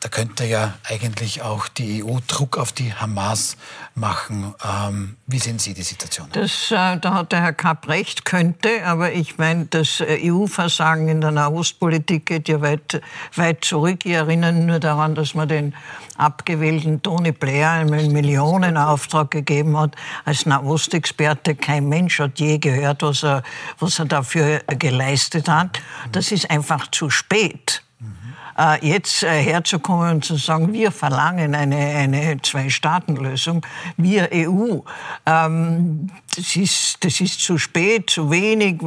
da 0.01 0.09
könnte 0.09 0.47
ja 0.47 0.75
eigentlich 0.89 1.43
auch 1.43 1.69
die 1.69 2.03
EU 2.03 2.19
Druck 2.27 2.57
auf 2.57 2.73
die 2.73 2.95
Hamas 2.95 3.59
machen. 3.95 4.55
Ähm, 4.65 5.17
wie 5.27 5.39
sehen 5.39 5.59
Sie 5.59 5.75
die 5.75 5.83
Situation? 5.83 6.29
Das, 6.33 6.71
äh, 6.71 6.97
da 6.97 7.13
hat 7.13 7.33
der 7.33 7.43
Herr 7.43 7.53
Kapp 7.53 7.87
recht, 7.87 8.25
könnte, 8.25 8.87
aber 8.87 9.13
ich 9.13 9.37
meine, 9.37 9.67
das 9.67 10.01
äh, 10.01 10.19
EU-Versagen 10.25 11.09
in 11.09 11.21
der 11.21 11.33
Nahostpolitik 11.33 12.25
geht 12.25 12.49
ja 12.49 12.63
weit, 12.63 13.03
weit 13.37 13.63
zurück. 13.63 14.07
Ich 14.07 14.13
erinnere 14.13 14.55
nur 14.55 14.81
daran, 14.81 15.15
dass 15.15 15.35
man 15.35 15.49
den 15.49 15.75
abgewählten 16.17 17.03
Tony 17.03 17.33
Blair 17.33 17.71
einen 17.71 18.11
Millionenauftrag 18.11 19.31
gegeben 19.31 19.77
hat 19.77 19.97
als 20.25 20.47
Nahostexperte. 20.47 21.55
Kein 21.55 21.91
Mensch 21.91 22.19
hat 22.21 22.41
je 22.41 22.57
gehört, 22.57 23.03
was 23.03 23.23
er, 23.23 23.43
was 23.79 23.99
er 23.99 24.07
dafür 24.07 24.61
geleistet 24.67 25.47
hat. 25.51 25.83
Das 26.11 26.33
ist 26.33 26.51
einfach 26.51 26.91
zu 26.91 27.11
spät. 27.11 27.83
Äh, 28.59 28.87
jetzt 28.87 29.23
äh, 29.23 29.43
herzukommen 29.43 30.11
und 30.11 30.25
zu 30.25 30.37
sagen, 30.37 30.73
wir 30.73 30.91
verlangen 30.91 31.55
eine, 31.55 31.77
eine 31.77 32.41
Zwei-Staaten-Lösung, 32.41 33.65
wir 33.97 34.31
EU, 34.33 34.81
ähm, 35.27 36.11
das, 36.35 36.57
ist, 36.57 37.05
das 37.05 37.21
ist 37.21 37.41
zu 37.41 37.59
spät, 37.59 38.11
zu 38.11 38.31
wenig 38.31 38.83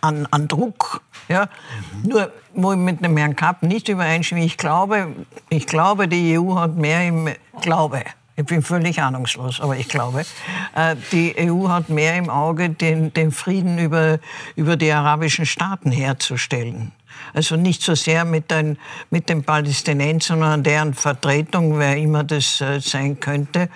an, 0.00 0.26
an 0.30 0.48
Druck. 0.48 1.02
Ja? 1.28 1.48
Mhm. 2.02 2.10
Nur, 2.10 2.32
wo 2.54 2.72
ich 2.72 2.78
mit 2.78 3.02
dem 3.02 3.16
Herrn 3.16 3.36
Kapp 3.36 3.62
nicht 3.62 3.88
übereinstimme, 3.88 4.44
ich 4.44 4.56
glaube, 4.56 5.08
ich 5.48 5.66
glaube, 5.66 6.06
die 6.06 6.38
EU 6.38 6.56
hat 6.56 6.76
mehr 6.76 7.06
im 7.06 7.30
Glaube. 7.60 8.02
Ich 8.38 8.44
bin 8.44 8.60
völlig 8.60 9.00
ahnungslos, 9.00 9.62
aber 9.62 9.76
ich 9.76 9.88
glaube, 9.88 10.24
äh, 10.74 10.94
die 11.10 11.34
EU 11.38 11.68
hat 11.68 11.88
mehr 11.88 12.16
im 12.16 12.28
Auge, 12.28 12.68
den, 12.68 13.12
den 13.14 13.32
Frieden 13.32 13.78
über, 13.78 14.18
über 14.56 14.76
die 14.76 14.92
arabischen 14.92 15.46
Staaten 15.46 15.90
herzustellen. 15.90 16.92
Also 17.32 17.56
nicht 17.56 17.82
so 17.82 17.94
sehr 17.94 18.24
mit 18.24 18.50
den, 18.50 18.78
mit 19.10 19.28
den 19.28 19.44
Palästinensern 19.44 20.42
und 20.42 20.64
deren 20.64 20.94
Vertretung, 20.94 21.78
wer 21.78 21.96
immer 21.96 22.24
das 22.24 22.60
äh, 22.60 22.80
sein 22.80 23.20
könnte, 23.20 23.68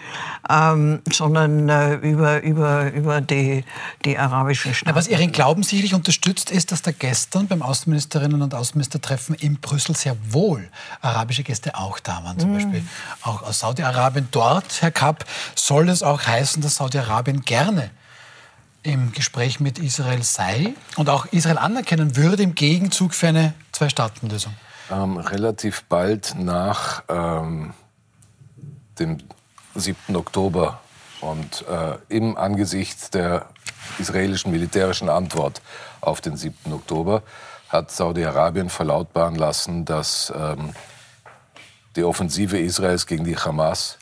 ähm, 0.49 1.01
sondern 1.11 1.69
äh, 1.69 1.95
über, 1.95 2.43
über, 2.43 2.93
über 2.93 3.21
die, 3.21 3.65
die 4.05 4.19
arabischen 4.19 4.75
Staaten. 4.75 4.91
Ja, 4.91 4.95
was 4.95 5.09
Ihren 5.09 5.33
Glauben 5.33 5.63
sicherlich 5.63 5.95
unterstützt, 5.95 6.51
ist, 6.51 6.73
dass 6.73 6.83
da 6.83 6.93
gestern 6.93 7.47
beim 7.47 7.63
Außenministerinnen 7.63 8.43
und 8.43 8.55
Außenministertreffen 8.55 9.35
in 9.37 9.61
Brüssel 9.61 9.97
sehr 9.97 10.17
wohl 10.31 10.69
arabische 11.01 11.43
Gäste 11.43 11.77
auch 11.77 11.99
da 12.01 12.25
waren. 12.25 12.39
Zum 12.39 12.53
mm. 12.53 12.55
Beispiel 12.55 12.83
auch 13.23 13.43
aus 13.43 13.61
Saudi-Arabien. 13.61 14.29
Dort, 14.31 14.83
Herr 14.83 14.91
Kapp, 14.91 15.25
soll 15.55 15.89
es 15.89 16.03
auch 16.03 16.27
heißen, 16.27 16.63
dass 16.63 16.77
Saudi-Arabien 16.77 17.43
gerne 17.43 17.91
im 18.83 19.13
Gespräch 19.13 19.61
mit 19.61 19.79
Israel 19.79 20.23
sei 20.23 20.75
und 20.96 21.09
auch 21.09 21.27
Israel 21.27 21.59
anerkennen 21.59 22.17
würde 22.17 22.42
im 22.42 22.54
Gegenzug 22.54 23.15
für 23.15 23.29
eine 23.29 23.54
Zwei-Staaten-Lösung? 23.73 24.54
Ähm, 24.90 25.19
relativ 25.19 25.85
bald 25.85 26.35
nach 26.37 27.04
ähm, 27.09 27.75
dem 28.98 29.19
7. 29.75 30.17
Oktober 30.17 30.81
und 31.21 31.65
äh, 31.69 31.98
im 32.09 32.37
Angesicht 32.37 33.15
der 33.15 33.46
israelischen 33.98 34.50
militärischen 34.50 35.09
Antwort 35.09 35.61
auf 36.00 36.21
den 36.21 36.37
7. 36.37 36.73
Oktober 36.73 37.23
hat 37.69 37.90
Saudi-Arabien 37.90 38.69
verlautbaren 38.69 39.37
lassen, 39.37 39.85
dass 39.85 40.33
ähm, 40.37 40.73
die 41.96 42.04
Offensive 42.04 42.59
Israels 42.59 43.07
gegen 43.07 43.25
die 43.25 43.37
Hamas 43.37 43.98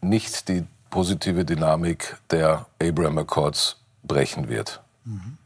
nicht 0.00 0.48
die 0.48 0.64
positive 0.90 1.44
Dynamik 1.44 2.16
der 2.30 2.66
Abraham 2.82 3.18
Accords 3.18 3.76
brechen 4.02 4.48
wird. 4.48 4.80
Mhm. 5.04 5.38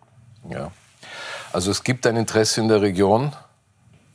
Ja. 0.49 0.71
Also 1.53 1.71
es 1.71 1.83
gibt 1.83 2.07
ein 2.07 2.17
Interesse 2.17 2.61
in 2.61 2.69
der 2.69 2.81
Region 2.83 3.33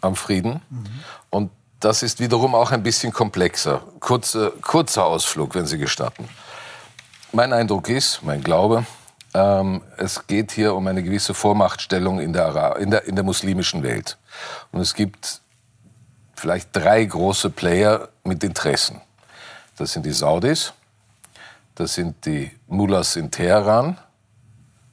am 0.01 0.15
Frieden 0.15 0.61
mhm. 0.69 0.86
und 1.30 1.51
das 1.80 2.03
ist 2.03 2.19
wiederum 2.19 2.55
auch 2.55 2.71
ein 2.71 2.84
bisschen 2.84 3.11
komplexer. 3.11 3.82
Kurzer, 3.99 4.51
kurzer 4.61 5.05
Ausflug, 5.05 5.55
wenn 5.55 5.65
Sie 5.65 5.78
gestatten. 5.78 6.28
Mein 7.32 7.53
Eindruck 7.53 7.89
ist, 7.89 8.23
mein 8.23 8.41
Glaube, 8.41 8.86
ähm, 9.34 9.82
es 9.97 10.26
geht 10.26 10.51
hier 10.53 10.73
um 10.73 10.88
eine 10.88 11.03
gewisse 11.03 11.34
Vormachtstellung 11.34 12.19
in 12.19 12.32
der, 12.32 12.78
in, 12.78 12.91
der, 12.91 13.03
in 13.03 13.15
der 13.15 13.26
muslimischen 13.26 13.84
Welt. 13.84 14.17
Und 14.71 14.80
es 14.80 14.93
gibt 14.93 15.41
vielleicht 16.36 16.69
drei 16.71 17.03
große 17.03 17.49
Player 17.49 18.09
mit 18.23 18.43
Interessen. 18.43 19.01
Das 19.78 19.91
sind 19.91 20.05
die 20.05 20.13
Saudis, 20.13 20.73
das 21.76 21.93
sind 21.93 22.26
die 22.26 22.51
Mullahs 22.67 23.15
in 23.15 23.30
Teheran, 23.30 23.97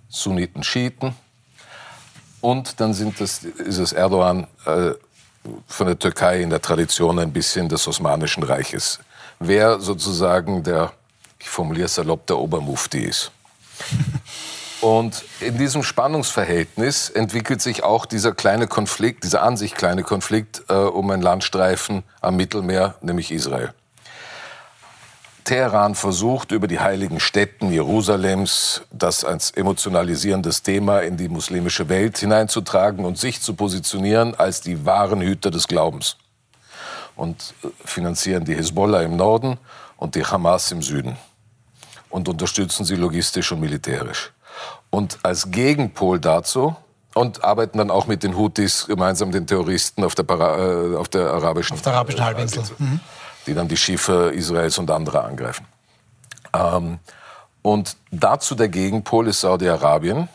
Sunniten, 0.08 0.62
Schiiten. 0.62 1.14
Und 2.40 2.80
dann 2.80 2.92
sind 2.92 3.20
das, 3.20 3.44
ist 3.44 3.78
es 3.78 3.92
Erdogan 3.92 4.46
äh, 4.66 4.92
von 5.66 5.86
der 5.86 5.98
Türkei 5.98 6.42
in 6.42 6.50
der 6.50 6.60
Tradition 6.60 7.18
ein 7.18 7.32
bisschen 7.32 7.68
des 7.68 7.86
Osmanischen 7.86 8.42
Reiches. 8.42 8.98
Wer 9.38 9.80
sozusagen 9.80 10.62
der, 10.62 10.92
ich 11.38 11.48
formuliere 11.48 11.86
es 11.86 11.94
salopp, 11.94 12.26
der 12.26 12.38
Obermufti 12.38 12.98
ist. 12.98 13.30
Und 14.80 15.24
in 15.38 15.56
diesem 15.58 15.84
Spannungsverhältnis 15.84 17.08
entwickelt 17.08 17.62
sich 17.62 17.84
auch 17.84 18.04
dieser 18.04 18.32
kleine 18.32 18.66
Konflikt, 18.66 19.22
dieser 19.22 19.44
an 19.44 19.56
sich 19.56 19.74
kleine 19.74 20.02
Konflikt 20.02 20.64
äh, 20.68 20.72
um 20.72 21.08
ein 21.10 21.22
Landstreifen 21.22 22.02
am 22.20 22.34
Mittelmeer, 22.34 22.96
nämlich 23.00 23.30
Israel. 23.30 23.72
Teheran 25.44 25.94
versucht, 25.94 26.52
über 26.52 26.66
die 26.66 26.80
heiligen 26.80 27.20
Städten 27.20 27.72
Jerusalems 27.72 28.82
das 28.90 29.24
als 29.24 29.50
emotionalisierendes 29.50 30.62
Thema 30.62 31.00
in 31.00 31.16
die 31.16 31.28
muslimische 31.28 31.88
Welt 31.88 32.18
hineinzutragen 32.18 33.04
und 33.04 33.18
sich 33.18 33.40
zu 33.40 33.54
positionieren 33.54 34.34
als 34.34 34.60
die 34.60 34.84
wahren 34.84 35.20
Hüter 35.20 35.50
des 35.50 35.68
Glaubens. 35.68 36.16
Und 37.16 37.54
äh, 37.62 37.68
finanzieren 37.84 38.44
die 38.44 38.54
Hisbollah 38.54 39.02
im 39.02 39.16
Norden 39.16 39.58
und 39.96 40.14
die 40.14 40.24
Hamas 40.24 40.70
im 40.72 40.82
Süden. 40.82 41.16
Und 42.08 42.28
unterstützen 42.28 42.84
sie 42.84 42.96
logistisch 42.96 43.52
und 43.52 43.60
militärisch. 43.60 44.32
Und 44.90 45.18
als 45.22 45.50
Gegenpol 45.50 46.20
dazu 46.20 46.76
und 47.14 47.44
arbeiten 47.44 47.78
dann 47.78 47.90
auch 47.90 48.06
mit 48.06 48.22
den 48.22 48.36
Houthis 48.36 48.86
gemeinsam 48.86 49.32
den 49.32 49.46
Terroristen 49.46 50.04
auf 50.04 50.14
der, 50.14 50.22
Para, 50.22 50.92
äh, 50.92 50.96
auf 50.96 51.08
der 51.08 51.30
arabischen, 51.30 51.74
auf 51.74 51.82
der 51.82 51.92
arabischen 51.94 52.24
Halbinsel. 52.24 52.62
Mhm 52.78 53.00
die 53.46 53.54
dann 53.54 53.68
die 53.68 53.76
Schiffe 53.76 54.32
Israels 54.34 54.78
und 54.78 54.90
anderer 54.90 55.24
angreifen. 55.24 55.66
Ähm, 56.54 56.98
und 57.62 57.96
dazu 58.10 58.54
der 58.54 58.68
Gegenpol 58.68 59.28
ist 59.28 59.40
Saudi-Arabien 59.40 60.28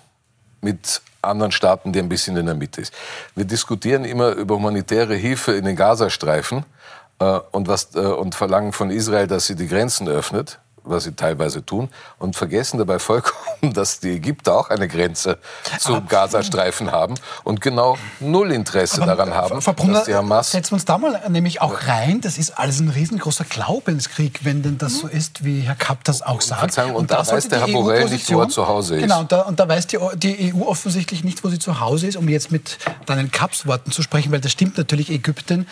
mit 0.61 1.01
anderen 1.21 1.51
Staaten, 1.51 1.91
die 1.91 1.99
ein 1.99 2.09
bisschen 2.09 2.37
in 2.37 2.45
der 2.45 2.55
Mitte 2.55 2.81
ist. 2.81 2.93
Wir 3.35 3.45
diskutieren 3.45 4.05
immer 4.05 4.31
über 4.31 4.55
humanitäre 4.55 5.15
Hilfe 5.15 5.53
in 5.53 5.65
den 5.65 5.75
Gazastreifen 5.75 6.65
äh, 7.19 7.39
und, 7.51 7.67
was, 7.67 7.95
äh, 7.95 7.99
und 7.99 8.35
verlangen 8.35 8.71
von 8.71 8.91
Israel, 8.91 9.27
dass 9.27 9.47
sie 9.47 9.55
die 9.55 9.67
Grenzen 9.67 10.07
öffnet 10.07 10.59
was 10.89 11.03
sie 11.03 11.13
teilweise 11.13 11.65
tun, 11.65 11.89
und 12.19 12.35
vergessen 12.35 12.77
dabei 12.77 12.99
vollkommen, 12.99 13.46
dass 13.61 13.99
die 13.99 14.11
Ägypter 14.11 14.57
auch 14.57 14.69
eine 14.69 14.87
Grenze 14.87 15.37
zum 15.79 16.07
Gazastreifen 16.07 16.91
haben 16.91 17.15
und 17.43 17.61
genau 17.61 17.97
null 18.19 18.51
Interesse 18.51 19.01
aber, 19.01 19.15
daran 19.15 19.33
haben, 19.33 19.61
Frau 19.61 19.73
Brunner, 19.73 19.93
dass 19.93 20.05
die 20.05 20.15
Hamas... 20.15 20.51
Setzen 20.51 20.71
wir 20.71 20.75
uns 20.75 20.85
da 20.85 20.97
mal 20.97 21.21
nämlich 21.29 21.61
auch 21.61 21.87
rein. 21.87 22.21
Das 22.21 22.37
ist 22.37 22.57
alles 22.57 22.79
ein 22.79 22.89
riesengroßer 22.89 23.45
Glaubenskrieg, 23.45 24.41
wenn 24.43 24.63
denn 24.63 24.77
das 24.77 24.99
so 24.99 25.07
ist, 25.07 25.43
wie 25.43 25.61
Herr 25.61 25.75
Kapp 25.75 26.03
das 26.03 26.21
auch 26.21 26.41
sagt. 26.41 26.77
Und, 26.77 26.95
und 26.95 27.11
da, 27.11 27.23
da 27.23 27.31
weiß 27.31 27.47
der 27.47 27.59
Herr 27.59 27.67
Borrell 27.67 28.09
nicht, 28.09 28.31
wo 28.31 28.41
er 28.41 28.49
zu 28.49 28.67
Hause 28.67 28.95
ist. 28.95 29.01
Genau, 29.01 29.19
und 29.21 29.31
da, 29.31 29.41
und 29.41 29.59
da 29.59 29.67
weiß 29.67 29.87
die, 29.87 29.99
die 30.15 30.53
EU 30.53 30.63
offensichtlich 30.63 31.23
nicht, 31.23 31.43
wo 31.43 31.49
sie 31.49 31.59
zu 31.59 31.79
Hause 31.79 32.07
ist, 32.07 32.15
um 32.15 32.27
jetzt 32.29 32.51
mit 32.51 32.77
deinen 33.05 33.31
Kapps 33.31 33.65
Worten 33.65 33.91
zu 33.91 34.01
sprechen, 34.01 34.31
weil 34.31 34.41
das 34.41 34.51
stimmt 34.51 34.77
natürlich, 34.77 35.09
Ägypten 35.09 35.67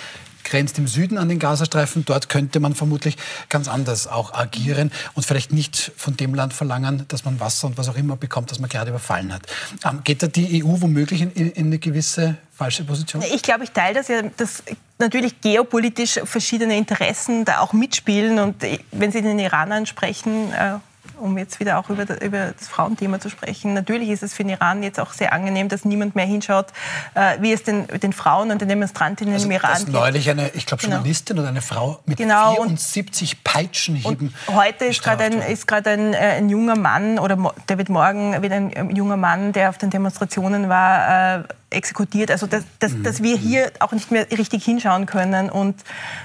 grenzt 0.46 0.78
im 0.78 0.88
Süden 0.88 1.18
an 1.18 1.28
den 1.28 1.40
Gazastreifen. 1.40 2.06
Dort 2.06 2.30
könnte 2.30 2.60
man 2.62 2.76
vermutlich 2.76 3.18
ganz 3.50 3.68
anders 3.68 4.08
auch 4.08 4.34
agieren 4.34 4.92
und 5.14 5.26
vielleicht 5.26 5.52
nicht 5.52 5.92
von 5.98 6.16
dem 6.16 6.34
Land 6.34 6.54
verlangen, 6.54 7.06
dass 7.10 7.26
man 7.26 7.40
Wasser 7.40 7.68
und 7.68 7.78
was 7.78 7.90
auch 7.90 7.98
immer 7.98 8.16
bekommt, 8.16 8.52
das 8.52 8.60
man 8.60 8.70
gerade 8.70 8.92
überfallen 8.92 9.34
hat. 9.34 9.42
Ähm, 9.84 10.02
geht 10.04 10.24
da 10.24 10.28
die 10.28 10.64
EU 10.64 10.82
womöglich 10.82 11.22
in, 11.22 11.32
in 11.32 11.66
eine 11.66 11.80
gewisse 11.80 12.38
falsche 12.54 12.84
Position? 12.86 13.22
Ich 13.34 13.42
glaube, 13.42 13.66
ich 13.66 13.72
teile 13.72 13.96
das 13.96 14.08
ja, 14.08 14.22
dass 14.22 14.64
natürlich 14.98 15.42
geopolitisch 15.42 16.20
verschiedene 16.24 16.78
Interessen 16.78 17.44
da 17.46 17.60
auch 17.60 17.74
mitspielen. 17.74 18.40
Und 18.40 18.56
wenn 18.92 19.12
Sie 19.12 19.22
den 19.22 19.40
Iran 19.40 19.72
ansprechen, 19.72 20.54
äh, 20.54 20.76
um 21.20 21.38
jetzt 21.38 21.60
wieder 21.60 21.78
auch 21.78 21.90
über, 21.90 22.06
das 22.06 22.68
Frauenthema 22.68 23.20
zu 23.20 23.30
sprechen. 23.30 23.74
Natürlich 23.74 24.10
ist 24.10 24.24
es 24.24 24.34
für 24.34 24.44
den 24.44 24.52
Iran 24.52 24.84
jetzt 24.84 25.00
auch 25.00 25.14
sehr 25.14 25.34
angenehm, 25.34 25.70
dass 25.70 25.86
niemand 25.86 26.16
mehr 26.16 26.26
hinschaut, 26.26 26.68
äh, 27.14 27.38
wie 27.40 27.52
es 27.52 27.64
den, 27.64 27.88
den 27.88 28.14
Frauen 28.14 28.52
und 28.52 28.62
den 28.62 28.70
Demonstrantinnen 28.70 29.34
also, 29.34 29.46
im 29.46 29.52
Iran 29.52 29.86
geht. 29.86 29.94
neulich 29.94 30.30
eine, 30.30 30.50
ich 30.50 30.66
glaube, 30.66 30.82
genau. 30.82 30.96
Journalistin 30.96 31.36
genau. 31.36 31.44
oder 31.44 31.50
eine 31.50 31.62
Frau 31.62 32.00
mit 32.06 32.18
genau. 32.18 32.56
74 32.56 33.44
Peitschenhieben 33.44 34.34
und 34.48 34.56
Heute 34.56 34.86
ist 34.86 35.04
gerade 35.04 35.24
ein, 35.26 35.42
ist 35.42 35.72
ein, 35.72 36.14
äh, 36.14 36.18
ein 36.18 36.50
junger 36.50 36.76
Mann, 36.76 37.20
oder 37.20 37.54
der 37.70 37.78
wird 37.78 37.90
morgen 37.90 38.42
wieder 38.42 38.56
ein 38.56 38.96
junger 38.96 39.18
Mann, 39.18 39.52
der 39.52 39.70
auf 39.70 39.78
den 39.78 39.90
Demonstrationen 39.90 40.70
war, 40.70 41.40
äh, 41.40 41.44
exekutiert. 41.70 42.32
Also 42.32 42.48
dass, 42.48 42.64
dass, 42.80 42.94
mhm. 42.94 43.04
dass 43.04 43.22
wir 43.22 43.38
hier 43.38 43.72
auch 43.80 43.92
nicht 43.92 44.12
mehr 44.12 44.30
richtig 44.32 44.64
hinschauen 44.64 45.06
können. 45.06 45.50
Und 45.50 45.76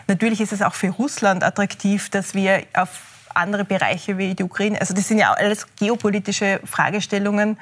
natürlich 0.06 0.40
ist 0.40 0.52
es 0.52 0.62
auch 0.62 0.74
für 0.74 0.90
Russland 0.90 1.42
attraktiv, 1.44 2.08
dass 2.10 2.34
wir 2.34 2.62
auf 2.72 2.88
andere 3.34 3.64
Bereiche 3.64 4.18
wie 4.18 4.34
die 4.34 4.42
Ukraine. 4.42 4.80
Also 4.80 4.94
das 4.94 5.08
sind 5.08 5.18
ja 5.18 5.32
alles 5.32 5.66
geopolitische 5.76 6.60
Fragestellungen, 6.64 7.58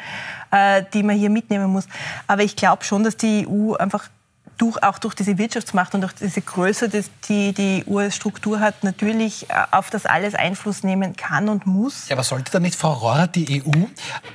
äh, 0.51 0.83
die 0.93 1.03
man 1.03 1.17
hier 1.17 1.31
mitnehmen 1.31 1.71
muss. 1.71 1.87
Aber 2.27 2.43
ich 2.43 2.57
glaube 2.57 2.85
schon, 2.85 3.05
dass 3.05 3.17
die 3.17 3.47
EU 3.49 3.75
einfach 3.75 4.09
durch, 4.59 4.83
auch 4.83 4.99
durch 4.99 5.15
diese 5.15 5.39
Wirtschaftsmacht 5.39 5.95
und 5.95 6.03
durch 6.03 6.13
diese 6.15 6.43
Größe, 6.43 6.91
die 7.29 7.53
die 7.53 7.85
EU 7.89 7.99
als 7.99 8.17
Struktur 8.17 8.61
hat, 8.61 8.85
natürlich 8.85 9.49
äh, 9.49 9.55
auf 9.71 9.89
das 9.89 10.05
alles 10.05 10.35
Einfluss 10.35 10.83
nehmen 10.83 11.17
kann 11.17 11.49
und 11.49 11.67
muss. 11.67 12.09
Ja, 12.09 12.17
aber 12.17 12.25
sollte 12.25 12.51
da 12.51 12.61
nicht, 12.61 12.75
Frau 12.75 12.93
Rohrer, 12.93 13.29
die 13.29 13.63
EU, 13.63 13.71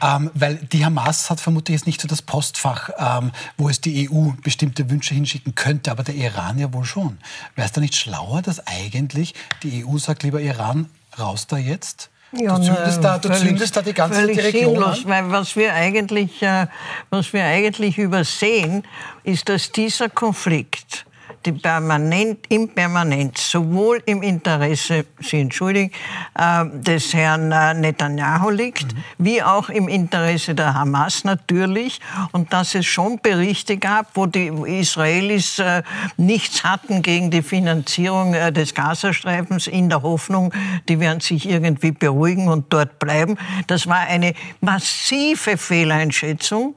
ähm, 0.02 0.32
weil 0.34 0.56
die 0.56 0.84
Hamas 0.84 1.30
hat 1.30 1.42
vermutlich 1.42 1.76
jetzt 1.76 1.86
nicht 1.86 2.02
so 2.02 2.08
das 2.08 2.22
Postfach, 2.22 2.90
ähm, 2.98 3.32
wo 3.58 3.70
es 3.70 3.82
die 3.82 4.10
EU 4.10 4.32
bestimmte 4.42 4.90
Wünsche 4.90 5.14
hinschicken 5.14 5.56
könnte, 5.56 5.92
aber 5.92 6.04
der 6.04 6.16
Iran 6.16 6.58
ja 6.58 6.74
wohl 6.74 6.86
schon. 6.86 7.18
Wäre 7.56 7.68
es 7.68 7.74
da 7.74 7.82
nicht 7.82 7.96
schlauer, 7.96 8.42
dass 8.42 8.66
eigentlich 8.66 9.36
die 9.62 9.86
EU 9.86 9.98
sagt, 9.98 10.24
lieber 10.24 10.42
Iran, 10.42 10.90
raus 11.20 11.48
da 11.48 11.58
jetzt? 11.58 12.10
Ja, 12.36 12.58
du 12.58 12.64
zündest, 12.64 13.04
da, 13.04 13.18
du 13.20 13.28
völlig, 13.28 13.44
zündest 13.44 13.76
da 13.78 13.82
die 13.84 13.94
ganze 13.94 14.22
völlig 14.22 14.44
Region 14.44 14.74
sinnlos, 14.74 15.06
an. 15.06 15.10
weil 15.10 15.32
was 15.32 15.56
wir 15.56 15.74
eigentlich, 15.74 16.42
äh, 16.42 16.66
was 17.12 17.32
wir 17.32 17.46
eigentlich 17.46 18.00
übersehen, 18.00 18.84
ist, 19.24 19.50
dass 19.50 19.72
dieser 19.72 20.10
Konflikt 20.10 21.06
die 21.46 21.52
permanent, 21.52 22.46
im 22.50 22.70
Permanent, 22.70 23.38
sowohl 23.38 24.02
im 24.06 24.22
Interesse, 24.24 25.06
Sie 25.20 25.42
entschuldigen, 25.42 25.92
äh, 26.36 26.66
des 26.72 27.14
Herrn 27.14 27.52
äh, 27.52 27.74
Netanyahu 27.74 28.50
liegt, 28.50 28.94
mhm. 28.94 29.04
wie 29.18 29.44
auch 29.44 29.70
im 29.70 29.88
Interesse 29.88 30.56
der 30.56 30.74
Hamas 30.74 31.24
natürlich. 31.24 32.00
Und 32.32 32.54
dass 32.54 32.76
es 32.76 32.86
schon 32.86 33.20
Berichte 33.20 33.78
gab, 33.78 34.16
wo 34.16 34.26
die 34.26 34.48
Israelis 34.48 35.60
äh, 35.60 35.84
nichts 36.18 36.64
hatten 36.64 37.02
gegen 37.02 37.32
die 37.32 37.42
Finanzierung 37.42 38.34
äh, 38.34 38.52
des 38.52 38.74
Gazastreifens 38.74 39.68
in 39.68 39.90
der 39.90 40.02
Hoffnung, 40.02 40.54
die 40.88 41.00
werden 41.00 41.20
sich 41.20 41.48
irgendwie 41.48 41.92
beruhigen 41.92 42.48
und 42.48 42.72
dort 42.72 43.00
bleiben. 43.00 43.38
Das 43.68 43.88
war 43.88 44.00
eine 44.00 44.34
massive 44.62 45.58
Fehleinschätzung, 45.58 46.76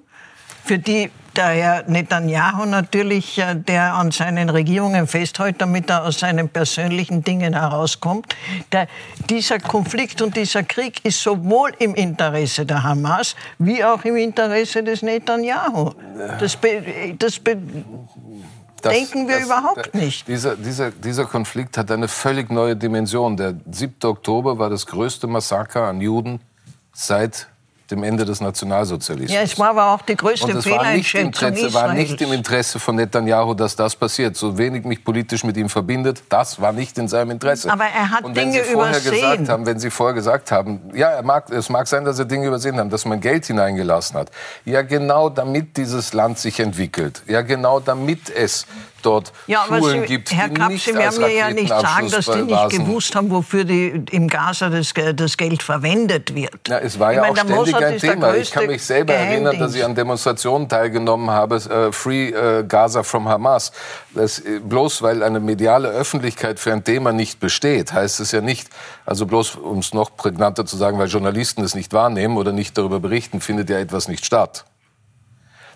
für 0.65 0.79
die 0.79 1.11
der 1.37 1.49
Herr 1.49 1.85
Netanyahu 1.87 2.65
natürlich, 2.65 3.39
äh, 3.39 3.55
der 3.55 3.95
an 3.95 4.11
seinen 4.11 4.49
Regierungen 4.49 5.07
festhält, 5.07 5.61
damit 5.61 5.91
er 5.91 6.05
aus 6.05 6.19
seinen 6.21 6.49
persönlichen 6.49 7.23
Dingen 7.23 7.55
herauskommt. 7.55 8.35
Der, 8.73 8.89
dieser 9.29 9.59
Konflikt 9.59 10.23
und 10.23 10.37
dieser 10.37 10.63
Krieg 10.63 11.05
ist 11.05 11.23
sowohl 11.23 11.73
im 11.79 11.95
Interesse 11.95 12.65
der 12.65 12.83
Hamas 12.83 13.37
wie 13.59 13.85
auch 13.85 14.05
im 14.05 14.17
Interesse 14.17 14.83
des 14.83 15.03
Netanyahu. 15.03 15.93
Das, 16.41 16.57
be, 16.57 17.15
das 17.19 17.39
be, 17.39 17.57
das, 18.83 18.93
denken 18.93 19.29
wir 19.29 19.37
das, 19.37 19.47
überhaupt 19.47 19.95
nicht. 19.95 20.29
Dieser, 20.29 20.57
dieser, 20.57 20.91
dieser 20.91 21.25
Konflikt 21.25 21.77
hat 21.79 21.91
eine 21.91 22.09
völlig 22.09 22.51
neue 22.51 22.77
Dimension. 22.77 23.37
Der 23.37 23.55
7. 23.71 23.95
Oktober 24.05 24.59
war 24.59 24.71
das 24.71 24.87
größte 24.87 25.27
Massaker 25.27 25.85
an 25.85 26.01
Juden 26.01 26.41
seit 26.93 27.49
dem 27.91 28.03
Ende 28.03 28.25
des 28.25 28.41
Nationalsozialismus. 28.41 29.33
Ja, 29.33 29.43
es 29.43 29.59
war 29.59 29.71
aber 29.71 29.95
auch 29.95 30.03
die 30.03 30.17
größte 30.17 30.47
Und 30.47 30.57
es 30.57 30.67
war 30.69 30.93
nicht, 30.93 31.15
Interesse, 31.15 31.73
war 31.73 31.93
nicht 31.93 32.21
im 32.21 32.33
Interesse 32.33 32.79
von 32.79 32.97
Netanyahu, 32.97 33.55
dass 33.55 33.77
das 33.77 33.95
passiert. 33.95 34.37
So 34.37 34.59
wenig 34.59 34.85
mich 34.85 35.05
politisch 35.05 35.45
mit 35.45 35.57
ihm 35.57 35.69
verbindet, 35.69 36.23
das 36.29 36.61
war 36.61 36.73
nicht 36.73 36.99
in 36.99 37.09
seinem 37.09 37.31
Interesse. 37.33 37.71
Aber 37.71 37.85
er 37.85 38.11
hat 38.11 38.25
Und 38.25 38.37
wenn 38.37 38.51
Dinge 38.51 38.65
Sie 38.65 38.73
vorher 38.73 38.99
übersehen. 39.01 39.15
gesagt 39.15 39.49
haben, 39.49 39.67
wenn 39.67 39.79
Sie 39.79 39.91
vorher 39.91 40.15
gesagt 40.15 40.51
haben, 40.51 40.81
ja, 40.95 41.23
mag, 41.23 41.51
es 41.51 41.69
mag 41.69 41.87
sein, 41.87 42.05
dass 42.05 42.19
er 42.19 42.25
Dinge 42.25 42.47
übersehen 42.49 42.77
hat, 42.79 42.93
dass 42.93 43.05
man 43.05 43.21
Geld 43.21 43.47
hineingelassen 43.47 44.17
hat. 44.17 44.31
Ja, 44.65 44.83
genau 44.83 45.29
damit 45.29 45.77
dieses 45.77 46.13
Land 46.13 46.39
sich 46.39 46.61
entwickelt. 46.61 47.23
Ja, 47.27 47.43
genau 47.43 47.81
damit 47.81 48.31
es 48.31 48.67
dort 49.03 49.33
ja, 49.47 49.65
Schulen 49.67 50.01
Sie, 50.01 50.07
gibt, 50.07 50.33
Herr 50.33 50.49
die 50.49 50.55
Kapsch, 50.55 50.73
nicht 50.73 50.85
Sie 50.85 50.95
werden 50.95 51.21
mir 51.21 51.33
ja 51.33 51.51
nicht 51.51 51.69
sagen, 51.69 52.11
dass 52.11 52.27
die 52.27 52.43
nicht 52.43 52.71
gewusst 52.71 53.15
haben, 53.15 53.31
wofür 53.31 53.65
die 53.65 54.05
im 54.11 54.29
Gaza 54.29 54.71
das, 54.71 54.93
das 55.15 55.37
Geld 55.37 55.63
verwendet 55.63 56.35
wird. 56.35 56.69
Ja, 56.69 56.79
es 56.79 56.99
war 56.99 57.13
Ich 57.13 57.17
ja 57.17 57.23
meine, 57.23 57.61
auch 57.61 57.67
ständig 57.67 57.75
ein 57.77 57.99
Thema. 57.99 58.35
Ich 58.35 58.51
kann 58.51 58.67
mich 58.67 58.85
selber 58.85 59.15
erinnern, 59.15 59.59
dass 59.59 59.75
ich 59.75 59.85
an 59.85 59.95
Demonstrationen 59.95 60.69
teilgenommen 60.69 61.31
habe, 61.31 61.57
äh, 61.57 61.93
Free 61.93 62.31
äh, 62.31 62.65
Gaza 62.67 63.03
from 63.03 63.29
Hamas. 63.29 63.73
Das, 64.15 64.39
äh, 64.39 64.61
bloß 64.61 65.03
weil 65.03 65.23
eine 65.23 65.41
mediale 65.41 65.89
Öffentlichkeit 65.89 66.59
für 66.61 66.73
ein 66.73 66.85
Thema 66.85 67.13
nicht 67.13 67.41
besteht, 67.41 67.93
heißt 67.93 68.21
es 68.21 68.33
ja 68.33 68.41
nicht, 68.41 68.69
also 69.05 69.27
bloß 69.27 69.57
um 69.57 69.79
es 69.79 69.95
noch 69.95 70.17
prägnanter 70.17 70.67
zu 70.67 70.77
sagen, 70.77 70.99
weil 70.99 71.09
Journalisten 71.09 71.63
es 71.63 71.75
nicht 71.75 71.93
wahrnehmen 71.93 72.37
oder 72.37 72.53
nicht 72.53 72.77
darüber 72.79 73.01
berichten, 73.01 73.41
findet 73.41 73.71
ja 73.71 73.79
etwas 73.79 74.09
nicht 74.09 74.25
statt. 74.25 74.65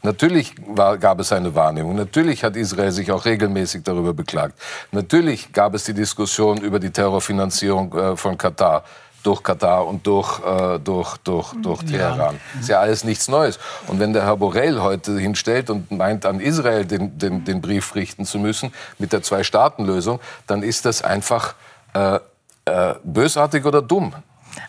Natürlich 0.03 0.55
war, 0.67 0.97
gab 0.99 1.21
es 1.21 1.33
eine 1.33 1.55
Wahrnehmung. 1.55 1.95
Natürlich 1.95 2.43
hat 2.43 2.57
Israel 2.57 2.91
sich 2.91 3.13
auch 3.13 3.25
regelmäßig 3.25 3.83
darüber 3.85 4.15
beklagt. 4.15 4.59
Natürlich 4.93 5.53
gab 5.53 5.75
es 5.75 5.85
die 5.85 5.95
Diskussion 5.95 6.59
über 6.59 6.79
die 6.79 6.91
Terrorfinanzierung 6.91 7.93
äh, 7.93 8.17
von 8.17 8.39
Katar 8.39 8.85
durch 9.23 9.43
Katar 9.43 9.87
und 9.87 10.07
durch, 10.07 10.41
äh, 10.41 10.79
durch, 10.79 11.17
durch, 11.19 11.53
durch 11.61 11.85
Teheran. 11.85 12.41
Ist 12.59 12.69
ja 12.69 12.81
alles 12.81 13.05
nichts 13.05 13.29
Neues. 13.29 13.59
Und 13.87 14.01
wenn 14.01 14.13
der 14.13 14.25
Herr 14.25 14.37
Borrell 14.37 14.81
heute 14.81 15.19
hinstellt 15.19 15.71
und 15.71 15.91
meint, 15.91 16.25
an 16.25 16.41
Israel 16.41 16.85
den, 16.85 17.19
den, 17.19 17.45
den 17.45 17.61
Brief 17.61 17.95
richten 17.95 18.25
zu 18.25 18.39
müssen 18.39 18.73
mit 18.99 19.13
der 19.13 19.23
Zwei-Staaten-Lösung, 19.23 20.21
dann 20.47 20.63
ist 20.63 20.85
das 20.87 21.03
einfach 21.03 21.55
äh, 21.93 22.19
äh, 22.65 22.95
bösartig 23.05 23.65
oder 23.65 23.83
dumm. 23.83 24.15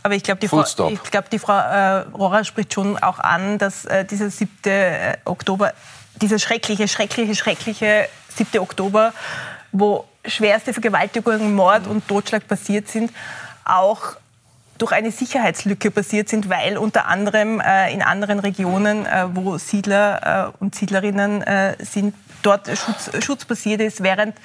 Aber 0.04 0.16
ich 0.16 0.24
glaube, 0.24 0.40
die, 0.40 0.48
Frau, 0.48 0.64
ich 0.90 1.04
glaub, 1.04 1.30
die 1.30 1.40
Frau 1.40 1.58
äh, 1.58 2.00
Rohrer 2.14 2.44
spricht 2.44 2.74
schon 2.74 2.98
auch 2.98 3.20
an, 3.20 3.58
dass 3.58 3.86
äh, 3.86 4.06
dieser 4.06 4.30
7. 4.30 4.50
äh, 4.66 5.18
Oktober, 5.26 5.74
dieser 6.22 6.40
schreckliche, 6.40 6.88
schreckliche, 6.88 7.36
schreckliche 7.36 8.08
7. 8.36 8.60
Oktober, 8.60 9.14
wo 9.72 10.06
schwerste 10.26 10.74
Vergewaltigungen, 10.74 11.56
Mord 11.56 11.88
und 11.88 12.08
Totschlag 12.08 12.48
passiert 12.48 12.88
sind, 12.88 13.12
auch 13.66 14.16
durch 14.78 14.92
eine 14.94 15.12
Sicherheitslücke 15.12 15.92
passiert 15.92 16.28
sind, 16.28 16.50
weil 16.50 16.78
unter 16.78 17.06
anderem 17.06 17.60
äh, 17.60 17.94
in 17.94 18.02
anderen 18.02 18.40
Regionen, 18.40 19.06
äh, 19.06 19.28
wo 19.34 19.58
Siedler 19.58 20.52
äh, 20.58 20.64
und 20.64 20.74
Siedlerinnen 20.74 21.44
äh, 21.44 21.76
sind, 21.80 22.16
dort 22.42 22.68
Schutz, 22.68 23.24
Schutz 23.24 23.46
passiert 23.46 23.82
ist, 23.82 24.02
während 24.04 24.36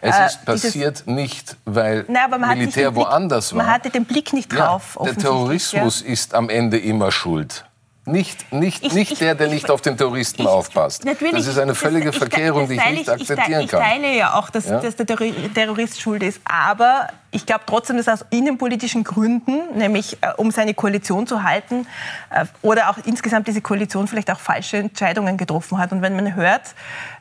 Es 0.00 0.16
äh, 0.16 0.26
ist 0.26 0.38
dieses- 0.46 0.62
passiert 0.62 1.06
nicht, 1.06 1.56
weil 1.64 2.04
Nein, 2.08 2.30
nicht 2.30 2.48
Militär 2.58 2.90
den 2.90 2.94
Blick- 2.94 3.06
woanders 3.06 3.52
war. 3.52 3.64
Man 3.64 3.72
hatte 3.72 3.90
den 3.90 4.04
Blick 4.04 4.32
nicht 4.32 4.48
drauf. 4.56 4.96
Ja, 4.98 5.06
der 5.06 5.16
Terrorismus 5.16 6.02
ist 6.02 6.34
am 6.34 6.48
Ende 6.48 6.78
immer 6.78 7.10
schuld. 7.12 7.64
Nicht, 8.08 8.52
nicht, 8.52 8.92
nicht 8.94 9.20
der, 9.20 9.34
der 9.34 9.48
nicht 9.48 9.70
auf 9.70 9.80
den 9.80 9.96
Terroristen 9.96 10.46
aufpasst. 10.46 11.04
Natürlich, 11.04 11.34
das 11.34 11.46
ist 11.46 11.58
eine 11.58 11.74
völlige 11.74 12.06
das- 12.06 12.14
ich- 12.14 12.18
Verkehrung, 12.20 12.68
die 12.68 12.74
ich 12.74 12.84
nicht 12.84 12.92
ich- 12.92 12.98
ich 13.00 13.06
teile- 13.06 13.20
akzeptieren 13.20 13.60
Ich 13.62 13.70
kann. 13.70 13.80
teile 13.82 14.16
ja 14.16 14.34
auch, 14.34 14.50
dass, 14.50 14.66
Ja? 14.68 14.80
dass 14.80 14.96
der 14.96 15.06
Terror- 15.06 15.52
Terrorist 15.54 16.00
schuld 16.00 16.22
ist. 16.22 16.40
Aber 16.44 17.08
ich 17.30 17.44
glaube 17.44 17.62
trotzdem, 17.66 17.96
dass 17.98 18.08
aus 18.08 18.24
innenpolitischen 18.30 19.04
Gründen, 19.04 19.76
nämlich 19.76 20.16
äh, 20.22 20.32
um 20.38 20.50
seine 20.50 20.72
Koalition 20.74 21.26
zu 21.26 21.42
halten 21.42 21.86
äh, 22.30 22.46
oder 22.62 22.90
auch 22.90 22.96
insgesamt 23.04 23.46
diese 23.48 23.60
Koalition 23.60 24.08
vielleicht 24.08 24.30
auch 24.30 24.40
falsche 24.40 24.78
Entscheidungen 24.78 25.36
getroffen 25.36 25.76
hat. 25.78 25.92
Und 25.92 26.00
wenn 26.02 26.16
man 26.16 26.34
hört, 26.34 26.62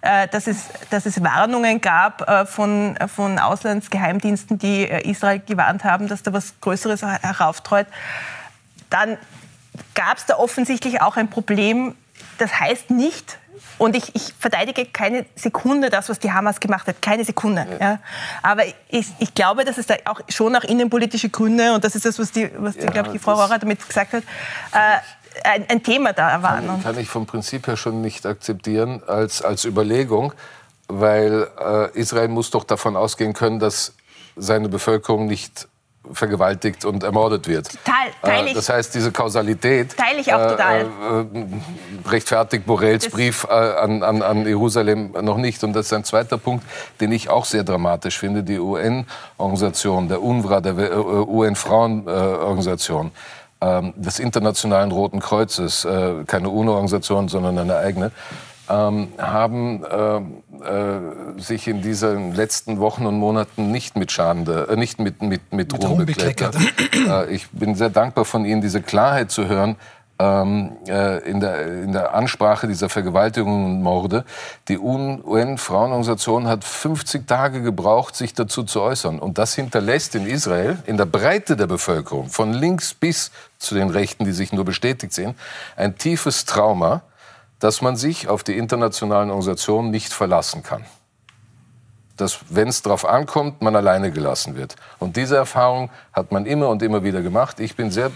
äh, 0.01 0.27
dass, 0.29 0.47
es, 0.47 0.65
dass 0.89 1.05
es 1.05 1.21
Warnungen 1.21 1.81
gab 1.81 2.27
äh, 2.29 2.45
von, 2.45 2.97
von 3.13 3.37
Auslandsgeheimdiensten, 3.39 4.57
die 4.57 4.83
äh, 4.89 5.09
Israel 5.09 5.41
gewarnt 5.45 5.83
haben, 5.83 6.07
dass 6.07 6.23
da 6.23 6.31
was 6.31 6.53
Größeres 6.61 7.01
her- 7.01 7.19
herauftreut, 7.21 7.87
dann 8.89 9.17
gab 9.95 10.17
es 10.17 10.25
da 10.25 10.37
offensichtlich 10.37 11.01
auch 11.01 11.17
ein 11.17 11.29
Problem. 11.29 11.95
Das 12.37 12.59
heißt 12.59 12.89
nicht, 12.89 13.37
und 13.77 13.95
ich, 13.95 14.15
ich 14.15 14.33
verteidige 14.39 14.85
keine 14.85 15.25
Sekunde 15.35 15.89
das, 15.89 16.09
was 16.09 16.19
die 16.19 16.31
Hamas 16.31 16.59
gemacht 16.59 16.87
hat, 16.87 17.01
keine 17.01 17.23
Sekunde. 17.23 17.65
Ja. 17.79 17.99
Aber 18.41 18.63
ich, 18.89 19.07
ich 19.19 19.33
glaube, 19.33 19.65
dass 19.65 19.77
es 19.77 19.85
da 19.85 19.95
auch 20.05 20.21
schon 20.29 20.55
auch 20.55 20.63
innenpolitische 20.63 21.29
Gründe, 21.29 21.73
und 21.73 21.83
das 21.83 21.95
ist 21.95 22.05
das, 22.05 22.17
was 22.17 22.31
die, 22.31 22.49
was 22.57 22.75
die, 22.75 22.85
Ja, 22.85 22.91
glaube 22.91 23.09
ich, 23.09 23.13
die 23.13 23.19
Frau 23.19 23.33
Rohrer 23.33 23.59
damit 23.59 23.87
gesagt 23.87 24.13
hat, 24.13 24.23
äh, 24.73 24.97
ein, 25.43 25.69
ein 25.69 25.83
Thema 25.83 26.13
da 26.13 26.41
waren. 26.41 26.69
Und 26.69 26.83
Kann 26.83 26.97
ich 26.97 27.09
vom 27.09 27.25
Prinzip 27.27 27.67
her 27.67 27.77
schon 27.77 28.01
nicht 28.01 28.25
akzeptieren 28.25 29.03
als, 29.05 29.41
als 29.41 29.65
Überlegung, 29.65 30.33
weil 30.87 31.47
äh, 31.59 31.91
Israel 31.99 32.29
muss 32.29 32.49
doch 32.49 32.63
davon 32.63 32.95
ausgehen 32.95 33.33
können, 33.33 33.59
dass 33.59 33.93
seine 34.35 34.69
Bevölkerung 34.69 35.27
nicht 35.27 35.67
vergewaltigt 36.13 36.85
und 36.85 37.03
ermordet 37.03 37.47
wird. 37.47 37.67
Teil- 37.83 38.11
teile 38.21 38.45
Äh, 38.45 38.49
ich. 38.49 38.53
das 38.53 38.69
heißt, 38.69 38.93
diese 38.95 39.11
Kausalität 39.11 39.95
Teile 39.97 40.19
ich 40.19 40.33
auch 40.33 40.51
total. 40.51 40.81
Äh, 40.81 40.85
äh, 40.85 42.09
rechtfertigt 42.09 42.65
Borrells 42.65 43.09
Brief 43.09 43.45
äh, 43.49 43.53
an, 43.53 44.03
an, 44.03 44.21
an 44.21 44.45
Jerusalem 44.45 45.13
noch 45.21 45.37
nicht. 45.37 45.63
Und 45.63 45.73
das 45.73 45.87
ist 45.87 45.93
ein 45.93 46.03
zweiter 46.03 46.37
Punkt, 46.37 46.63
den 47.01 47.11
ich 47.11 47.29
auch 47.29 47.45
sehr 47.45 47.63
dramatisch 47.63 48.17
finde. 48.19 48.43
Die 48.43 48.59
UN-Organisation, 48.59 50.07
der 50.07 50.21
UNRWA, 50.21 50.61
der 50.61 50.77
äh, 50.77 50.95
UN-Frauenorganisation, 50.95 53.11
ähm, 53.61 53.93
des 53.95 54.19
Internationalen 54.19 54.91
Roten 54.91 55.19
Kreuzes, 55.19 55.85
äh, 55.85 56.23
keine 56.25 56.49
UNO-Organisation, 56.49 57.27
sondern 57.27 57.57
eine 57.57 57.77
eigene, 57.77 58.11
ähm, 58.69 59.09
haben 59.17 59.83
ähm, 59.89 60.43
äh, 60.61 61.41
sich 61.41 61.67
in 61.67 61.81
diesen 61.81 62.33
letzten 62.33 62.79
Wochen 62.79 63.05
und 63.05 63.17
Monaten 63.17 63.71
nicht 63.71 63.95
mit 63.95 64.11
Schande, 64.11 64.67
äh, 64.69 64.75
nicht 64.75 64.99
mit, 64.99 65.21
mit, 65.21 65.53
mit, 65.53 65.71
Mit 65.73 65.83
Ruhm 65.83 65.91
Ruhm 65.91 66.05
bekleckert. 66.05 66.55
äh, 67.07 67.29
ich 67.33 67.49
bin 67.51 67.75
sehr 67.75 67.89
dankbar 67.89 68.25
von 68.25 68.45
Ihnen, 68.45 68.61
diese 68.61 68.81
Klarheit 68.81 69.31
zu 69.31 69.47
hören. 69.47 69.77
Ähm, 70.19 70.71
äh, 70.87 71.19
in, 71.29 71.39
der, 71.41 71.83
in 71.83 71.91
der 71.91 72.15
Ansprache 72.15 72.67
dieser 72.67 72.89
Vergewaltigungen 72.89 73.65
und 73.65 73.83
Morde. 73.83 74.25
Die 74.67 74.79
UN-Frauenorganisation 74.79 76.47
hat 76.47 76.63
50 76.63 77.27
Tage 77.27 77.61
gebraucht, 77.61 78.15
sich 78.15 78.33
dazu 78.33 78.63
zu 78.63 78.81
äußern. 78.81 79.19
Und 79.19 79.37
das 79.37 79.53
hinterlässt 79.53 80.15
in 80.15 80.25
Israel, 80.25 80.79
in 80.87 80.97
der 80.97 81.05
Breite 81.05 81.55
der 81.55 81.67
Bevölkerung, 81.67 82.29
von 82.29 82.51
links 82.51 82.95
bis 82.95 83.29
zu 83.59 83.75
den 83.75 83.91
Rechten, 83.91 84.25
die 84.25 84.31
sich 84.31 84.51
nur 84.51 84.65
bestätigt 84.65 85.13
sehen, 85.13 85.35
ein 85.75 85.99
tiefes 85.99 86.45
Trauma, 86.45 87.03
dass 87.59 87.81
man 87.81 87.95
sich 87.95 88.27
auf 88.27 88.43
die 88.43 88.57
internationalen 88.57 89.29
Organisationen 89.29 89.91
nicht 89.91 90.13
verlassen 90.13 90.63
kann. 90.63 90.85
Dass, 92.15 92.39
wenn 92.49 92.67
es 92.67 92.81
darauf 92.81 93.05
ankommt, 93.05 93.61
man 93.61 93.75
alleine 93.75 94.11
gelassen 94.11 94.55
wird. 94.55 94.75
Und 94.99 95.17
diese 95.17 95.35
Erfahrung 95.35 95.89
hat 96.13 96.31
man 96.31 96.45
immer 96.45 96.69
und 96.69 96.81
immer 96.81 97.03
wieder 97.03 97.21
gemacht. 97.21 97.59
Ich 97.59 97.75
bin 97.75 97.91
sehr 97.91 98.11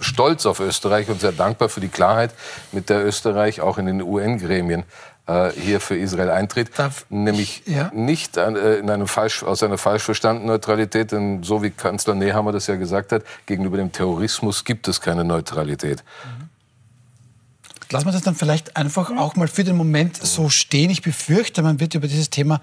stolz 0.00 0.46
auf 0.46 0.60
Österreich 0.60 1.08
und 1.08 1.20
sehr 1.20 1.32
dankbar 1.32 1.68
für 1.68 1.80
die 1.80 1.88
Klarheit, 1.88 2.32
mit 2.72 2.90
der 2.90 3.04
Österreich 3.04 3.60
auch 3.60 3.78
in 3.78 3.86
den 3.86 4.02
UN-Gremien 4.02 4.84
äh, 5.26 5.50
hier 5.52 5.80
für 5.80 5.96
Israel 5.96 6.30
eintritt. 6.30 6.70
Nämlich 7.08 7.62
ja? 7.66 7.90
nicht 7.94 8.36
äh, 8.36 8.76
in 8.76 8.90
einem 8.90 9.06
falsch, 9.06 9.42
aus 9.42 9.62
einer 9.62 9.78
falsch 9.78 10.02
verstandenen 10.02 10.48
Neutralität, 10.48 11.12
denn 11.12 11.42
so 11.42 11.62
wie 11.62 11.70
Kanzler 11.70 12.14
Nehammer 12.14 12.52
das 12.52 12.66
ja 12.66 12.76
gesagt 12.76 13.12
hat, 13.12 13.22
gegenüber 13.46 13.76
dem 13.76 13.92
Terrorismus 13.92 14.64
gibt 14.64 14.88
es 14.88 15.00
keine 15.00 15.24
Neutralität. 15.24 16.04
Lassen 17.90 18.06
wir 18.06 18.12
das 18.12 18.22
dann 18.22 18.34
vielleicht 18.34 18.76
einfach 18.76 19.10
auch 19.16 19.36
mal 19.36 19.48
für 19.48 19.64
den 19.64 19.76
Moment 19.76 20.16
so 20.16 20.48
stehen. 20.48 20.90
Ich 20.90 21.02
befürchte, 21.02 21.62
man 21.62 21.78
wird 21.78 21.94
über 21.94 22.08
dieses 22.08 22.30
Thema 22.30 22.60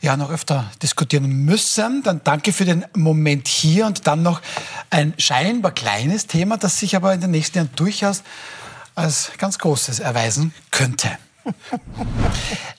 ja 0.00 0.16
noch 0.16 0.30
öfter 0.30 0.70
diskutieren 0.82 1.26
müssen. 1.44 2.02
Dann 2.02 2.20
danke 2.24 2.52
für 2.52 2.64
den 2.64 2.84
Moment 2.94 3.48
hier 3.48 3.86
und 3.86 4.06
dann 4.06 4.22
noch 4.22 4.42
ein 4.90 5.14
scheinbar 5.18 5.72
kleines 5.72 6.26
Thema, 6.26 6.56
das 6.56 6.78
sich 6.78 6.96
aber 6.96 7.14
in 7.14 7.20
den 7.20 7.30
nächsten 7.30 7.58
Jahren 7.58 7.70
durchaus 7.76 8.22
als 8.94 9.32
ganz 9.38 9.58
großes 9.58 10.00
erweisen 10.00 10.52
könnte. 10.70 11.10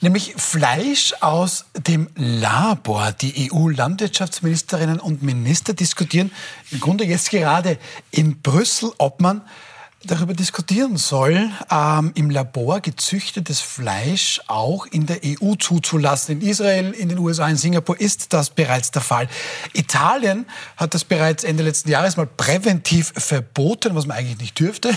Nämlich 0.02 0.34
Fleisch 0.38 1.14
aus 1.22 1.66
dem 1.76 2.10
Labor. 2.16 3.12
Die 3.12 3.52
EU-Landwirtschaftsministerinnen 3.52 5.00
und 5.00 5.22
Minister 5.22 5.74
diskutieren 5.74 6.32
im 6.72 6.80
Grunde 6.80 7.06
jetzt 7.06 7.30
gerade 7.30 7.78
in 8.12 8.42
Brüssel, 8.42 8.92
ob 8.98 9.22
man 9.22 9.42
darüber 10.06 10.34
diskutieren 10.34 10.98
soll, 10.98 11.50
ähm, 11.70 12.12
im 12.16 12.30
Labor 12.30 12.80
gezüchtetes 12.82 13.60
Fleisch 13.60 14.42
auch 14.48 14.86
in 14.86 15.06
der 15.06 15.20
EU 15.24 15.56
zuzulassen. 15.56 16.40
In 16.40 16.48
Israel, 16.48 16.92
in 16.92 17.10
den 17.10 17.20
USA, 17.20 17.48
in 17.48 17.58
Singapur 17.58 18.00
ist 18.00 18.34
das 18.34 18.50
bereits 18.50 18.92
der 18.92 19.02
Fall. 19.02 19.28
Italien 19.74 20.46
hat 20.78 20.94
das 20.94 21.04
bereits 21.04 21.44
Ende 21.44 21.64
letzten 21.64 21.90
Jahres 21.90 22.18
mal 22.18 22.28
präventiv 22.28 23.14
verboten, 23.16 23.96
was 23.96 24.06
man 24.06 24.18
eigentlich 24.18 24.40
nicht 24.40 24.60
dürfte. 24.60 24.92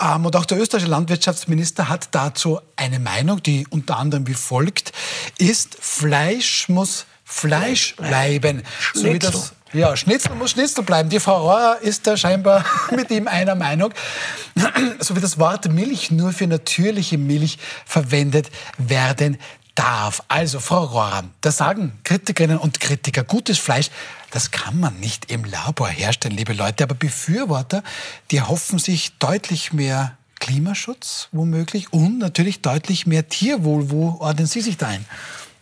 Ähm, 0.00 0.26
und 0.26 0.36
auch 0.36 0.44
der 0.44 0.60
österreichische 0.60 0.90
Landwirtschaftsminister 0.90 1.88
hat 1.88 2.08
dazu 2.12 2.60
eine 2.76 2.98
Meinung, 2.98 3.42
die 3.42 3.66
unter 3.70 3.96
anderem 3.96 4.26
wie 4.26 4.34
folgt 4.34 4.92
ist, 5.38 5.76
Fleisch 5.80 6.68
muss 6.68 7.06
Fleisch 7.24 7.94
bleiben. 7.96 8.62
So 8.94 9.04
wie 9.04 9.18
das 9.18 9.52
ja, 9.72 9.96
Schnitzel 9.96 10.34
muss 10.34 10.52
Schnitzel 10.52 10.84
bleiben. 10.84 11.08
Die 11.08 11.20
Frau 11.20 11.42
Rohr 11.42 11.78
ist 11.80 12.06
da 12.06 12.16
scheinbar 12.16 12.64
mit 12.90 13.10
ihm 13.10 13.28
einer 13.28 13.54
Meinung. 13.54 13.92
So 15.00 15.14
wie 15.14 15.20
das 15.20 15.38
Wort 15.38 15.70
Milch 15.70 16.10
nur 16.10 16.32
für 16.32 16.46
natürliche 16.46 17.18
Milch 17.18 17.58
verwendet 17.86 18.50
werden 18.76 19.38
darf. 19.74 20.22
Also, 20.26 20.58
Frau 20.58 20.84
Rohr, 20.84 21.24
da 21.40 21.52
sagen 21.52 21.92
Kritikerinnen 22.02 22.58
und 22.58 22.80
Kritiker, 22.80 23.22
gutes 23.22 23.58
Fleisch, 23.58 23.90
das 24.32 24.50
kann 24.50 24.80
man 24.80 24.98
nicht 24.98 25.30
im 25.30 25.44
Labor 25.44 25.88
herstellen, 25.88 26.36
liebe 26.36 26.52
Leute. 26.52 26.84
Aber 26.84 26.94
Befürworter, 26.94 27.84
die 28.30 28.38
erhoffen 28.38 28.78
sich 28.78 29.16
deutlich 29.18 29.72
mehr 29.72 30.16
Klimaschutz, 30.40 31.28
womöglich, 31.32 31.92
und 31.92 32.18
natürlich 32.18 32.60
deutlich 32.60 33.06
mehr 33.06 33.28
Tierwohl. 33.28 33.90
Wo 33.90 34.16
ordnen 34.20 34.46
Sie 34.46 34.60
sich 34.60 34.76
da 34.76 34.88
ein? 34.88 35.04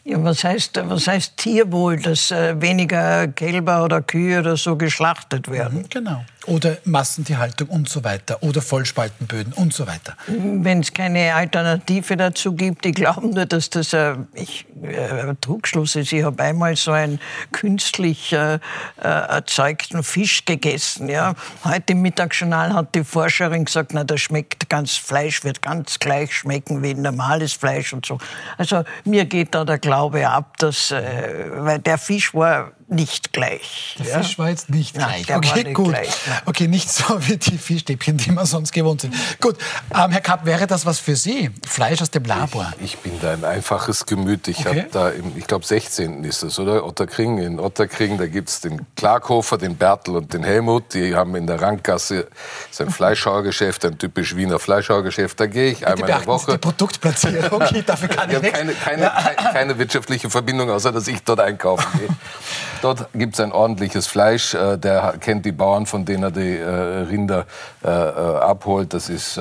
Ja, 0.09 0.23
was 0.23 0.45
heißt, 0.45 0.89
was 0.89 1.09
heißt 1.09 1.37
Tierwohl, 1.37 2.01
dass 2.01 2.31
äh, 2.31 2.61
weniger 2.61 3.27
Kälber 3.27 3.83
oder 3.83 4.03
Kühe 4.03 4.39
oder 4.39 4.57
so 4.57 4.77
geschlachtet 4.77 5.51
werden? 5.51 5.81
Mhm, 5.81 5.89
genau. 5.89 6.25
Oder 6.47 6.79
Massentierhaltung 6.85 7.69
und 7.69 7.89
so 7.89 8.05
weiter. 8.05 8.43
Oder 8.43 8.63
Vollspaltenböden 8.63 9.53
und 9.53 9.73
so 9.73 9.87
weiter. 9.87 10.17
Wenn 10.27 10.81
es 10.81 10.93
keine 10.93 11.35
Alternative 11.35 12.17
dazu 12.17 12.55
gibt, 12.55 12.85
die 12.85 12.93
glauben 12.93 13.31
nur, 13.31 13.47
dass 13.47 13.71
das 13.71 13.93
ein 13.95 14.29
ich, 14.35 14.67
äh, 14.83 15.35
Trugschluss 15.41 15.97
ist. 15.97 16.13
Ich 16.13 16.25
habe 16.25 16.43
einmal 16.43 16.77
so 16.77 16.93
einen 16.93 17.21
künstlich 17.53 18.33
äh, 18.33 18.55
äh, 18.55 18.59
erzeugten 18.99 20.03
Fisch 20.03 20.45
gegessen. 20.45 21.09
Ja. 21.09 21.35
Heute 21.65 21.93
im 21.93 22.03
Mittagsjournal 22.03 22.75
hat 22.75 22.95
die 22.95 23.05
Forscherin 23.05 23.65
gesagt, 23.65 23.93
na, 23.95 24.05
das 24.05 24.21
schmeckt 24.21 24.69
ganz, 24.69 24.97
Fleisch 24.97 25.45
wird 25.45 25.63
ganz 25.63 25.99
gleich 25.99 26.33
schmecken 26.33 26.83
wie 26.83 26.95
normales 26.95 27.53
Fleisch 27.53 27.93
und 27.93 28.07
so. 28.07 28.19
Also 28.57 28.85
mir 29.05 29.25
geht 29.25 29.55
da 29.55 29.65
der 29.65 29.79
Glaube 29.79 30.29
ab, 30.29 30.57
dass, 30.59 30.91
äh, 30.91 31.51
weil 31.57 31.79
der 31.79 31.99
Fisch 31.99 32.35
war 32.35 32.73
nicht 32.89 33.33
gleich. 33.33 33.97
Der 33.99 34.07
ja. 34.07 34.19
Fisch 34.23 34.39
war 34.39 34.49
jetzt 34.49 34.71
nicht 34.71 34.97
Nein, 34.97 35.09
gleich. 35.09 35.27
der 35.27 35.37
okay, 35.39 35.49
war 35.49 35.57
nicht 35.57 35.75
gut. 35.75 35.89
gleich, 35.89 36.09
nein. 36.27 36.39
okay, 36.47 36.69
nicht 36.69 36.91
so 36.91 37.05
wie 37.27 37.37
die 37.37 37.59
Fischstäbchen, 37.59 38.17
die 38.17 38.31
wir 38.31 38.47
sonst 38.47 38.73
gewohnt 38.73 39.01
sind. 39.01 39.15
Gut, 39.41 39.57
ähm, 39.95 40.11
Herr 40.13 40.21
Kapp, 40.21 40.45
wäre 40.47 40.67
das 40.67 40.87
was 40.87 40.99
für 41.01 41.17
Sie? 41.17 41.51
Fleisch 41.67 42.01
aus 42.01 42.11
dem 42.11 42.25
Labor? 42.25 42.73
Ich, 42.79 42.95
ich 42.95 42.99
bin 42.99 43.21
da 43.21 43.33
ein 43.33 43.45
einfaches 43.45 44.07
Gemüt. 44.07 44.47
Ich 44.49 44.59
Okay. 44.67 44.81
habe 44.83 44.89
da, 44.93 45.09
im, 45.11 45.37
ich 45.37 45.47
glaube, 45.47 45.65
16. 45.67 46.23
ist 46.25 46.43
es, 46.43 46.59
oder? 46.59 46.85
Otterkring. 46.87 47.39
In 47.39 47.59
Otterkring, 47.61 48.19
da 48.19 48.27
gibt 48.27 48.49
es 48.49 48.61
den 48.61 48.87
Clarkhofer, 48.97 49.59
den 49.59 49.77
Bertel 49.77 50.17
und 50.17 50.33
den 50.33 50.45
Helmut. 50.45 50.95
Die 50.95 51.15
haben 51.15 51.35
in 51.37 51.47
der 51.47 51.61
Ranggasse 51.61 52.29
sein 52.71 52.91
Fleischhauergeschäft, 52.91 53.85
ein 53.85 53.99
typisch 53.99 54.37
Wiener 54.37 54.59
Fleischhauergeschäft. 54.59 55.39
Da 55.41 55.47
gehe 55.47 55.73
ich 55.73 55.79
Bitte 55.81 55.93
einmal 55.93 56.01
in 56.01 56.07
der 56.07 56.25
beachten 56.25 56.39
Sie 56.39 56.45
die 56.47 56.49
Woche. 56.53 56.59
Produktplatzierung. 56.59 57.63
Okay, 57.67 57.83
dafür 57.85 58.09
kann 58.09 58.31
ich 58.31 58.37
Ich 58.37 58.53
habe 58.53 58.65
nichts. 58.65 58.81
keine, 58.85 59.11
keine, 59.11 59.35
keine, 59.37 59.53
keine 59.53 59.79
wirtschaftliche 59.79 60.31
Verbindung, 60.31 60.71
außer 60.71 60.93
dass 60.93 61.07
ich 61.09 61.23
dort 61.23 61.41
einkaufen 61.41 61.87
gehe. 61.99 62.09
Dort 62.83 63.09
gibt 63.13 63.35
es 63.35 63.41
ein 63.41 63.53
ordentliches 63.53 64.07
Fleisch. 64.07 64.55
Äh, 64.55 64.77
Der 64.79 65.15
kennt 65.21 65.45
die 65.45 65.53
Bauern, 65.53 65.87
von 65.87 66.05
denen 66.05 66.25
er 66.25 66.31
die 66.31 66.57
äh, 66.57 66.69
Rinder 67.09 67.47
äh, 67.83 67.89
abholt. 67.89 68.93
Das 68.95 69.09
ist, 69.09 69.41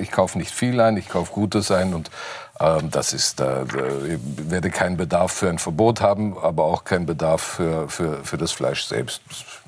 ich 0.00 0.10
kaufe 0.10 0.38
nicht 0.38 0.50
viel 0.50 0.80
ein, 0.80 0.96
ich 0.96 1.08
kaufe 1.08 1.32
Gutes 1.32 1.70
ein 1.70 1.94
und 1.94 2.10
ähm, 2.60 2.90
das 2.90 3.12
ist, 3.12 3.40
ich 3.40 4.50
werde 4.50 4.70
keinen 4.70 4.96
Bedarf 4.96 5.32
für 5.32 5.48
ein 5.48 5.58
Verbot 5.58 6.00
haben, 6.00 6.36
aber 6.38 6.64
auch 6.64 6.84
keinen 6.84 7.06
Bedarf 7.06 7.42
für, 7.42 7.88
für, 7.88 8.24
für 8.24 8.36
das 8.36 8.52
Fleisch 8.52 8.84
selbst. 8.84 9.22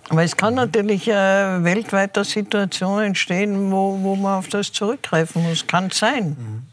Aber 0.08 0.24
es 0.24 0.36
kann 0.36 0.54
natürlich 0.54 1.06
äh, 1.06 1.12
weltweit 1.64 2.16
eine 2.16 2.24
Situation 2.24 3.00
entstehen, 3.02 3.70
wo, 3.70 3.98
wo 4.02 4.16
man 4.16 4.38
auf 4.38 4.48
das 4.48 4.72
zurückgreifen 4.72 5.44
muss. 5.48 5.66
Kann 5.66 5.90
sein. 5.90 6.66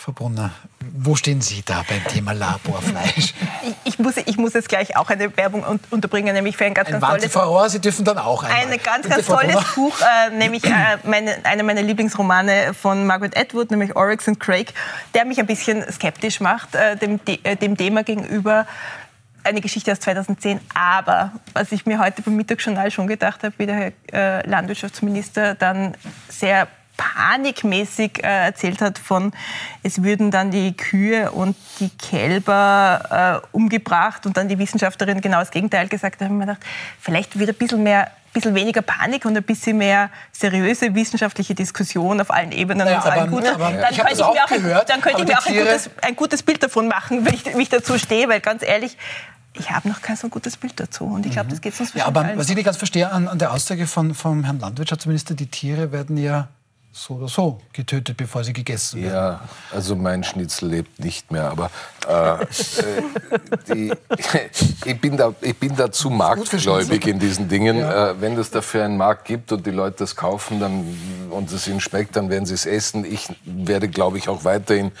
Frau 0.00 0.12
Brunner, 0.12 0.52
wo 0.94 1.16
stehen 1.16 1.40
Sie 1.40 1.60
da 1.64 1.84
beim 1.88 2.04
Thema 2.04 2.30
Laborfleisch? 2.32 3.34
Ich, 3.62 3.74
ich, 3.82 3.98
muss, 3.98 4.16
ich 4.16 4.36
muss 4.36 4.54
jetzt 4.54 4.68
gleich 4.68 4.96
auch 4.96 5.10
eine 5.10 5.36
Werbung 5.36 5.64
un- 5.66 5.80
unterbringen, 5.90 6.32
nämlich 6.34 6.56
für 6.56 6.66
ein 6.66 6.72
ganz, 6.74 6.86
Ein 6.88 7.00
ganz 7.00 7.04
tolles 7.14 7.32
Frau 7.32 7.48
Rohr, 7.48 7.68
Sie 7.68 7.80
dürfen 7.80 8.04
dann 8.04 8.16
auch 8.16 8.44
einmal. 8.44 8.72
Ein 8.74 8.80
ganz, 8.80 9.08
ganz 9.08 9.26
Frau 9.26 9.40
tolles. 9.40 9.56
Buch, 9.74 9.98
äh, 10.00 10.30
nämlich 10.36 10.64
äh, 10.64 10.70
meine, 11.02 11.44
einer 11.44 11.64
meiner 11.64 11.82
Lieblingsromane 11.82 12.74
von 12.74 13.06
Margaret 13.06 13.36
Atwood, 13.36 13.72
nämlich 13.72 13.96
Oryx 13.96 14.28
und 14.28 14.38
Craig, 14.38 14.72
der 15.14 15.24
mich 15.24 15.40
ein 15.40 15.46
bisschen 15.46 15.84
skeptisch 15.92 16.38
macht 16.38 16.76
äh, 16.76 16.96
dem, 16.96 17.22
De- 17.24 17.40
äh, 17.42 17.56
dem 17.56 17.76
Thema 17.76 18.04
gegenüber. 18.04 18.68
Eine 19.42 19.60
Geschichte 19.60 19.90
aus 19.90 19.98
2010. 19.98 20.60
Aber 20.74 21.32
was 21.54 21.72
ich 21.72 21.86
mir 21.86 21.98
heute 21.98 22.22
beim 22.22 22.36
Mittagsjournal 22.36 22.92
schon 22.92 23.08
gedacht 23.08 23.42
habe, 23.42 23.54
wie 23.58 23.66
der 23.66 23.92
Herr 24.12 24.42
äh, 24.42 24.48
Landwirtschaftsminister 24.48 25.56
dann 25.56 25.96
sehr 26.28 26.68
panikmäßig 26.98 28.22
äh, 28.22 28.46
erzählt 28.46 28.82
hat 28.82 28.98
von, 28.98 29.32
es 29.82 30.02
würden 30.02 30.30
dann 30.30 30.50
die 30.50 30.76
Kühe 30.76 31.30
und 31.32 31.56
die 31.80 31.88
Kälber 31.90 33.40
äh, 33.42 33.56
umgebracht 33.56 34.26
und 34.26 34.36
dann 34.36 34.48
die 34.48 34.58
Wissenschaftlerin 34.58 35.20
genau 35.22 35.38
das 35.38 35.50
Gegenteil 35.50 35.88
gesagt 35.88 36.16
hat, 36.16 36.24
habe 36.26 36.34
ich 36.34 36.38
mir 36.38 36.46
gedacht, 36.46 36.62
vielleicht 37.00 37.38
wird 37.38 37.48
ein 37.50 37.54
bisschen 37.56 37.82
mehr 37.82 38.10
bisschen 38.30 38.54
weniger 38.54 38.82
Panik 38.82 39.24
und 39.24 39.34
ein 39.38 39.42
bisschen 39.42 39.78
mehr 39.78 40.10
seriöse 40.32 40.94
wissenschaftliche 40.94 41.54
Diskussion 41.54 42.20
auf 42.20 42.30
allen 42.30 42.52
Ebenen. 42.52 42.84
Naja, 42.84 43.00
so 43.00 43.08
aber- 43.08 43.26
guter, 43.26 43.54
aber 43.54 43.70
dann 43.72 43.90
ich 43.90 43.96
könnte 43.98 44.12
ich 44.12 44.22
auch 44.22 44.34
mir 44.34 44.44
auch, 44.44 44.50
ein- 44.50 44.62
gehört, 44.62 44.90
dann 44.90 45.00
könnte 45.00 45.22
ich 45.22 45.28
mir 45.28 45.38
auch 45.38 45.46
ein 45.46 45.54
gutes, 45.56 45.90
ein 46.02 46.14
gutes 46.16 46.42
Bild 46.42 46.62
davon 46.62 46.88
machen, 46.88 47.24
wie 47.26 47.34
ich, 47.34 47.46
wie 47.56 47.62
ich 47.62 47.68
dazu 47.70 47.98
stehe, 47.98 48.28
weil 48.28 48.40
ganz 48.40 48.62
ehrlich, 48.62 48.98
ich 49.54 49.70
habe 49.70 49.88
noch 49.88 50.02
kein 50.02 50.16
so 50.16 50.28
gutes 50.28 50.58
Bild 50.58 50.78
dazu. 50.78 51.04
Und 51.06 51.24
ich 51.24 51.32
glaube, 51.32 51.48
das 51.48 51.62
geht 51.62 51.80
uns 51.80 51.94
Ja, 51.94 52.06
aber 52.06 52.20
allen 52.20 52.38
was 52.38 52.50
ich 52.50 52.54
nicht 52.54 52.66
ganz 52.66 52.76
verstehe 52.76 53.10
an, 53.10 53.26
an 53.28 53.38
der 53.38 53.50
Aussage 53.50 53.86
von, 53.86 54.14
vom 54.14 54.44
Herrn 54.44 54.60
Landwirtschaftsminister, 54.60 55.34
die 55.34 55.46
Tiere 55.46 55.90
werden 55.90 56.18
ja 56.18 56.48
so 56.92 57.14
oder 57.14 57.28
so 57.28 57.60
getötet, 57.72 58.16
bevor 58.16 58.42
sie 58.42 58.52
gegessen 58.52 59.02
werden. 59.02 59.14
Ja, 59.14 59.40
also 59.72 59.94
mein 59.94 60.24
Schnitzel 60.24 60.68
lebt 60.70 60.98
nicht 60.98 61.30
mehr, 61.30 61.50
aber 61.50 61.70
äh, 62.08 62.42
äh, 62.42 62.46
die, 63.68 63.92
ich, 64.84 65.00
bin 65.00 65.16
da, 65.16 65.34
ich 65.40 65.56
bin 65.56 65.76
da 65.76 65.92
zu 65.92 66.10
marktgläubig 66.10 67.06
in 67.06 67.18
diesen 67.18 67.48
Dingen. 67.48 67.78
Äh, 67.78 68.20
wenn 68.20 68.36
es 68.38 68.50
dafür 68.50 68.84
einen 68.84 68.96
Markt 68.96 69.26
gibt 69.26 69.52
und 69.52 69.66
die 69.66 69.70
Leute 69.70 69.98
das 69.98 70.16
kaufen 70.16 70.60
dann, 70.60 71.28
und 71.30 71.52
es 71.52 71.68
ihnen 71.68 71.80
schmeckt, 71.80 72.16
dann 72.16 72.30
werden 72.30 72.46
sie 72.46 72.54
es 72.54 72.66
essen. 72.66 73.04
Ich 73.04 73.28
werde, 73.44 73.88
glaube 73.88 74.18
ich, 74.18 74.28
auch 74.28 74.44
weiterhin 74.44 74.92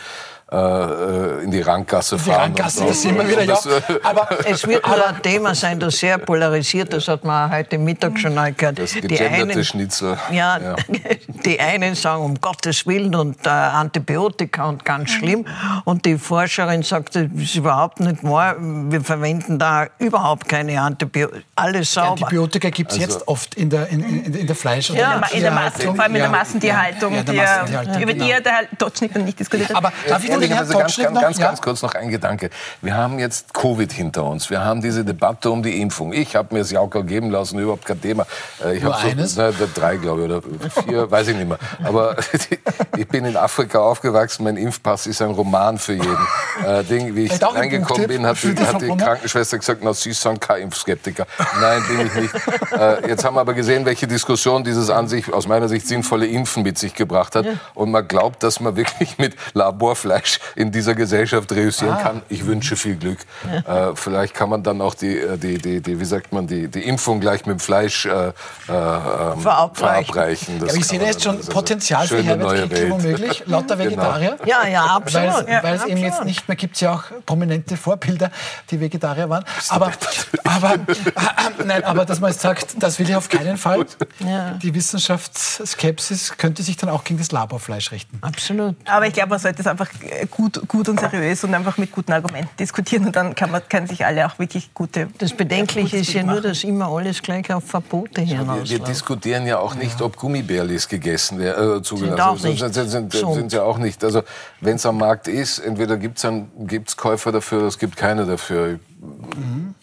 äh, 0.50 0.56
äh, 0.56 1.44
in 1.44 1.50
die 1.50 1.60
Ranggasse 1.60 2.16
Die 2.16 2.22
fahren. 2.22 2.40
Ranggasse, 2.40 2.80
und- 2.80 2.88
das 2.90 3.02
sehen 3.02 3.16
wir 3.18 3.28
wieder, 3.28 3.42
ja. 3.44 3.54
das, 3.54 3.66
äh, 3.66 3.80
Aber 4.02 4.28
Es 4.46 4.66
wird 4.66 4.86
nur 4.86 5.06
ein 5.06 5.22
Thema 5.22 5.54
sein, 5.54 5.78
das 5.78 5.98
sehr 5.98 6.16
polarisiert. 6.18 6.92
Das 6.92 7.06
hat 7.08 7.22
man 7.24 7.50
heute 7.50 7.76
im 7.76 7.84
Mittagsjournal 7.84 8.52
gehört. 8.54 8.78
Das 8.78 8.92
Die 8.92 9.20
einen, 9.20 9.62
Schnitzel. 9.64 10.16
ja, 10.32 10.58
Ja. 10.58 10.76
die 11.44 11.60
einen 11.60 11.94
sagen 11.94 12.22
um 12.24 12.40
Gottes 12.40 12.86
Willen 12.86 13.14
und 13.14 13.46
äh, 13.46 13.50
Antibiotika 13.50 14.64
und 14.68 14.84
ganz 14.84 15.10
schlimm. 15.10 15.44
Und 15.84 16.04
die 16.06 16.16
Forscherin 16.18 16.82
sagt, 16.82 17.14
das 17.16 17.24
ist 17.36 17.54
überhaupt 17.54 18.00
nicht 18.00 18.22
wahr. 18.24 18.56
Wir 18.58 19.02
verwenden 19.02 19.58
da 19.58 19.86
überhaupt 19.98 20.48
keine 20.48 20.80
Antibiotika. 20.80 21.40
Alles 21.56 21.92
sauber. 21.92 22.12
Antibiotika 22.22 22.70
gibt 22.70 22.92
es 22.92 22.98
Also- 23.00 23.12
jetzt 23.18 23.28
oft 23.28 23.54
in 23.54 23.70
der, 23.70 23.88
in, 23.88 24.00
in, 24.24 24.34
in 24.34 24.46
der 24.46 24.56
Fleisch- 24.56 24.90
oder 24.90 24.98
Ja, 25.00 25.12
In 25.14 25.20
der, 25.20 25.20
Ma- 25.20 25.26
in 25.36 25.42
der 25.42 25.50
Massen, 25.50 25.94
vor 25.94 26.00
allem 26.04 26.14
in 26.14 26.20
der. 26.22 26.30
Massentierhaltung, 26.30 27.14
Ja, 27.14 27.22
der 27.22 27.32
die, 27.34 27.38
Massentierhaltung, 27.40 28.02
über 28.02 28.12
die 28.12 28.18
genau. 28.20 28.40
der 28.40 28.52
Herr 28.52 28.62
Dotschnick 28.78 29.14
noch 29.16 29.24
nicht 29.24 29.38
diskutiert 29.40 29.68
hat. 29.70 29.76
Aber 29.76 29.92
darf 30.08 30.22
ich 30.24 30.30
Ehrlicherweise 30.42 30.72
ganz, 30.74 30.96
ganz, 30.96 31.14
noch? 31.14 31.20
ganz, 31.22 31.38
Ja? 31.38 31.46
ganz 31.46 31.62
kurz 31.62 31.82
noch 31.82 31.94
ein 31.94 32.08
Gedanke. 32.10 32.50
Wir 32.82 32.96
haben 32.96 33.18
jetzt 33.18 33.54
Covid 33.54 33.92
hinter 33.92 34.24
uns. 34.24 34.50
Wir 34.50 34.64
haben 34.64 34.80
diese 34.80 35.04
Debatte 35.04 35.50
um 35.50 35.62
die 35.62 35.80
Impfung. 35.80 36.12
Ich 36.12 36.36
habe 36.36 36.54
mir 36.54 36.60
das 36.60 36.70
Jaukerl 36.70 37.04
geben 37.04 37.30
lassen, 37.30 37.58
überhaupt 37.58 37.84
kein 37.86 38.00
Thema. 38.00 38.26
Äh, 38.64 38.76
Ich 38.76 38.82
Nur 38.82 38.94
hab 38.94 39.02
so, 39.02 39.08
eines? 39.08 39.36
Na, 39.36 39.50
drei, 39.74 39.96
glaube 39.96 40.20
ich, 40.24 40.30
oder 40.30 40.42
vier, 40.86 41.10
weiß 41.10 41.28
ich 41.28 41.36
nicht 41.36 41.48
mehr. 41.48 41.58
Aber 41.84 42.16
ich 42.96 43.08
bin 43.08 43.24
in 43.24 43.36
Afrika 43.36 43.78
aufgewachsen. 43.80 44.44
Mein 44.44 44.56
Impfpass 44.56 45.06
ist 45.06 45.22
ein 45.22 45.30
Roman 45.30 45.78
für 45.78 45.94
jeden. 45.94 46.26
Äh, 46.64 46.84
Ding, 46.84 47.14
wie 47.14 47.24
ich 47.24 47.32
ein 47.32 47.42
reingekommen 47.56 48.06
bin, 48.06 48.26
hat 48.26 48.42
die, 48.42 48.54
hat 48.58 48.80
die? 48.82 48.88
Krankenschwester 48.96 49.58
gesagt, 49.58 49.80
na, 49.82 49.92
Sie 49.94 50.12
sind 50.12 50.40
kein 50.40 50.62
Impfskeptiker. 50.62 51.26
Nein, 51.60 51.82
bin 51.88 52.06
ich 52.06 52.14
nicht. 52.14 52.34
Äh, 52.72 53.08
Jetzt 53.08 53.24
haben 53.24 53.36
wir 53.36 53.40
aber 53.40 53.54
gesehen, 53.54 53.84
welche 53.86 54.06
Diskussion 54.06 54.64
dieses 54.64 54.90
an 54.90 55.08
sich, 55.08 55.32
aus 55.32 55.46
meiner 55.46 55.68
Sicht 55.68 55.86
sinnvolle 55.86 56.26
Impfen 56.26 56.62
mit 56.62 56.78
sich 56.78 56.94
gebracht 56.94 57.34
hat. 57.36 57.46
Und 57.74 57.90
man 57.90 58.06
glaubt, 58.06 58.42
dass 58.42 58.60
man 58.60 58.76
wirklich 58.76 59.18
mit 59.18 59.36
Laborfleisch 59.54 60.27
in 60.56 60.70
dieser 60.72 60.94
Gesellschaft 60.94 61.50
reüssieren 61.52 61.94
Ah. 61.94 62.02
kann. 62.02 62.22
Ich 62.28 62.46
wünsche 62.46 62.76
viel 62.76 62.96
Glück. 62.96 63.18
Äh, 63.66 63.92
vielleicht 63.94 64.34
kann 64.34 64.50
man 64.50 64.62
dann 64.62 64.80
auch 64.80 64.94
die, 64.94 65.18
äh, 65.18 65.36
die, 65.38 65.58
die, 65.58 65.80
die 65.80 66.00
wie 66.00 66.04
sagt 66.04 66.32
man, 66.32 66.46
die, 66.46 66.68
die 66.68 66.82
Impfung 66.86 67.20
gleich 67.20 67.46
mit 67.46 67.58
dem 67.58 67.60
Fleisch 67.60 68.06
äh, 68.06 68.28
äh, 68.28 68.32
Verabreichen. 68.66 69.42
verabreichen. 69.42 70.58
Das 70.60 70.68
Ja, 70.68 70.72
aber 70.74 70.78
ich 70.80 70.86
sehe 70.86 71.00
siehst 71.00 71.22
schon 71.24 71.40
Potenzial 71.40 72.06
für 72.06 72.22
Herbert 72.22 72.70
Kickl 72.70 72.90
womöglich, 72.90 73.42
lauter 73.46 73.76
Genau. 73.78 73.90
Vegetarier. 73.90 74.36
Ja, 74.46 74.66
ja, 74.66 74.84
absolut. 74.86 75.46
Weil, 75.46 75.62
weil 75.62 75.74
es 75.76 75.82
Ja, 75.82 75.88
eben 75.88 76.00
jetzt 76.00 76.24
nicht 76.24 76.48
mehr 76.48 76.56
gibt, 76.56 76.74
es 76.74 76.80
ja 76.80 76.92
auch 76.94 77.04
prominente 77.26 77.76
Vorbilder, 77.76 78.30
die 78.70 78.80
Vegetarier 78.80 79.28
waren. 79.28 79.44
Aber, 79.68 79.92
aber, 80.44 80.74
äh, 80.74 80.78
nein, 81.64 81.84
aber 81.84 82.04
dass 82.04 82.20
man 82.20 82.30
jetzt 82.30 82.40
sagt, 82.42 82.82
das 82.82 82.98
will 82.98 83.08
ich 83.08 83.16
auf 83.16 83.28
keinen 83.28 83.56
Fall. 83.56 83.86
Ja. 84.20 84.52
Die 84.62 84.74
Wissenschaftsskepsis 84.74 86.36
könnte 86.36 86.62
sich 86.62 86.76
dann 86.76 86.90
auch 86.90 87.04
gegen 87.04 87.18
das 87.18 87.32
Laborfleisch 87.32 87.92
richten. 87.92 88.18
Absolut. 88.22 88.76
Aber 88.86 89.06
ich 89.06 89.12
glaube, 89.12 89.30
man 89.30 89.38
sollte 89.38 89.60
es 89.60 89.66
einfach 89.66 89.88
gut, 90.26 90.66
gut 90.68 90.88
und 90.88 91.00
seriös 91.00 91.44
und 91.44 91.54
einfach 91.54 91.78
mit 91.78 91.92
guten 91.92 92.12
Argumenten 92.12 92.50
diskutieren 92.58 93.06
und 93.06 93.16
dann 93.16 93.34
kann 93.34 93.50
man 93.50 93.62
kann 93.68 93.86
sich 93.86 94.04
alle 94.04 94.26
auch 94.26 94.38
wirklich 94.38 94.72
gute. 94.74 95.08
Das 95.18 95.32
Bedenkliche 95.32 95.98
ist 95.98 96.12
ja 96.12 96.22
nur, 96.22 96.40
dass 96.40 96.64
immer 96.64 96.88
alles 96.88 97.22
gleich 97.22 97.52
auf 97.52 97.64
Verbote 97.64 98.22
Wir, 98.22 98.26
wir 98.28 98.38
hinausläuft. 98.38 98.88
diskutieren 98.88 99.46
ja 99.46 99.58
auch 99.58 99.74
nicht, 99.74 100.00
ob 100.02 100.16
Gummibärlis 100.16 100.88
gegessen 100.88 101.38
werden, 101.38 101.78
äh, 101.78 101.82
zugelassen 101.82 102.20
auch 102.20 102.38
sind. 102.38 102.50
nicht 102.50 102.60
Sind, 102.60 102.74
sind, 102.90 103.12
sind, 103.12 103.34
sind 103.34 103.52
ja 103.52 103.62
auch 103.62 103.78
nicht. 103.78 104.04
Also 104.04 104.22
wenn 104.60 104.76
es 104.76 104.86
am 104.86 104.98
Markt 104.98 105.28
ist, 105.28 105.58
entweder 105.58 105.96
gibt 105.96 106.18
es 106.18 106.96
Käufer 106.96 107.32
dafür 107.32 107.58
oder 107.58 107.68
es 107.68 107.78
gibt 107.78 107.96
keine 107.96 108.26
dafür. 108.26 108.78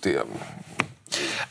Die, 0.04 0.18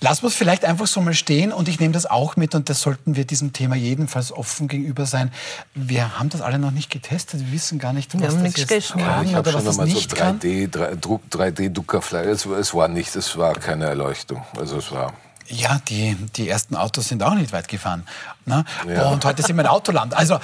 Lassen 0.05 0.25
wir 0.25 0.29
es 0.29 0.35
vielleicht 0.35 0.67
einfach 0.67 0.87
so 0.87 1.01
mal 1.01 1.15
stehen 1.15 1.51
und 1.51 1.67
ich 1.67 1.81
nehme 1.81 1.95
das 1.95 2.05
auch 2.05 2.37
mit 2.37 2.55
und 2.55 2.69
das 2.69 2.83
sollten 2.83 3.17
wir 3.17 3.25
diesem 3.25 3.55
Thema 3.55 3.75
jedenfalls 3.75 4.33
offen 4.33 4.69
gegenüber 4.69 5.07
sein. 5.07 5.33
Wir 5.75 6.19
haben 6.19 6.29
das 6.29 6.43
alle 6.43 6.59
noch 6.59 6.73
nicht 6.73 6.91
getestet, 6.91 7.41
wir 7.41 7.53
wissen 7.53 7.79
gar 7.79 7.95
nicht, 7.95 8.13
was 8.13 8.21
Wir 8.21 8.29
haben 8.29 8.45
das 8.45 8.57
jetzt 8.59 8.91
ja, 8.91 8.97
kann 8.97 9.27
ich 9.27 9.35
habe 9.35 9.49
oder 9.49 9.65
was 9.65 9.77
so 9.77 9.83
nicht 9.83 10.15
kann. 10.15 10.39
3D, 10.41 10.69
3, 10.69 10.97
Druck, 10.97 11.23
3D-Druckerfleisch. 11.33 12.27
Es, 12.27 12.45
es 12.45 12.75
war 12.75 12.89
nicht, 12.89 13.17
es 13.17 13.39
war 13.39 13.55
keine 13.55 13.87
Erleuchtung. 13.87 14.45
Also 14.59 14.77
es 14.77 14.93
war. 14.93 15.15
Ja, 15.47 15.81
die, 15.89 16.17
die 16.37 16.51
ersten 16.51 16.77
Autos 16.77 17.09
sind 17.09 17.23
auch 17.23 17.35
nicht 17.35 17.55
weit 17.55 17.69
gefahren. 17.69 18.07
Ne? 18.47 18.65
Ja. 18.89 19.09
Und 19.09 19.25
heute 19.25 19.43
sind 19.43 19.57
wir 19.57 19.63
in 19.63 19.69
Autoland. 19.69 20.15
Also 20.15 20.39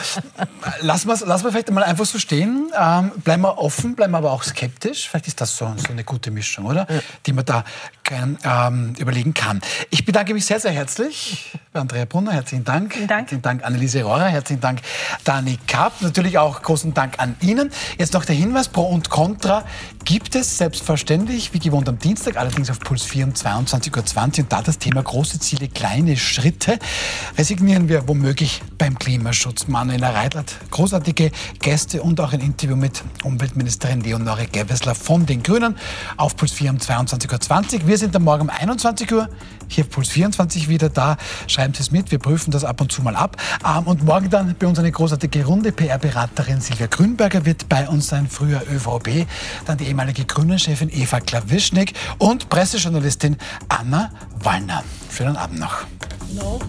lassen 0.80 1.09
wir 1.09 1.26
lassen 1.26 1.44
wir 1.44 1.53
vielleicht 1.53 1.70
mal 1.70 1.84
einfach 1.84 2.07
so 2.07 2.18
stehen. 2.18 2.70
Ähm, 2.78 3.12
bleiben 3.24 3.42
wir 3.42 3.59
offen, 3.59 3.94
bleiben 3.94 4.12
wir 4.12 4.18
aber 4.18 4.32
auch 4.32 4.42
skeptisch. 4.42 5.09
Vielleicht 5.09 5.28
ist 5.28 5.40
das 5.40 5.57
so, 5.57 5.72
so 5.76 5.92
eine 5.92 6.05
gute 6.05 6.30
Mischung, 6.30 6.66
oder? 6.66 6.86
Die 7.26 7.32
man 7.32 7.44
da 7.44 7.64
ähm, 8.11 8.94
überlegen 8.98 9.34
kann. 9.34 9.61
Ich 9.90 10.05
bedanke 10.05 10.34
mich 10.34 10.44
sehr, 10.44 10.61
sehr 10.61 10.72
herzlich 10.72 11.57
bei 11.72 11.80
Andrea 11.80 12.05
Brunner. 12.05 12.32
Herzlichen 12.32 12.64
Dank. 12.64 12.94
Vielen 12.94 13.07
Dank. 13.07 13.20
Herzlichen 13.20 13.42
Dank, 13.42 13.64
Anneliese 13.64 14.03
Rohrer. 14.03 14.26
Herzlichen 14.26 14.61
Dank, 14.61 14.80
Dani 15.24 15.59
Kapp. 15.66 16.01
Natürlich 16.01 16.38
auch 16.38 16.62
großen 16.62 16.94
Dank 16.94 17.18
an 17.18 17.36
Ihnen. 17.40 17.70
Jetzt 17.98 18.14
noch 18.14 18.24
der 18.24 18.34
Hinweis, 18.34 18.68
Pro 18.68 18.82
und 18.82 19.11
Contra 19.11 19.64
gibt 20.05 20.34
es 20.34 20.59
selbstverständlich, 20.59 21.53
wie 21.53 21.59
gewohnt 21.59 21.88
am 21.88 21.98
Dienstag, 21.98 22.36
allerdings 22.36 22.70
auf 22.70 22.80
Puls 22.80 23.05
4 23.05 23.26
um 23.26 23.32
22.20 23.32 24.38
Uhr. 24.38 24.38
Und 24.40 24.53
da 24.53 24.62
das 24.62 24.78
Thema 24.78 25.03
große 25.03 25.38
Ziele, 25.38 25.68
kleine 25.68 26.16
Schritte. 26.16 26.78
Resignieren 27.38 27.88
wir 27.91 28.07
womöglich 28.07 28.62
beim 28.78 28.97
Klimaschutz. 28.97 29.66
Manuela 29.66 30.11
Reitert, 30.11 30.55
großartige 30.70 31.32
Gäste 31.61 32.01
und 32.03 32.20
auch 32.20 32.32
ein 32.32 32.41
Interview 32.41 32.76
mit 32.76 33.03
Umweltministerin 33.24 34.01
Leonore 34.01 34.47
Gewessler 34.47 34.95
von 34.95 35.26
den 35.26 35.43
Grünen 35.43 35.74
auf 36.16 36.36
Puls 36.36 36.53
4 36.53 36.70
um 36.70 36.76
22.20 36.76 37.80
Uhr. 37.80 37.86
Wir 37.88 37.99
sind 37.99 38.14
am 38.14 38.22
Morgen 38.22 38.43
um 38.43 38.51
21 38.51 39.12
Uhr 39.12 39.28
hier 39.66 39.82
Puls 39.84 40.09
24 40.09 40.68
wieder 40.68 40.88
da. 40.88 41.16
Schreiben 41.49 41.74
Sie 41.74 41.80
es 41.80 41.91
mit, 41.91 42.12
wir 42.12 42.20
prüfen 42.20 42.53
das 42.53 42.64
ab 42.64 42.80
und 42.80 42.93
zu 42.93 43.03
mal 43.03 43.16
ab. 43.16 43.36
Ähm, 43.66 43.84
Und 43.86 44.05
morgen 44.05 44.30
dann 44.30 44.55
bei 44.57 44.68
uns 44.68 44.78
eine 44.78 44.93
großartige 44.93 45.45
Runde. 45.45 45.72
PR-Beraterin 45.72 46.61
Silvia 46.61 46.86
Grünberger 46.86 47.45
wird 47.45 47.68
bei 47.68 47.88
uns 47.88 48.07
sein, 48.07 48.28
früher 48.30 48.62
ÖVP. 48.72 49.26
Dann 49.66 49.78
die 49.78 49.86
ehemalige 49.86 50.24
Grünen-Chefin 50.24 50.91
Eva 50.93 51.18
Klawischnik 51.18 51.95
und 52.18 52.49
Pressejournalistin 52.51 53.36
Anna 53.68 54.12
Wallner. 54.45 54.84
Schönen 55.11 55.36
Abend 55.36 55.59
noch. 55.59 55.84
No. 56.34 56.61